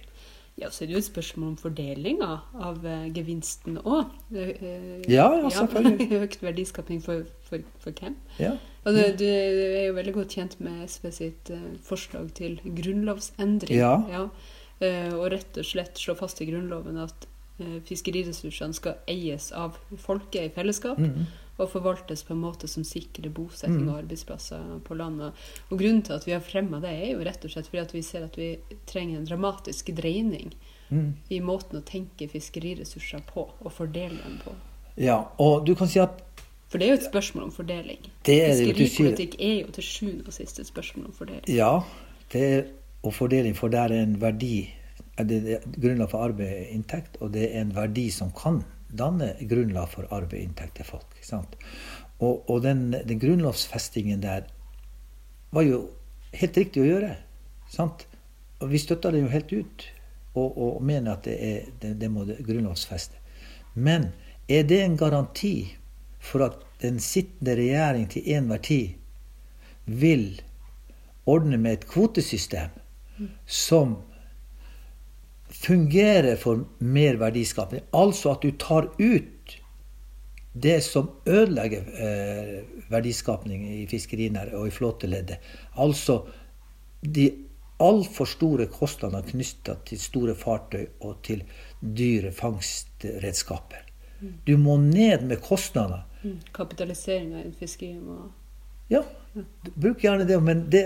Ja, 0.59 0.73
så 0.75 0.83
er 0.83 0.89
det 0.91 0.97
jo 0.97 1.01
et 1.05 1.07
spørsmål 1.07 1.53
om 1.53 1.59
fordelinga 1.61 2.29
av 2.67 2.83
uh, 2.83 3.07
gevinsten 3.15 3.79
òg. 3.79 4.11
Eh, 4.35 5.05
ja, 5.07 5.29
ja, 5.39 5.53
selvfølgelig. 5.55 6.09
Ja, 6.11 6.23
økt 6.27 6.43
verdiskaping 6.43 6.99
for, 7.05 7.29
for, 7.47 7.63
for 7.79 7.95
hvem? 7.95 8.17
Ja. 8.43 8.57
Og 8.83 8.97
du, 8.97 9.03
du, 9.21 9.25
er 9.29 9.87
jo 9.87 9.95
veldig 9.95 10.17
godt 10.17 10.35
kjent 10.35 10.59
med 10.65 10.83
SV 10.91 11.11
sitt 11.15 11.53
uh, 11.55 11.63
forslag 11.87 12.33
til 12.35 12.59
grunnlovsendring. 12.65 13.79
Ja. 13.79 13.95
ja. 14.11 14.27
og 15.15 15.29
rett 15.35 15.59
og 15.59 15.67
slett 15.67 15.99
slå 15.99 16.15
fast 16.19 16.39
i 16.43 16.47
Grunnloven 16.47 17.01
at 17.03 17.25
fiskeriressursene 17.89 18.77
skal 18.77 19.01
eies 19.11 19.49
av 19.51 19.75
folket 19.99 20.45
i 20.45 20.53
fellesskap. 20.55 20.99
Mm 20.99 21.15
-hmm 21.15 21.48
og 21.59 21.71
forvaltes 21.73 22.23
på 22.27 22.35
en 22.35 22.43
måte 22.43 22.69
som 22.71 22.85
sikrer 22.87 23.33
bosetting 23.35 23.83
mm. 23.83 23.91
og 23.91 24.01
arbeidsplasser 24.05 24.79
på 24.87 24.97
landet. 24.99 25.37
Og 25.69 25.81
Grunnen 25.81 26.05
til 26.07 26.17
at 26.17 26.27
vi 26.29 26.35
har 26.37 26.45
fremma 26.45 26.81
det, 26.85 26.95
er 26.95 27.13
jo 27.13 27.27
rett 27.27 27.45
og 27.45 27.53
slett 27.53 27.71
fordi 27.71 27.83
at 27.83 27.95
vi 27.97 28.05
ser 28.07 28.27
at 28.29 28.39
vi 28.39 28.53
trenger 28.91 29.19
en 29.19 29.29
dramatisk 29.29 29.91
dreining 29.99 30.55
mm. 30.89 31.11
i 31.35 31.43
måten 31.45 31.81
å 31.81 31.85
tenke 31.87 32.31
fiskeriressurser 32.31 33.27
på 33.29 33.49
og 33.59 33.75
fordele 33.75 34.21
dem 34.23 34.41
på. 34.45 34.55
Ja, 34.99 35.21
og 35.43 35.67
du 35.67 35.75
kan 35.79 35.91
si 35.91 36.01
at 36.03 36.25
For 36.69 36.81
det 36.81 36.89
er 36.89 36.97
jo 36.97 36.99
et 36.99 37.07
spørsmål 37.09 37.49
om 37.49 37.53
fordeling. 37.55 38.03
Er 38.29 38.51
Fiskeripolitikk 38.53 39.39
er 39.41 39.55
jo 39.63 39.71
til 39.73 39.87
sjuende 39.87 40.27
og 40.29 40.35
sist 40.37 40.59
et 40.61 40.69
spørsmål 40.69 41.09
om 41.09 41.15
fordeling. 41.17 41.47
Ja, 41.49 41.79
det 42.33 42.43
er 42.45 42.67
og 43.03 43.15
fordeling, 43.15 43.55
for 43.57 43.71
det 43.73 43.79
er 43.79 43.95
en 43.95 44.17
verdi. 44.21 44.69
Det 45.19 45.39
er 45.55 45.63
grunnlag 45.81 46.11
for 46.11 46.27
arbeid 46.29 46.51
og 46.51 46.75
inntekt, 46.75 47.19
og 47.23 47.33
det 47.35 47.49
er 47.49 47.63
en 47.63 47.75
verdi 47.75 48.09
som 48.15 48.31
kan 48.35 48.63
danne 48.89 49.35
grunnlag 49.51 49.91
for 49.93 50.09
arbeid 50.15 50.41
og 50.41 50.45
inntekt 50.47 50.79
til 50.79 50.89
folk. 50.89 51.19
Og, 52.19 52.51
og, 52.51 52.63
den, 52.65 52.91
den 52.93 53.21
grunnlovsfestingen 53.21 54.23
der 54.23 54.49
var 55.55 55.65
jo 55.67 55.85
helt 56.35 56.57
riktig 56.59 56.83
å 56.83 56.89
gjøre. 56.89 57.13
Sant? 57.71 58.07
Og 58.59 58.73
vi 58.73 58.81
støtta 58.83 59.13
det 59.15 59.23
jo 59.23 59.33
helt 59.33 59.53
ut 59.53 59.87
og, 60.35 60.57
og 60.57 60.83
mener 60.85 61.15
at 61.15 61.29
det, 61.29 61.37
er, 61.39 61.69
det, 61.83 61.95
det 62.01 62.11
må 62.13 62.27
grunnlovfeste. 62.27 63.21
Men 63.79 64.11
er 64.49 64.65
det 64.67 64.81
en 64.83 64.97
garanti 64.99 65.55
for 66.19 66.47
at 66.49 66.59
den 66.83 66.99
sittende 67.03 67.57
regjering 67.59 68.09
til 68.11 68.27
enhver 68.35 68.63
tid 68.65 68.97
vil 69.85 70.41
ordne 71.29 71.59
med 71.61 71.79
et 71.79 71.89
kvotesystem 71.89 72.75
som 73.47 73.97
fungerer 75.59 76.37
for 76.37 76.65
mer 76.79 77.19
verdiskaping? 77.21 77.83
Altså 77.91 78.33
at 78.35 78.43
du 78.43 78.53
tar 78.61 78.91
ut 78.99 79.57
det 80.53 80.81
som 80.85 81.11
ødelegger 81.27 81.91
eh, 82.03 82.55
verdiskapning 82.91 83.67
i 83.75 83.87
fiskerinæringen 83.87 84.59
og 84.59 84.69
i 84.69 84.75
flåteleddet. 84.75 85.39
Altså 85.77 86.23
de 87.03 87.31
altfor 87.79 88.27
store 88.27 88.67
kostnadene 88.73 89.23
knytta 89.23 89.77
til 89.87 90.01
store 90.03 90.35
fartøy 90.35 90.87
og 91.01 91.21
til 91.27 91.45
dyre 91.81 92.33
fangstredskaper. 92.35 93.85
Du 94.47 94.57
må 94.59 94.77
ned 94.83 95.23
med 95.29 95.39
kostnader. 95.43 96.03
Mm. 96.25 96.41
Kapitalisering 96.55 97.37
av 97.39 97.53
fiskeri 97.59 97.95
må 98.03 98.33
Ja, 98.89 99.03
bruk 99.77 100.01
gjerne 100.01 100.25
det, 100.25 100.39
men 100.41 100.63
det, 100.73 100.83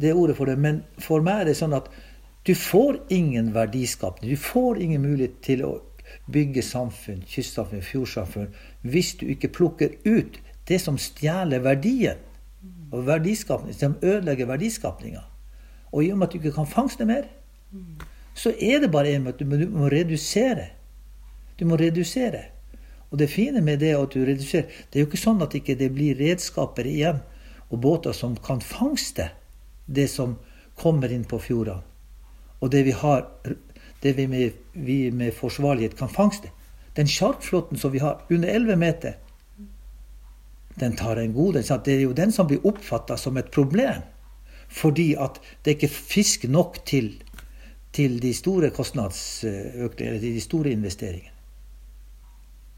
det 0.00 0.12
ordet 0.14 0.36
for 0.38 0.46
det. 0.46 0.54
Men 0.58 0.84
for 1.02 1.24
meg 1.26 1.42
er 1.42 1.50
det 1.50 1.56
sånn 1.58 1.74
at 1.74 1.90
du 2.46 2.54
får 2.54 3.00
ingen 3.08 3.52
verdiskapning. 3.52 4.30
Du 4.30 4.36
får 4.36 4.80
ingen 4.82 5.02
mulighet 5.02 5.40
til 5.44 5.64
å 5.64 5.72
bygge 6.30 6.62
samfunn, 6.64 7.22
kystsamfunn, 7.28 7.82
fjordsamfunn, 7.84 8.48
hvis 8.82 9.14
du 9.20 9.26
ikke 9.30 9.52
plukker 9.52 9.98
ut 10.04 10.40
det 10.68 10.78
som 10.82 10.98
stjeler 10.98 11.62
verdien 11.64 12.20
og 12.90 13.04
verdiskapning, 13.06 13.74
som 13.76 13.98
ødelegger 14.02 14.48
verdiskapninga. 14.50 15.22
Og 15.92 16.04
i 16.04 16.10
og 16.12 16.18
med 16.18 16.28
at 16.28 16.34
du 16.34 16.40
ikke 16.40 16.56
kan 16.56 16.70
fangste 16.70 17.06
mer, 17.06 17.28
så 18.34 18.52
er 18.58 18.80
det 18.80 18.90
bare 18.90 19.12
en 19.14 19.26
måte. 19.26 19.44
Du 19.44 19.68
må 19.70 19.90
redusere. 19.92 20.70
Du 21.58 21.66
må 21.68 21.76
redusere. 21.76 22.44
Og 23.10 23.18
det 23.18 23.30
fine 23.30 23.60
med 23.60 23.82
det 23.82 23.92
at 23.98 24.14
du 24.14 24.22
reduserer, 24.24 24.70
det 24.90 24.98
er 24.98 25.04
jo 25.04 25.10
ikke 25.10 25.20
sånn 25.20 25.42
at 25.42 25.52
det 25.52 25.64
ikke 25.64 25.90
blir 25.92 26.18
redskaper 26.18 26.86
igjen 26.86 27.20
og 27.68 27.80
båter 27.82 28.14
som 28.14 28.36
kan 28.38 28.62
fangste 28.62 29.32
det 29.86 30.06
som 30.10 30.36
kommer 30.78 31.10
inn 31.12 31.26
på 31.26 31.40
fjordene. 31.42 31.89
Og 32.60 32.70
det 32.72 32.84
vi 32.86 32.94
har 32.96 33.26
det 34.02 34.12
vi 34.16 34.26
med, 34.26 34.52
vi 34.72 35.10
med 35.10 35.34
forsvarlighet 35.36 35.96
kan 35.98 36.08
fangste. 36.08 36.48
Den 36.96 37.08
sjarkflåten 37.08 37.78
som 37.78 37.92
vi 37.92 37.98
har 37.98 38.22
under 38.30 38.48
11 38.48 38.76
meter, 38.76 39.18
den 40.74 40.96
tar 40.96 41.16
en 41.16 41.32
god 41.32 41.54
del. 41.54 41.64
Det 41.84 41.94
er 41.94 42.00
jo 42.00 42.16
den 42.16 42.32
som 42.32 42.48
blir 42.48 42.64
oppfatta 42.66 43.16
som 43.16 43.36
et 43.36 43.50
problem. 43.52 44.02
Fordi 44.68 45.14
at 45.18 45.40
det 45.64 45.70
er 45.70 45.76
ikke 45.76 45.92
fisk 45.92 46.46
nok 46.48 46.78
til, 46.86 47.12
til 47.92 48.20
de 48.22 48.32
store 48.34 48.70
kostnadsøkningene, 48.70 50.16
eller 50.16 50.20
de 50.20 50.40
store 50.40 50.70
investeringene. 50.70 51.36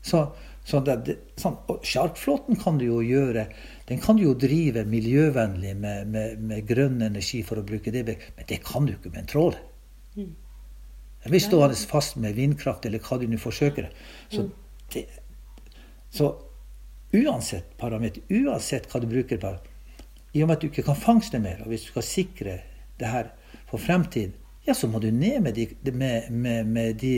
Så, 0.03 0.24
så 0.66 0.80
det, 0.83 1.14
sånn, 1.39 1.61
Sjarkflåten 1.87 2.59
kan 2.59 2.80
du 2.80 2.89
jo 2.89 2.97
gjøre 3.07 3.45
Den 3.87 4.01
kan 4.03 4.16
du 4.18 4.24
jo 4.24 4.33
drive 4.35 4.83
miljøvennlig 4.83 5.76
med, 5.78 6.09
med, 6.11 6.41
med 6.43 6.66
grønn 6.66 7.05
energi 7.07 7.45
for 7.47 7.61
å 7.61 7.66
bruke 7.66 7.93
det, 7.95 8.03
men 8.09 8.49
det 8.49 8.59
kan 8.66 8.89
du 8.89 8.97
ikke 8.97 9.12
med 9.12 9.22
en 9.22 9.30
tråler. 9.30 9.61
Jeg 10.17 11.31
blir 11.31 11.43
stående 11.43 11.77
fast 11.89 12.17
med 12.21 12.35
vindkraft 12.37 12.87
eller 12.87 13.03
hva 13.03 13.19
du 13.21 13.29
nå 13.31 13.39
forsøker. 13.41 13.91
Så, 14.33 14.43
mm. 14.43 14.51
det, 14.95 15.05
så 16.11 16.33
uansett 17.13 17.77
parameter, 17.79 18.25
uansett 18.29 18.89
hva 18.91 19.01
du 19.03 19.09
bruker 19.11 19.41
på, 19.43 19.55
i 20.33 20.43
og 20.43 20.49
med 20.49 20.57
at 20.57 20.65
du 20.65 20.71
ikke 20.71 20.87
kan 20.87 20.99
fangste 20.99 21.39
mer, 21.43 21.61
og 21.63 21.73
hvis 21.73 21.87
du 21.87 21.93
skal 21.93 22.07
sikre 22.09 22.59
det 23.01 23.11
her 23.13 23.33
for 23.69 23.81
fremtiden, 23.81 24.35
ja, 24.67 24.75
så 24.75 24.89
må 24.89 25.01
du 25.03 25.11
ned 25.11 25.41
med 25.43 25.55
de, 25.59 25.67
med, 25.93 26.31
med, 26.31 26.67
med 26.67 26.95
de 27.03 27.17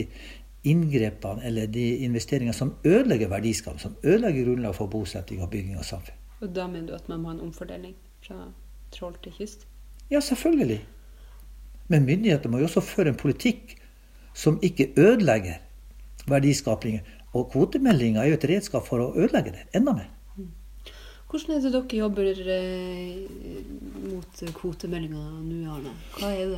inngrepene 0.65 1.45
eller 1.45 1.69
de 1.69 1.85
investeringene 2.07 2.53
som 2.57 2.73
ødelegger 2.83 3.29
verdiskapet, 3.29 3.81
som 3.81 3.95
ødelegger 4.03 4.47
grunnlaget 4.47 4.75
for 4.75 4.89
bosetting 4.89 5.43
og 5.45 5.51
bygging 5.53 5.77
av 5.77 5.85
samfunn. 5.85 6.17
Og 6.41 6.51
da 6.55 6.65
mener 6.67 6.89
du 6.89 6.95
at 6.97 7.07
man 7.09 7.21
må 7.21 7.29
ha 7.29 7.37
en 7.37 7.45
omfordeling 7.45 7.93
fra 8.25 8.49
troll 8.91 9.15
til 9.23 9.33
kyst? 9.37 9.67
Ja, 10.09 10.19
selvfølgelig. 10.19 10.81
Men 11.91 12.07
myndighetene 12.07 12.53
må 12.53 12.61
jo 12.61 12.69
også 12.69 12.83
føre 12.83 13.13
en 13.13 13.19
politikk 13.19 13.75
som 14.35 14.57
ikke 14.65 14.91
ødelegger 14.97 15.61
verdiskapingen. 16.29 17.05
Og 17.35 17.49
kvotemeldinga 17.51 18.23
er 18.23 18.31
jo 18.31 18.39
et 18.39 18.49
redskap 18.49 18.85
for 18.87 19.03
å 19.03 19.13
ødelegge 19.13 19.53
det 19.55 19.65
enda 19.77 19.93
mer. 19.97 20.11
Hvordan 21.29 21.55
er 21.57 21.63
det 21.65 21.71
dere 21.73 21.97
jobber 21.99 22.41
eh, 22.55 23.25
mot 24.05 24.43
kvotemeldinga 24.55 25.23
nå, 25.43 25.57
Arne? 25.73 25.95
Hva 26.15 26.29
er 26.31 26.53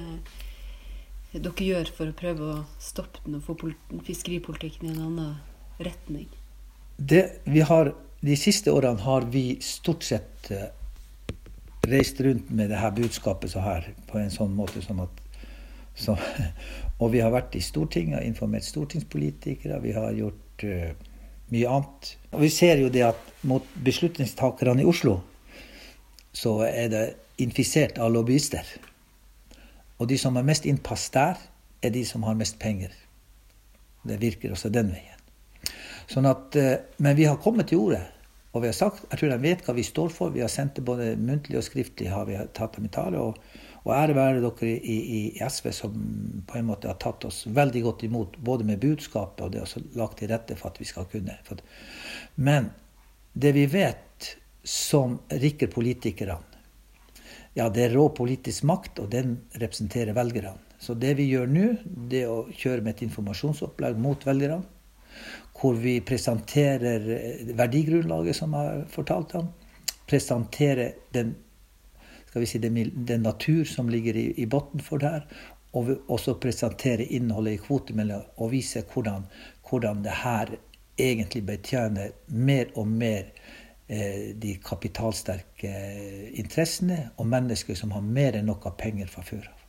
det 1.33 1.41
dere 1.47 1.69
gjør 1.69 1.93
for 1.97 2.11
å 2.11 2.17
prøve 2.17 2.49
å 2.51 2.57
stoppe 2.81 3.23
den 3.25 3.39
og 3.39 3.47
få 3.47 3.71
fiskeripolitikken 4.05 4.89
i 4.89 4.93
en 4.93 5.05
annen 5.07 5.37
retning? 5.81 6.27
Det, 6.97 7.23
har, 7.69 7.93
de 8.21 8.37
siste 8.37 8.73
årene 8.73 9.01
har 9.05 9.25
vi 9.33 9.47
stort 9.65 10.05
sett 10.05 10.51
eh, 10.53 10.69
reist 11.87 12.19
rundt 12.21 12.51
med 12.51 12.69
det 12.69 12.79
her 12.81 12.91
budskapet 12.91 13.51
så 13.51 13.63
her, 13.63 13.87
på 14.07 14.19
en 14.19 14.33
sånn 14.33 14.55
måte 14.55 14.81
som 14.83 14.99
at 15.03 15.23
så, 15.97 16.13
og 17.01 17.11
vi 17.13 17.21
har 17.23 17.33
vært 17.33 17.55
i 17.57 17.63
Stortinget 17.63 18.19
og 18.19 18.27
informert 18.27 18.67
stortingspolitikere. 18.67 19.79
Vi 19.81 19.95
har 19.95 20.13
gjort 20.13 20.65
uh, 20.67 20.91
mye 21.53 21.71
annet. 21.71 22.11
Og 22.33 22.43
vi 22.43 22.51
ser 22.53 22.83
jo 22.83 22.91
det 22.93 23.05
at 23.07 23.31
mot 23.47 23.65
beslutningstakerne 23.85 24.83
i 24.83 24.87
Oslo 24.87 25.19
så 26.37 26.59
er 26.67 26.91
det 26.93 27.05
infisert 27.41 27.97
av 27.97 28.11
lobbyister. 28.13 28.65
Og 29.97 30.09
de 30.11 30.17
som 30.21 30.37
har 30.37 30.45
mest 30.45 30.67
innpass 30.69 31.07
der, 31.13 31.39
er 31.81 31.93
de 31.93 32.03
som 32.05 32.25
har 32.27 32.37
mest 32.37 32.59
penger. 32.61 32.93
Det 34.05 34.19
virker 34.21 34.53
også 34.53 34.69
den 34.73 34.91
veien. 34.93 35.73
Sånn 36.07 36.29
at, 36.29 36.53
uh, 36.53 36.75
men 37.01 37.17
vi 37.17 37.25
har 37.25 37.41
kommet 37.41 37.71
til 37.71 37.81
ordet. 37.87 38.05
Og 38.55 38.63
vi 38.63 38.69
har 38.69 38.75
sagt, 38.77 39.05
jeg 39.11 39.19
tror 39.19 39.33
de 39.33 39.39
vet 39.43 39.63
hva 39.65 39.75
vi 39.77 39.85
står 39.85 40.11
for. 40.13 40.33
Vi 40.33 40.41
har 40.41 40.51
sendt 40.51 40.79
det 40.79 40.85
både 40.87 41.15
muntlig 41.19 41.59
og 41.59 41.65
skriftlig. 41.67 42.09
har 42.09 42.25
vi 42.25 42.37
tatt 42.53 42.77
dem 42.77 42.87
i 42.87 42.93
tale, 42.93 43.19
og, 43.19 43.37
Og 43.87 43.93
ære 43.95 44.15
være 44.17 44.41
dere 44.43 44.67
i, 44.67 44.95
i, 45.17 45.19
SV 45.39 45.69
som 45.71 45.93
på 46.47 46.57
en 46.59 46.65
måte 46.67 46.89
har 46.89 46.97
tatt 46.99 47.23
oss 47.29 47.45
veldig 47.47 47.83
godt 47.85 48.03
imot, 48.03 48.35
både 48.43 48.65
med 48.67 48.81
budskapet 48.83 49.45
og 49.45 49.53
det 49.53 49.63
å 49.63 49.83
lagt 49.95 50.19
til 50.19 50.31
rette 50.33 50.57
for 50.59 50.73
at 50.73 50.81
vi 50.81 50.87
skal 50.89 51.07
kunne. 51.07 51.37
Men 52.35 52.67
det 53.33 53.53
vi 53.55 53.63
vet 53.71 54.33
som 54.67 55.21
rikker 55.31 55.71
politikerne, 55.71 56.41
ja, 57.55 57.69
det 57.73 57.87
er 57.87 57.95
rå 57.95 58.09
politisk 58.13 58.67
makt, 58.69 58.99
og 59.01 59.07
den 59.09 59.37
representerer 59.55 60.13
velgerne. 60.13 60.59
Så 60.83 60.93
det 60.93 61.15
vi 61.17 61.31
gjør 61.31 61.47
nå, 61.49 61.69
det 62.11 62.25
er 62.25 62.33
å 62.33 62.43
kjøre 62.51 62.83
med 62.83 62.97
et 62.97 63.07
informasjonsopplegg 63.07 63.97
mot 63.97 64.27
velgerne. 64.27 64.61
Hvor 65.57 65.73
vi 65.73 65.99
presenterer 66.05 67.05
verdigrunnlaget 67.57 68.35
som 68.35 68.53
jeg 68.53 68.71
har 68.71 68.85
fortalt 68.93 69.35
om. 69.39 69.47
Presenterer 70.07 70.91
den, 71.13 71.35
skal 72.27 72.43
vi 72.43 72.49
si, 72.49 72.59
den, 72.59 73.21
natur 73.23 73.65
som 73.65 73.89
ligger 73.89 74.15
i, 74.15 74.27
i 74.37 74.45
bunnen 74.45 74.83
for 74.85 75.01
det 75.01 75.09
her. 75.15 75.25
Og 75.73 75.87
vi 75.87 75.95
også 76.13 76.37
presentere 76.41 77.05
innholdet 77.05 77.57
i 77.57 77.61
kvotemeldinga 77.61 78.37
og 78.37 78.51
vise 78.53 78.85
hvordan, 78.93 79.25
hvordan 79.69 80.03
det 80.05 80.13
her 80.23 80.53
egentlig 80.97 81.45
betjener 81.45 82.13
mer 82.27 82.71
og 82.75 82.87
mer 82.87 83.27
eh, 83.87 84.33
de 84.35 84.55
kapitalsterke 84.63 85.73
interessene 86.33 87.09
og 87.17 87.27
mennesker 87.27 87.77
som 87.77 87.93
har 87.97 88.01
mer 88.01 88.37
enn 88.39 88.49
nok 88.49 88.69
av 88.71 88.77
penger 88.79 89.11
fra 89.11 89.25
før 89.25 89.49
av. 89.51 89.67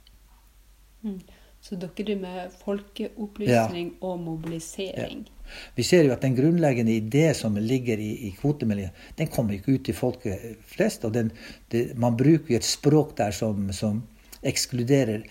Mm. 1.02 1.20
Så 1.60 1.76
dere 1.76 1.90
driver 1.96 2.22
med 2.22 2.54
folkeopplysning 2.62 3.90
ja. 3.92 4.06
og 4.06 4.20
mobilisering? 4.22 5.26
Ja. 5.26 5.37
Vi 5.74 5.84
ser 5.86 6.06
jo 6.06 6.12
at 6.14 6.24
den 6.24 6.36
grunnleggende 6.36 6.94
idé 6.96 7.32
som 7.34 7.56
ligger 7.56 8.00
i, 8.00 8.10
i 8.28 8.30
kvotemeldinga, 8.38 8.90
den 9.16 9.30
kommer 9.32 9.56
ikke 9.56 9.76
ut 9.76 9.84
til 9.88 9.96
folket 9.96 10.64
flest. 10.66 11.04
og 11.04 11.12
den, 11.16 11.32
det, 11.68 11.96
Man 11.96 12.16
bruker 12.16 12.54
jo 12.54 12.60
et 12.60 12.68
språk 12.68 13.16
der 13.18 13.30
som, 13.30 13.72
som 13.72 14.02
ekskluderer 14.42 15.26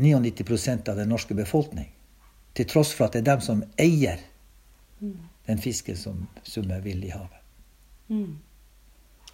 99 0.00 0.88
av 0.88 0.96
den 0.96 1.08
norske 1.08 1.34
befolkning. 1.34 1.90
Til 2.54 2.66
tross 2.66 2.92
for 2.94 3.06
at 3.06 3.14
det 3.14 3.24
er 3.24 3.32
dem 3.32 3.42
som 3.44 3.64
eier 3.78 4.20
den 5.46 5.58
fisken 5.58 5.96
som 5.96 6.26
summer 6.42 6.80
vill 6.80 7.04
i 7.04 7.10
havet. 7.14 7.40
Mm. 8.08 8.38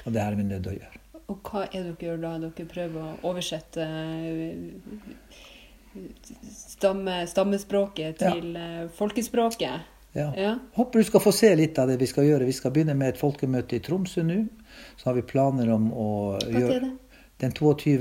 Og 0.05 0.13
det 0.13 0.23
er 0.23 0.35
vi 0.35 0.47
nødt 0.47 0.63
til 0.63 0.73
å 0.73 0.79
gjøre. 0.79 1.03
Og 1.27 1.51
hva 1.51 1.65
er 1.67 1.89
dere 1.89 2.07
gjør 2.07 2.23
da? 2.23 2.33
Dere 2.45 2.69
prøver 2.71 3.03
å 3.03 3.33
oversette 3.33 3.87
stamme, 6.53 7.19
stammespråket 7.27 8.21
til 8.23 8.53
ja. 8.55 8.65
Eh, 8.85 8.89
folkespråket? 8.95 9.96
Ja. 10.17 10.31
ja. 10.41 10.53
Håper 10.79 11.03
du 11.03 11.09
skal 11.09 11.21
få 11.21 11.33
se 11.37 11.51
litt 11.59 11.79
av 11.79 11.91
det 11.91 11.99
vi 12.01 12.09
skal 12.09 12.25
gjøre. 12.29 12.49
Vi 12.49 12.55
skal 12.57 12.73
begynne 12.73 12.97
med 12.97 13.15
et 13.15 13.21
folkemøte 13.21 13.77
i 13.77 13.83
Tromsø 13.85 14.25
nå. 14.25 14.39
Så 14.97 15.11
har 15.11 15.19
vi 15.19 15.25
planer 15.29 15.71
om 15.75 15.91
å 15.93 16.11
gjøre? 16.41 16.95
Den 17.41 17.53
22. 17.53 17.97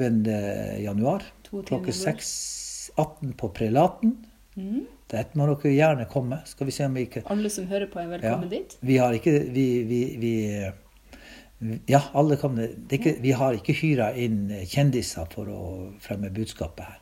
januar 0.79 1.25
klokka 1.51 1.91
6.18 1.91 3.35
på 3.35 3.49
Prelaten. 3.55 4.15
Mm. 4.55 4.85
Dit 5.11 5.35
må 5.35 5.49
dere 5.51 5.73
gjerne 5.73 6.07
komme. 6.11 6.39
Skal 6.47 6.69
vi 6.69 6.73
se 6.75 6.87
om 6.87 6.95
vi 6.95 7.05
ikke 7.09 7.25
Alle 7.31 7.51
som 7.51 7.67
hører 7.69 7.91
på, 7.91 7.99
er 8.01 8.09
velkommen 8.15 8.47
ja. 8.47 8.53
dit? 8.55 8.77
Vi 8.79 8.97
har 9.01 9.15
ikke 9.17 9.35
vi, 9.53 9.67
vi, 9.89 10.01
vi 10.21 10.33
ja, 11.91 12.01
alle 12.13 12.39
kan 12.39 12.57
ikke, 12.63 13.17
Vi 13.21 13.35
har 13.35 13.59
ikke 13.59 13.75
hyra 13.77 14.11
inn 14.19 14.47
kjendiser 14.67 15.27
for 15.31 15.51
å 15.51 15.63
fremme 16.03 16.31
budskapet 16.33 16.87
her. 16.87 17.01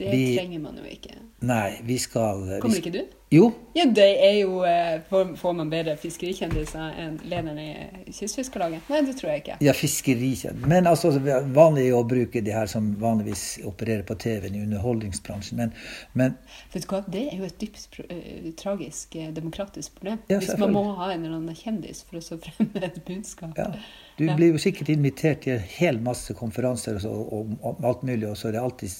Det 0.00 0.10
vi, 0.14 0.26
trenger 0.32 0.62
man 0.64 0.80
jo 0.80 0.86
ikke. 0.88 1.16
Nei, 1.44 1.80
vi 1.84 1.96
skal 2.00 2.46
Kommer 2.60 2.80
ikke 2.80 2.92
du? 2.94 3.02
Jo. 3.30 3.52
Ja, 3.74 3.84
det 3.86 4.08
er 4.26 4.32
jo 4.40 4.64
eh, 4.66 5.02
Får 5.38 5.52
man 5.54 5.68
bedre 5.70 5.92
fiskerikjendiser 6.00 6.96
enn 6.98 7.18
lederen 7.30 7.60
i 7.62 8.10
Kystfiskarlaget? 8.10 8.88
Nei, 8.90 9.02
det 9.06 9.14
tror 9.20 9.30
jeg 9.30 9.42
ikke. 9.44 9.58
Ja, 9.62 9.74
fiskerikjendiser 9.76 10.56
Men 10.66 10.88
altså, 10.90 11.12
vanlig 11.54 11.84
å 11.94 12.00
bruke 12.10 12.42
de 12.42 12.50
her 12.50 12.66
som 12.70 12.88
vanligvis 12.98 13.60
opererer 13.70 14.02
på 14.08 14.16
TV-en 14.18 14.56
i 14.58 14.64
underholdningsbransjen. 14.64 15.62
Men, 15.62 15.74
men, 16.18 16.34
Vet 16.72 16.88
du 16.88 16.90
hva, 16.90 17.04
det 17.06 17.22
er 17.28 17.36
jo 17.38 17.46
et 17.46 17.60
dypt 17.62 18.00
uh, 18.02 18.48
tragisk 18.58 19.14
uh, 19.20 19.28
demokratisk 19.36 20.00
problem. 20.00 20.18
Ja, 20.32 20.40
Hvis 20.42 20.58
man 20.58 20.74
må 20.74 20.82
ha 20.98 21.12
en 21.12 21.22
eller 21.22 21.38
annen 21.38 21.58
kjendis 21.58 22.02
for 22.08 22.18
å 22.18 22.40
fremme 22.48 22.82
et 22.88 22.98
budskap. 23.06 23.54
Ja. 23.60 23.70
Du 24.18 24.26
blir 24.26 24.56
jo 24.56 24.58
sikkert 24.60 24.90
invitert 24.92 25.46
til 25.46 25.54
en 25.54 25.70
hel 25.78 26.02
masse 26.02 26.34
konferanser 26.36 26.98
og, 26.98 27.04
så, 27.06 27.14
og, 27.14 27.54
og 27.62 27.86
alt 27.86 28.02
mulig, 28.04 28.26
og 28.28 28.34
så 28.36 28.50
er 28.50 28.58
det 28.58 28.64
alltid 28.64 28.98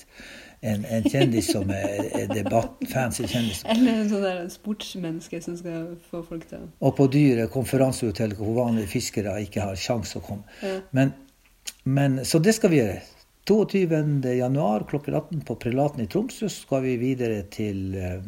en, 0.60 0.84
en 0.84 1.06
kjendis 1.08 1.48
som 1.54 1.70
er, 1.72 2.02
er 2.18 2.26
debatt, 2.32 2.82
fancy 2.92 3.24
kjendis. 3.28 3.62
Eller 3.70 4.02
en 4.02 4.10
sånn 4.10 4.24
der 4.26 4.42
sportsmenneske 4.52 5.40
som 5.44 5.56
skal 5.56 5.94
få 6.10 6.20
folk 6.26 6.44
til 6.50 6.66
Og 6.84 6.92
på 6.98 7.06
dyre 7.12 7.46
konferansehotell 7.52 8.36
hvor 8.38 8.52
vanlige 8.58 8.92
fiskere 8.92 9.38
ikke 9.44 9.70
har 9.70 9.80
sjanse 9.80 10.20
å 10.20 10.24
komme. 10.24 10.44
Ja. 10.64 10.82
Men, 10.96 11.14
men, 11.84 12.20
så 12.28 12.42
det 12.44 12.56
skal 12.58 12.74
vi 12.74 12.82
gjøre. 12.82 13.00
22.1 13.48 14.84
klokken 14.90 15.16
18 15.16 15.40
på 15.48 15.56
Prelaten 15.58 16.04
i 16.04 16.10
Tromsø 16.12 16.50
skal 16.52 16.84
vi 16.84 16.98
videre 17.00 17.40
til 17.50 17.96
uh, 17.96 18.20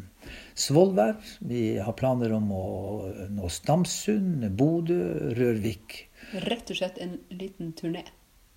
Svolvær. 0.59 1.21
Vi 1.45 1.77
har 1.85 1.95
planer 2.01 2.33
om 2.35 2.49
å 2.57 2.65
nå 3.31 3.53
Stamsund, 3.53 4.49
Bodø, 4.57 5.03
Rørvik. 5.37 6.01
Rett 6.49 6.73
og 6.73 6.81
slett 6.81 6.99
en 7.05 7.19
liten 7.31 7.77
turné? 7.77 8.07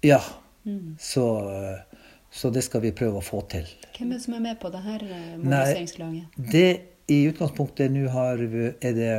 Ja. 0.05 0.23
Mm. 0.65 0.95
Så 0.97 1.27
uh, 1.43 1.94
så 2.35 2.51
det 2.51 2.65
skal 2.65 2.83
vi 2.83 2.91
prøve 2.95 3.21
å 3.21 3.23
få 3.23 3.39
til. 3.51 3.67
Hvem 3.95 4.11
er 4.11 4.17
det 4.17 4.23
som 4.25 4.35
er 4.35 4.43
med 4.43 4.59
på 4.59 4.71
det 4.73 4.81
her 4.83 5.03
eh, 5.07 5.27
mobiliseringslaget? 5.39 6.35
Nei, 6.35 6.47
det 6.51 6.67
i 7.15 7.21
utgangspunktet 7.29 7.93
nå 7.93 8.09
har, 8.11 8.41
er 8.43 8.97
det, 8.97 9.13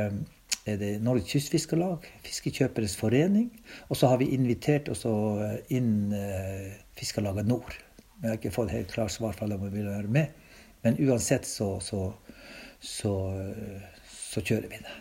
er 0.69 0.77
det 0.81 0.91
Norges 1.01 1.31
Kystfiskarlag, 1.31 2.05
Fiskekjøperes 2.27 2.97
forening, 2.99 3.49
og 3.87 3.97
så 3.97 4.11
har 4.11 4.21
vi 4.21 4.29
invitert 4.35 4.91
også 4.93 5.15
inn 5.73 6.11
uh, 6.13 6.67
Fiskarlaget 6.99 7.49
Nord. 7.49 7.73
Jeg 8.21 8.29
har 8.29 8.37
ikke 8.37 8.53
fått 8.53 8.75
helt 8.75 8.93
klart 8.93 9.15
svar 9.15 9.33
fra 9.37 9.49
dem 9.49 9.63
om 9.63 9.69
de 9.69 9.79
vil 9.79 9.89
være 9.89 10.13
med. 10.13 10.55
Men 10.85 10.97
uansett 11.07 11.47
så, 11.47 11.77
så, 11.81 12.11
så, 12.79 13.13
så 14.13 14.43
kjører 14.43 14.69
vi 14.71 14.81
det. 14.83 14.97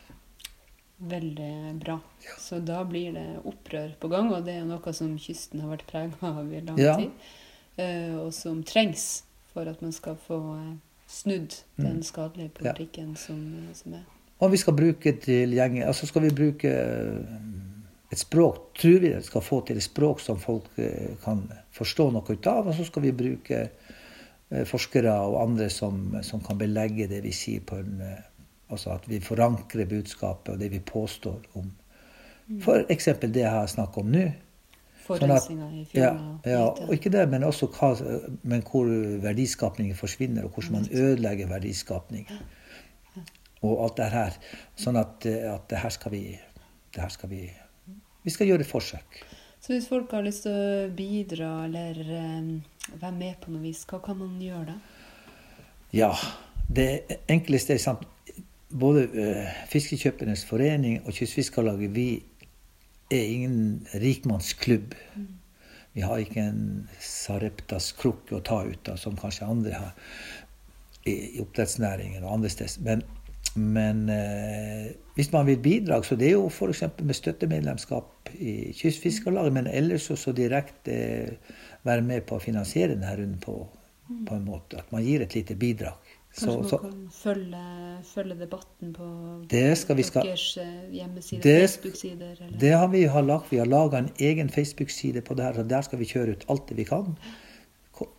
Veldig 0.97 1.55
bra. 1.83 1.99
Ja. 2.25 2.37
Så 2.41 2.61
da 2.65 2.81
blir 2.89 3.13
det 3.13 3.27
opprør 3.45 3.93
på 4.01 4.09
gang, 4.13 4.31
og 4.33 4.47
det 4.47 4.61
er 4.61 4.69
noe 4.69 4.95
som 4.97 5.19
kysten 5.21 5.61
har 5.65 5.75
vært 5.75 5.89
prega 5.91 6.31
av 6.31 6.47
i 6.49 6.63
lang 6.65 6.81
ja. 6.81 6.97
tid. 6.97 7.35
Eh, 7.77 8.15
og 8.17 8.33
som 8.33 8.63
trengs 8.65 9.25
for 9.53 9.69
at 9.69 9.83
man 9.85 9.93
skal 9.93 10.17
få 10.17 10.39
eh, 10.57 10.77
snudd 11.09 11.59
den 11.77 11.99
mm. 12.01 12.05
skadelige 12.09 12.55
politikken 12.57 13.11
ja. 13.13 13.21
som, 13.21 13.43
som, 13.77 13.99
er. 13.99 14.07
Og 14.41 14.53
vi 14.53 14.61
skal 14.61 14.77
bruke 14.77 15.13
tilgjengelig 15.21 15.85
Altså 15.87 16.09
skal 16.09 16.25
vi 16.27 16.33
bruke 16.37 16.73
eh, 16.73 17.43
et 18.13 18.21
språk 18.21 18.73
Tror 18.81 19.05
vi 19.05 19.13
skal 19.23 19.45
få 19.45 19.61
til 19.69 19.77
et 19.77 19.85
språk 19.85 20.21
som 20.25 20.41
folk 20.41 20.71
kan 21.25 21.45
forstå 21.75 22.11
noe 22.15 22.25
ut 22.33 22.49
av. 22.49 22.69
Og 22.71 22.77
så 22.79 22.85
skal 22.87 23.03
vi 23.03 23.13
bruke 23.17 23.65
forskere 24.71 25.11
og 25.27 25.41
andre 25.43 25.67
som, 25.75 26.15
som 26.23 26.39
kan 26.45 26.59
belegge 26.61 27.09
det 27.11 27.19
vi 27.25 27.33
sier 27.35 27.65
på 27.67 27.81
en 27.83 27.99
Altså 28.71 28.93
at 28.95 29.05
vi 29.11 29.21
forankrer 29.23 29.87
budskapet 29.91 30.55
og 30.55 30.63
det 30.63 30.71
vi 30.73 30.81
påstår 30.83 31.45
om 31.55 31.69
mm. 32.47 32.61
f.eks. 32.63 33.09
det 33.23 33.43
jeg 33.43 33.51
har 33.51 33.67
snakket 33.71 34.03
om 34.03 34.11
nå. 34.11 34.25
Forurensninga 35.07 35.71
i 35.71 35.85
fjorden. 35.91 36.27
Ja, 36.45 36.51
ja, 36.51 36.65
og 36.67 36.93
ikke 36.95 37.13
det, 37.15 37.25
men 37.31 37.47
også 37.47 37.69
hva, 37.73 37.93
men 38.43 38.65
hvor 38.67 38.91
verdiskapningen 39.23 39.97
forsvinner, 39.97 40.49
og 40.49 40.57
hvordan 40.57 40.81
man 40.81 40.89
ødelegger 40.91 41.51
verdiskapning. 41.51 42.29
Og 43.65 43.85
alt 43.85 43.97
det 43.99 44.11
her. 44.13 44.37
Sånn 44.79 44.99
at, 45.01 45.27
at 45.27 45.71
det 45.71 45.81
her 45.81 45.95
skal 45.95 46.13
vi 46.13 46.23
det 46.97 47.03
her 47.05 47.13
skal 47.13 47.31
vi 47.31 47.47
Vi 48.25 48.33
skal 48.35 48.49
gjøre 48.49 48.65
forsøk. 48.67 49.21
Så 49.61 49.73
hvis 49.73 49.87
folk 49.89 50.11
har 50.11 50.25
lyst 50.27 50.43
til 50.47 50.55
å 50.55 50.89
bidra 50.95 51.51
eller 51.67 51.99
um, 52.03 52.49
være 52.99 53.13
med 53.15 53.37
på 53.43 53.53
noe 53.53 53.63
vis, 53.63 53.85
hva 53.87 54.01
kan 54.03 54.19
man 54.19 54.33
gjøre 54.43 54.73
da? 54.73 54.75
Ja, 55.95 56.11
det 56.67 56.89
enkleste 57.31 57.77
er 57.77 57.83
sant. 57.83 58.03
Både 58.67 59.05
uh, 59.15 59.53
Fiskekjøpernes 59.71 60.43
forening 60.49 60.99
og 61.05 61.15
Kystfiskarlaget 61.15 61.95
vi 61.95 62.09
er 63.11 63.33
ingen 63.33 63.87
rikmannsklubb. 63.95 64.95
Vi 65.97 66.05
har 66.05 66.21
ikke 66.21 66.43
en 66.43 66.65
Sareptas 67.01 67.93
krukke 67.97 68.37
å 68.37 68.45
ta 68.45 68.61
ut 68.67 68.91
av, 68.93 68.99
som 69.01 69.17
kanskje 69.17 69.49
andre 69.49 69.79
har 69.79 69.95
i, 71.07 71.39
oppdrettsnæringen 71.41 72.25
og 72.25 72.35
andre 72.35 72.51
steder. 72.53 72.83
Men, 72.85 73.05
men 73.57 74.03
eh, 74.13 74.91
hvis 75.17 75.33
man 75.33 75.47
vil 75.49 75.63
bidra, 75.63 76.03
så 76.05 76.19
det 76.19 76.29
er 76.29 76.37
jo 76.37 76.51
f.eks. 76.51 76.83
med 77.01 77.17
støttemedlemskap 77.17 78.35
i 78.37 78.75
Kystfiskarlaget, 78.77 79.55
men 79.57 79.71
ellers 79.73 80.11
også 80.13 80.35
direkte 80.37 80.93
eh, 80.93 81.57
være 81.87 82.05
med 82.05 82.27
på 82.29 82.37
å 82.37 82.43
finansiere 82.43 82.97
denne 82.97 83.15
runden 83.17 83.41
på, 83.41 83.57
på 84.29 84.37
en 84.37 84.45
måte. 84.45 84.83
At 84.83 84.93
man 84.93 85.07
gir 85.07 85.25
et 85.25 85.39
lite 85.39 85.57
bidrag. 85.57 86.06
Kanskje 86.37 86.79
man 86.79 86.93
kan 86.93 86.97
følge, 87.13 87.63
følge, 88.05 88.35
debatten 88.37 88.93
på 88.93 89.07
det 89.49 89.79
skal 89.79 89.97
deres 89.97 90.45
eh, 90.61 90.93
hjemmesider, 90.93 91.63
Facebook-sider? 91.63 92.43
Det 92.61 92.73
har 92.77 92.89
vi 92.93 93.05
har 93.09 93.25
lagt. 93.25 93.49
Vi 93.53 93.57
har 93.57 93.67
laga 93.67 93.99
en 93.99 94.11
egen 94.21 94.51
Facebook-side 94.53 95.23
på 95.25 95.35
det 95.35 95.45
her. 95.45 95.59
og 95.59 95.71
Der 95.71 95.83
skal 95.83 95.99
vi 95.99 96.05
kjøre 96.05 96.37
ut 96.37 96.45
alt 96.53 96.69
det 96.69 96.77
vi 96.77 96.85
kan. 96.85 97.17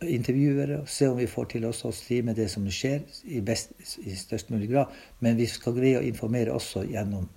Intervjuere 0.01 0.81
og 0.81 0.89
se 0.89 1.09
om 1.11 1.17
vi 1.17 1.29
får 1.29 1.51
til 1.53 1.69
å 1.69 1.73
streame 1.73 2.33
det 2.33 2.49
som 2.49 2.65
skjer, 2.65 3.05
i, 3.23 3.41
best, 3.45 3.77
i 4.01 4.15
størst 4.17 4.49
mulig 4.49 4.71
grad. 4.71 4.97
Men 5.19 5.37
vi 5.37 5.45
skal 5.45 5.77
greie 5.77 6.01
å 6.01 6.05
informere 6.05 6.57
også 6.57 6.87
gjennom, 6.89 7.29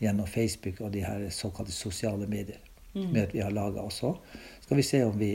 gjennom 0.00 0.26
Facebook 0.26 0.80
og 0.80 0.94
de 0.96 1.04
her 1.04 1.28
såkalte 1.28 1.76
sosiale 1.76 2.26
medier. 2.26 2.62
Mm. 2.94 3.10
Med 3.12 3.22
at 3.26 3.34
vi 3.36 3.44
har 3.44 3.52
laga 3.52 3.84
også. 3.84 4.16
Skal 4.64 4.80
vi 4.80 4.86
se 4.86 5.04
om 5.04 5.18
vi 5.20 5.34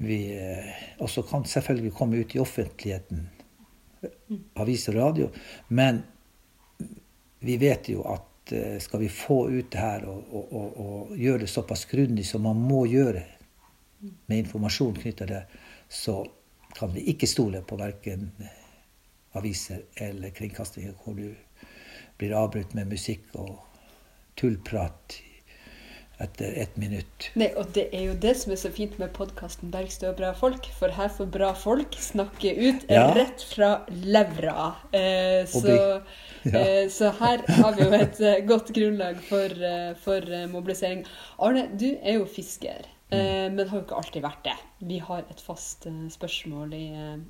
vi 0.00 0.32
eh, 0.32 0.70
også 0.98 1.22
kan 1.28 1.44
selvfølgelig 1.44 1.92
komme 1.92 2.22
ut 2.22 2.34
i 2.34 2.38
offentligheten, 2.40 3.26
avis 4.54 4.88
og 4.88 4.96
radio. 4.96 5.28
Men 5.68 6.02
vi 7.40 7.56
vet 7.60 7.88
jo 7.92 8.04
at 8.08 8.52
eh, 8.52 8.78
skal 8.80 9.04
vi 9.04 9.08
få 9.12 9.42
ut 9.50 9.70
det 9.72 9.80
her 9.80 10.06
og, 10.08 10.24
og, 10.32 10.52
og, 10.52 10.80
og 10.84 11.16
gjøre 11.16 11.44
det 11.44 11.52
såpass 11.52 11.86
grundig 11.90 12.26
som 12.28 12.44
man 12.44 12.60
må 12.60 12.84
gjøre 12.90 13.24
med 14.00 14.38
informasjon 14.38 14.96
knytta 14.96 15.26
til 15.26 15.34
det, 15.34 15.42
så 15.88 16.22
kan 16.76 16.92
vi 16.94 17.04
ikke 17.12 17.28
stole 17.28 17.62
på 17.66 17.76
verken 17.76 18.30
aviser 19.38 19.82
eller 19.94 20.32
kringkastinger 20.34 20.94
hvor 21.02 21.16
du 21.18 21.34
blir 22.18 22.36
avbrutt 22.36 22.74
med 22.74 22.90
musikk 22.90 23.28
og 23.38 23.58
tullprat 24.38 25.20
etter 26.20 26.52
ett 26.62 26.76
minutt. 26.76 27.30
Nei, 27.40 27.48
og 27.56 27.72
det 27.74 27.88
er 27.96 28.04
jo 28.10 28.14
det 28.20 28.34
som 28.36 28.52
er 28.52 28.60
så 28.60 28.70
fint 28.74 28.98
med 29.00 29.12
podkasten 29.16 29.70
'Bergstø 29.72 30.10
og 30.10 30.16
bra 30.20 30.32
folk', 30.36 30.66
for 30.78 30.92
her 30.96 31.08
får 31.08 31.30
bra 31.30 31.52
folk 31.54 31.96
snakke 31.98 32.52
ut 32.56 32.84
Ja. 32.90 33.06
rett 33.14 33.42
fra 33.42 33.70
levra. 33.90 34.74
Eh, 34.92 35.46
så, 35.46 36.02
Ja. 36.44 36.58
eh, 36.58 36.88
så 36.88 37.10
her 37.18 37.42
har 37.48 37.72
vi 37.76 37.82
jo 37.84 37.92
et 37.92 38.20
eh, 38.20 38.40
godt 38.46 38.72
grunnlag 38.72 39.20
for, 39.28 39.44
eh, 39.64 39.94
for 39.94 40.16
eh, 40.32 40.46
mobilisering. 40.48 41.04
Arne, 41.38 41.68
du 41.76 41.96
er 42.02 42.18
jo 42.20 42.24
fisker, 42.26 42.84
Mm. 43.12 43.54
men 43.56 43.68
har 43.68 43.78
jo 43.80 43.84
ikke 43.84 43.96
alltid 43.98 44.22
vært 44.22 44.44
det. 44.44 44.52
Vi 44.86 44.98
har 44.98 45.24
et 45.28 45.40
fast 45.42 45.82
spørsmål 46.14 46.72
i, 46.74 46.84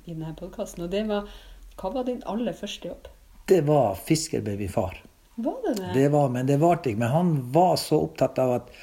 i 0.05 0.13
denne 0.13 0.35
podkasten, 0.37 0.83
og 0.83 0.91
det 0.91 1.07
var 1.07 1.25
hva 1.81 1.89
var 1.95 2.03
din 2.05 2.21
aller 2.29 2.53
første 2.53 2.87
jobb? 2.91 3.07
Det 3.47 3.63
var 3.65 3.95
fisker 3.95 4.43
med 4.45 4.59
min 4.59 4.69
far. 4.69 4.99
Var 5.35 5.57
det 5.67 5.75
det? 5.81 5.91
Det 5.93 6.07
var, 6.13 6.29
men 6.29 6.47
det 6.47 6.57
varte 6.61 6.89
ikke. 6.91 6.99
Men 6.99 7.09
han 7.15 7.51
var 7.51 7.75
så 7.79 8.01
opptatt 8.05 8.39
av 8.41 8.57
at 8.59 8.73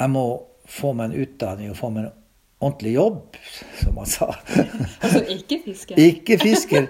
jeg 0.00 0.10
må 0.10 0.24
få 0.70 0.92
meg 0.96 1.10
en 1.10 1.24
utdanning 1.26 1.70
og 1.72 1.76
få 1.78 1.90
meg 1.92 2.06
en 2.08 2.16
ordentlig 2.60 2.92
jobb, 2.94 3.36
som 3.80 3.98
han 4.00 4.06
sa. 4.08 4.30
Altså 5.02 5.24
ikke 5.32 5.60
fiske? 5.64 5.96
Ikke 6.00 6.38
fisker. 6.40 6.88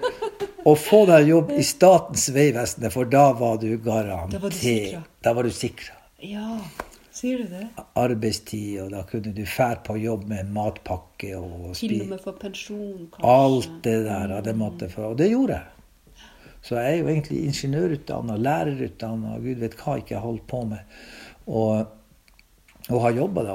Og 0.67 0.77
få 0.77 1.05
deg 1.09 1.31
jobb 1.31 1.51
i 1.57 1.63
Statens 1.65 2.27
vegvesen, 2.35 2.85
for 2.93 3.09
da 3.09 3.31
var 3.33 3.57
du 3.61 3.69
garantert 3.81 4.99
Da 5.23 5.33
var 5.33 5.47
du 5.47 5.53
sikra. 5.55 5.95
Ja, 6.21 6.59
sier 7.11 7.41
du 7.41 7.49
det? 7.49 7.67
Arbeidstid, 7.97 8.77
og 8.83 8.91
da 8.93 9.01
kunne 9.09 9.33
du 9.33 9.41
fære 9.47 9.81
på 9.87 9.97
jobb 9.97 10.27
med 10.29 10.43
en 10.45 10.51
matpakke 10.53 11.33
og 11.39 11.71
Til 11.79 12.03
og 12.03 12.11
med 12.13 12.21
få 12.21 12.35
pensjon, 12.37 13.07
kanskje? 13.09 13.31
Alt 13.31 13.71
det 13.87 13.97
der. 14.05 14.35
Det, 14.45 14.55
måtte 14.59 14.89
få. 14.91 15.11
og 15.13 15.17
det 15.17 15.31
gjorde 15.31 15.57
jeg. 15.57 15.80
Så 16.61 16.77
jeg 16.77 16.91
er 16.93 16.99
jo 17.01 17.07
egentlig 17.09 17.39
ingeniørutdanna, 17.47 18.35
lærerutdanna, 18.37 19.37
gud 19.41 19.57
vet 19.63 19.75
hva 19.79 19.95
ikke 19.97 20.13
jeg 20.13 20.19
har 20.21 20.27
holdt 20.27 20.45
på 20.51 20.59
med. 20.69 20.99
Og, 21.47 21.87
og 22.89 23.01
har 23.01 23.15
jobba 23.17 23.45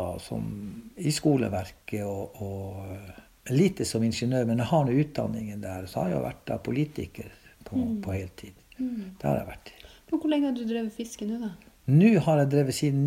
i 0.96 1.12
skoleverket 1.14 2.02
og, 2.04 2.40
og 2.42 3.54
lite 3.54 3.84
som 3.86 4.02
ingeniør, 4.02 4.44
men 4.48 4.58
jeg 4.58 4.66
har 4.72 4.84
nå 4.88 4.96
utdanningen 5.04 5.62
der. 5.62 5.86
Så 5.86 6.02
har 6.02 6.16
jeg 6.16 6.24
vært 6.26 6.42
da 6.50 6.58
politiker 6.58 7.30
på, 7.64 7.78
på 8.02 8.16
heltid. 8.16 8.58
Det 8.78 9.22
har 9.22 9.38
jeg 9.38 9.46
vært. 9.52 9.72
Men 10.10 10.20
hvor 10.22 10.30
lenge 10.30 10.50
har 10.50 10.56
du 10.58 10.66
drevet 10.66 10.92
fiske 10.94 11.26
nå, 11.26 11.38
da? 11.42 11.52
Nå 11.86 12.10
har 12.26 12.42
jeg 12.42 12.50
drevet 12.50 12.74
siden 12.74 13.06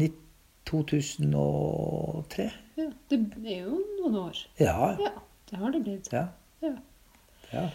2003. 0.70 2.50
Ja, 2.80 2.88
Det 3.10 3.20
er 3.43 3.64
jo 3.66 3.80
noen 4.00 4.16
år. 4.24 4.39
Ja. 4.62 4.95
Ja, 5.00 5.12
det 5.50 5.60
har 5.60 5.72
det 5.76 5.84
blitt. 5.84 6.10
ja, 6.14 6.28
Ja. 6.64 6.74
ja. 7.52 7.68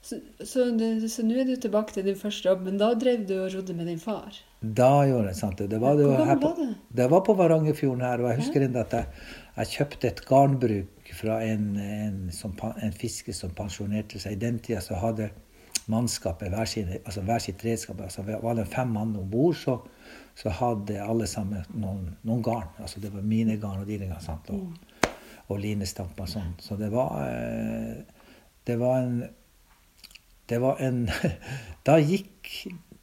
Så, 0.00 0.20
så, 0.46 0.64
så 1.10 1.24
nå 1.26 1.40
er 1.42 1.48
du 1.48 1.56
tilbake 1.58 1.92
til 1.92 2.06
din 2.06 2.16
første 2.16 2.48
jobb, 2.48 2.62
men 2.68 2.78
da 2.80 2.92
drev 2.96 3.24
du 3.28 3.34
og 3.40 3.50
rodde 3.56 3.74
med 3.74 3.90
din 3.90 3.98
far? 4.00 4.36
Da 4.60 5.02
gjorde 5.06 5.32
jeg 5.32 5.38
sant. 5.38 5.58
Det 5.58 5.80
var, 5.82 5.98
det 5.98 6.06
var, 6.06 6.36
på, 6.38 6.52
var 6.54 6.70
det 7.00 7.08
var 7.10 7.24
på 7.26 7.34
Varangerfjorden 7.38 8.04
her, 8.06 8.22
og 8.22 8.30
jeg 8.30 8.40
husker 8.40 8.64
ennå 8.66 8.80
at 8.82 8.94
jeg, 8.94 9.26
jeg 9.58 9.72
kjøpte 9.74 10.08
et 10.08 10.22
garnbruk 10.26 11.12
fra 11.18 11.40
en, 11.46 11.68
en, 11.82 12.16
som, 12.34 12.54
en 12.58 12.96
fisker 12.96 13.36
som 13.36 13.52
pensjonerte 13.58 14.22
seg. 14.22 14.38
I 14.38 14.42
den 14.46 14.58
tida 14.62 14.80
så 14.84 14.98
hadde 15.02 15.30
mannskapet 15.88 16.52
hver, 16.52 16.68
sine, 16.68 17.00
altså 17.04 17.24
hver 17.26 17.42
sitt 17.42 17.64
redskap. 17.64 18.00
Altså 18.04 18.24
var 18.28 18.58
det 18.58 18.68
fem 18.70 18.90
mann 18.94 19.16
om 19.18 19.30
bord, 19.30 19.56
så, 19.58 19.78
så 20.38 20.52
hadde 20.58 21.00
alle 21.02 21.26
sammen 21.30 21.64
noen, 21.74 22.12
noen 22.28 22.44
garn. 22.44 22.70
Altså 22.82 23.02
det 23.02 23.12
var 23.14 23.26
mine 23.26 23.58
garn 23.60 23.82
og 23.82 23.90
dine 23.90 24.10
garn. 24.10 24.24
Sant? 24.24 24.50
Og, 24.54 25.10
og 25.48 25.60
linestamper 25.62 26.26
og 26.26 26.32
sånn. 26.34 26.54
Så 26.62 26.76
det 26.80 26.92
var 26.92 27.18
eh, 27.24 27.98
Det 28.68 28.76
var 28.76 28.98
en 29.00 29.22
det 30.48 30.60
var 30.62 30.80
en 30.84 31.06
Da 31.86 31.96
gikk 32.00 32.52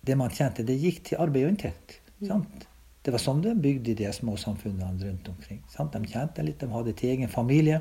det 0.05 0.15
man 0.19 0.33
tjente, 0.33 0.65
det 0.65 0.77
gikk 0.77 1.01
til 1.07 1.21
arbeid 1.21 1.47
og 1.47 1.53
inntekt. 1.55 1.99
Sant? 2.21 2.67
Det 3.05 3.13
var 3.13 3.21
sånn 3.21 3.41
de 3.41 3.55
bygde 3.57 3.95
de 3.97 4.11
små 4.13 4.35
samfunnene 4.37 5.01
rundt 5.01 5.29
omkring. 5.31 5.63
Sant? 5.69 5.93
De 5.93 6.09
tjente 6.09 6.45
litt, 6.45 6.61
de 6.61 6.69
hadde 6.69 6.93
til 6.97 7.13
egen 7.15 7.31
familie. 7.31 7.79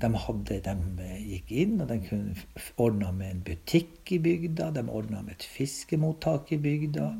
De, 0.00 0.08
hadde, 0.24 0.58
de 0.64 1.04
eh, 1.04 1.20
gikk 1.34 1.52
inn, 1.62 1.76
og 1.82 1.90
de 1.90 1.98
kunne 2.06 2.64
ordna 2.80 3.12
med 3.12 3.34
en 3.34 3.44
butikk 3.44 4.14
i 4.16 4.20
bygda. 4.24 4.70
De 4.76 4.84
ordna 4.88 5.20
med 5.26 5.36
et 5.36 5.44
fiskemottak 5.44 6.52
i 6.56 6.60
bygda. 6.60 7.10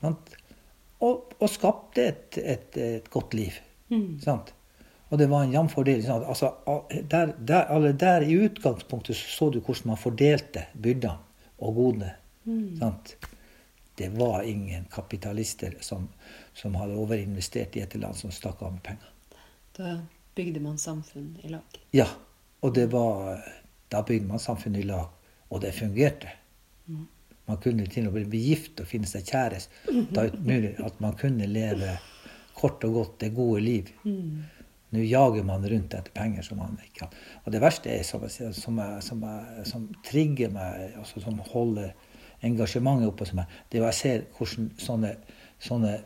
Sant? 0.00 0.32
Og, 1.04 1.36
og 1.36 1.48
skapte 1.52 2.08
et, 2.08 2.40
et, 2.40 2.80
et 2.80 3.12
godt 3.12 3.36
liv. 3.36 3.60
Sant? 4.24 4.55
Og 5.08 5.18
det 5.18 5.28
var 5.30 5.44
en 5.44 5.52
jevn 5.54 5.68
fordeling. 5.70 6.02
Sånn 6.06 6.26
altså, 6.26 6.52
der, 7.10 7.32
der, 7.38 7.92
der 7.94 8.26
I 8.26 8.38
utgangspunktet 8.48 9.16
så, 9.16 9.30
så 9.36 9.50
du 9.54 9.60
hvordan 9.60 9.92
man 9.92 10.00
fordelte 10.00 10.66
byrdene 10.74 11.14
og 11.62 11.74
godene. 11.78 12.12
Sant? 12.78 13.16
Det 13.96 14.08
var 14.18 14.42
ingen 14.42 14.84
kapitalister 14.92 15.76
som, 15.80 16.08
som 16.54 16.74
hadde 16.76 16.98
overinvestert 17.00 17.76
i 17.76 17.84
et 17.84 17.94
land 17.96 18.18
som 18.18 18.34
stakk 18.34 18.60
av 18.62 18.74
med 18.74 18.82
penger. 18.84 19.12
Da 19.78 19.94
bygde 20.36 20.60
man 20.60 20.76
samfunn 20.78 21.30
i 21.42 21.52
lag. 21.54 21.78
Ja, 21.96 22.08
og 22.60 22.74
det 22.74 22.90
var 22.92 23.40
Da 23.86 24.00
bygde 24.02 24.26
man 24.26 24.40
samfunnet 24.42 24.82
i 24.82 24.86
lag, 24.88 25.06
og 25.48 25.60
det 25.62 25.70
fungerte. 25.76 26.26
Man 27.46 27.58
kunne 27.62 27.84
til 27.86 28.08
og 28.08 28.16
med 28.16 28.26
bli 28.26 28.40
gift 28.48 28.80
og 28.82 28.88
finne 28.90 29.06
seg 29.06 29.28
kjæreste. 29.30 29.70
At 30.82 30.98
man 31.00 31.14
kunne 31.14 31.46
leve 31.46 31.92
kort 32.58 32.84
og 32.84 32.92
godt 32.92 33.20
det 33.20 33.30
gode 33.36 33.60
liv. 33.62 33.92
Nå 34.94 35.02
jager 35.02 35.42
man 35.44 35.64
rundt 35.66 35.94
etter 35.94 36.12
penger 36.14 36.42
som 36.46 36.58
man 36.58 36.76
ikke 36.84 37.06
har. 37.06 37.14
Og 37.44 37.52
det 37.52 37.60
verste 37.60 37.90
er, 37.90 38.02
som, 38.06 38.22
jeg, 38.22 38.54
som, 38.54 38.78
jeg, 38.78 39.02
som, 39.02 39.22
jeg, 39.22 39.64
som 39.66 39.88
trigger 40.06 40.52
meg, 40.54 40.92
altså 41.00 41.20
som 41.24 41.38
holder 41.38 41.90
engasjementet 42.46 43.08
oppe 43.08 43.24
hos 43.26 43.32
meg, 43.34 43.46
det 43.68 43.78
er 43.78 43.82
jo 43.82 43.88
jeg 43.90 43.98
ser 44.00 44.22
hvordan 44.38 44.68
sånne, 44.78 45.10
sånne 45.58 45.96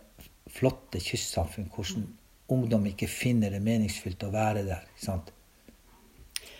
flotte 0.51 0.99
kystsamfunn, 1.05 1.69
hvordan 1.75 2.07
ungdom 2.51 2.87
ikke 2.91 3.07
finner 3.11 3.53
det 3.55 3.61
meningsfylt 3.63 4.25
å 4.27 4.33
være 4.33 4.65
der. 4.67 4.87
ikke 4.95 5.05
sant? 5.05 5.31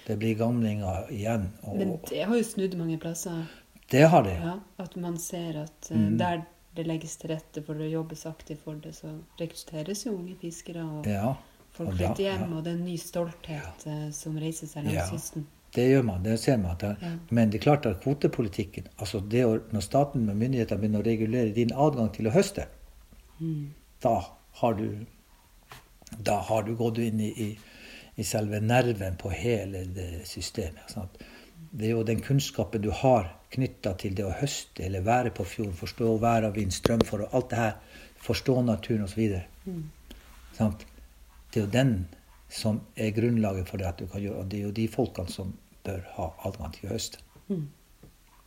Det 0.07 0.19
blir 0.19 0.37
gamlinger 0.39 1.09
igjen. 1.15 1.49
Og 1.63 1.77
Men 1.79 1.97
det 2.11 2.25
har 2.27 2.37
jo 2.37 2.45
snudd 2.47 2.77
mange 2.79 2.99
plasser. 2.99 3.45
det 3.91 4.05
har 4.11 4.23
det. 4.23 4.37
Ja, 4.43 4.59
at 4.79 4.97
man 4.97 5.19
ser 5.19 5.63
at 5.65 5.91
eh, 5.91 5.97
Mm. 5.97 6.19
der 6.19 6.43
det 6.77 6.87
legges 6.87 7.17
til 7.17 7.31
rette 7.31 7.63
for 7.67 7.75
det 7.75 7.91
jobbes 7.91 8.27
aktivt 8.27 8.61
for 8.65 8.75
det, 8.75 8.95
så 8.95 9.09
rekrutteres 9.41 10.05
jo 10.07 10.13
unge 10.15 10.37
fiskere. 10.41 10.85
og 10.85 11.07
Ja, 11.07 11.35
Folk 11.73 11.89
og 11.93 11.97
flytter 11.97 12.23
hjem, 12.25 12.41
ja. 12.51 12.57
og 12.57 12.65
det 12.65 12.73
er 12.73 12.77
en 12.79 12.85
ny 12.85 12.97
stolthet 13.01 13.85
ja. 13.87 13.97
som 14.13 14.37
reiser 14.39 14.67
seg 14.71 14.85
langs 14.85 14.97
Ja. 14.97 15.07
kysten. 15.11 15.47
det 15.75 15.85
gjør 15.91 16.03
man. 16.05 16.23
Det 16.25 16.39
ser 16.41 16.57
man. 16.59 16.77
Ja. 16.83 17.13
Men 17.31 17.51
det 17.51 17.61
er 17.61 17.63
klart 17.63 17.87
at 17.87 18.01
kvotepolitikken 18.03 18.89
altså 18.99 19.21
det 19.21 19.45
å, 19.47 19.61
Når 19.73 19.81
staten 19.87 20.27
med 20.27 20.37
myndigheter 20.37 20.77
begynner 20.77 21.01
å 21.01 21.07
regulere 21.07 21.55
din 21.55 21.73
adgang 21.73 22.13
til 22.13 22.27
å 22.27 22.35
høste, 22.35 22.67
Mm. 23.41 23.71
da 24.03 24.21
har 24.61 24.75
du 24.75 25.07
da 26.19 26.41
har 26.41 26.63
du 26.63 26.75
gått 26.77 26.99
inn 26.99 27.21
i, 27.21 27.29
i, 27.31 27.59
i 28.17 28.25
selve 28.27 28.61
nerven 28.61 29.17
på 29.17 29.31
hele 29.31 29.85
det 29.95 30.27
systemet. 30.29 30.91
Sant? 30.91 31.23
Det 31.71 31.87
er 31.87 31.91
jo 31.95 32.03
den 32.03 32.21
kunnskapen 32.21 32.83
du 32.83 32.91
har 32.91 33.31
knytta 33.55 33.95
til 33.99 34.15
det 34.19 34.25
å 34.27 34.35
høste 34.35 34.85
eller 34.85 35.01
være 35.07 35.31
på 35.31 35.45
fjorden, 35.47 35.73
forstå 35.79 36.17
vær 36.23 36.49
og 36.49 36.57
vind, 36.57 36.73
strømforhold, 36.75 37.31
alt 37.33 37.51
det 37.51 37.59
her, 37.59 37.77
forstå 38.21 38.63
naturen 38.67 39.07
osv. 39.07 39.41
Mm. 39.67 39.85
Sant? 40.59 40.85
Det 41.51 41.61
er 41.61 41.67
jo 41.67 41.73
den 41.75 41.95
som 42.51 42.81
er 42.99 43.15
grunnlaget 43.15 43.69
for 43.71 43.81
det 43.81 43.89
at 43.89 43.99
du 43.99 44.07
kan 44.11 44.23
gjøre, 44.23 44.43
og 44.43 44.51
det 44.51 44.61
er 44.61 44.69
jo 44.69 44.77
de 44.77 44.87
folkene 44.91 45.31
som 45.31 45.55
bør 45.87 46.05
ha 46.17 46.31
adgang 46.49 46.75
til 46.75 46.89
å 46.89 46.95
høste. 46.95 47.23
Mm. 47.51 47.67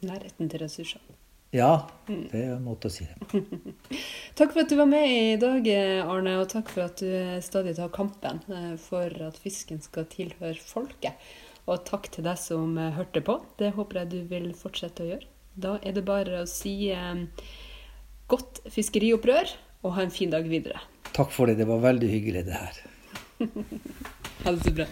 Nærheten 0.04 0.52
til 0.52 0.64
ressursene. 0.64 1.20
Ja, 1.54 1.86
det 2.08 2.40
er 2.40 2.56
en 2.56 2.64
måte 2.66 2.90
å 2.90 2.94
si 2.94 3.06
det. 3.06 3.44
Takk 4.40 4.56
for 4.56 4.64
at 4.64 4.72
du 4.72 4.78
var 4.80 4.88
med 4.90 5.06
i 5.06 5.36
dag, 5.38 5.68
Arne, 6.02 6.40
og 6.42 6.48
takk 6.50 6.72
for 6.74 6.88
at 6.88 7.04
du 7.04 7.12
stadig 7.46 7.76
tar 7.78 7.92
kampen 7.94 8.40
eh, 8.50 8.72
for 8.82 9.14
at 9.28 9.38
fisken 9.38 9.78
skal 9.84 10.08
tilhøre 10.10 10.58
folket. 10.58 11.20
Og 11.70 11.86
takk 11.86 12.10
til 12.16 12.26
deg 12.26 12.42
som 12.42 12.74
eh, 12.82 12.96
hørte 12.98 13.22
på. 13.22 13.38
Det 13.62 13.70
håper 13.78 14.02
jeg 14.02 14.12
du 14.16 14.18
vil 14.32 14.50
fortsette 14.58 15.06
å 15.06 15.12
gjøre. 15.12 15.30
Da 15.54 15.76
er 15.86 15.94
det 15.94 16.06
bare 16.08 16.42
å 16.42 16.50
si 16.50 16.90
eh, 16.90 17.22
godt 18.34 18.64
fiskeriopprør, 18.74 19.54
og 19.86 19.94
ha 20.00 20.08
en 20.08 20.16
fin 20.16 20.34
dag 20.34 20.50
videre. 20.50 20.82
Takk 21.14 21.32
for 21.32 21.48
det. 21.48 21.56
Det 21.60 21.66
var 21.70 21.80
veldig 21.84 22.10
hyggelig, 22.10 22.46
det 22.46 22.54
her. 22.54 22.84
Ha 24.44 24.52
det 24.52 24.64
så 24.64 24.72
bra. 24.76 24.86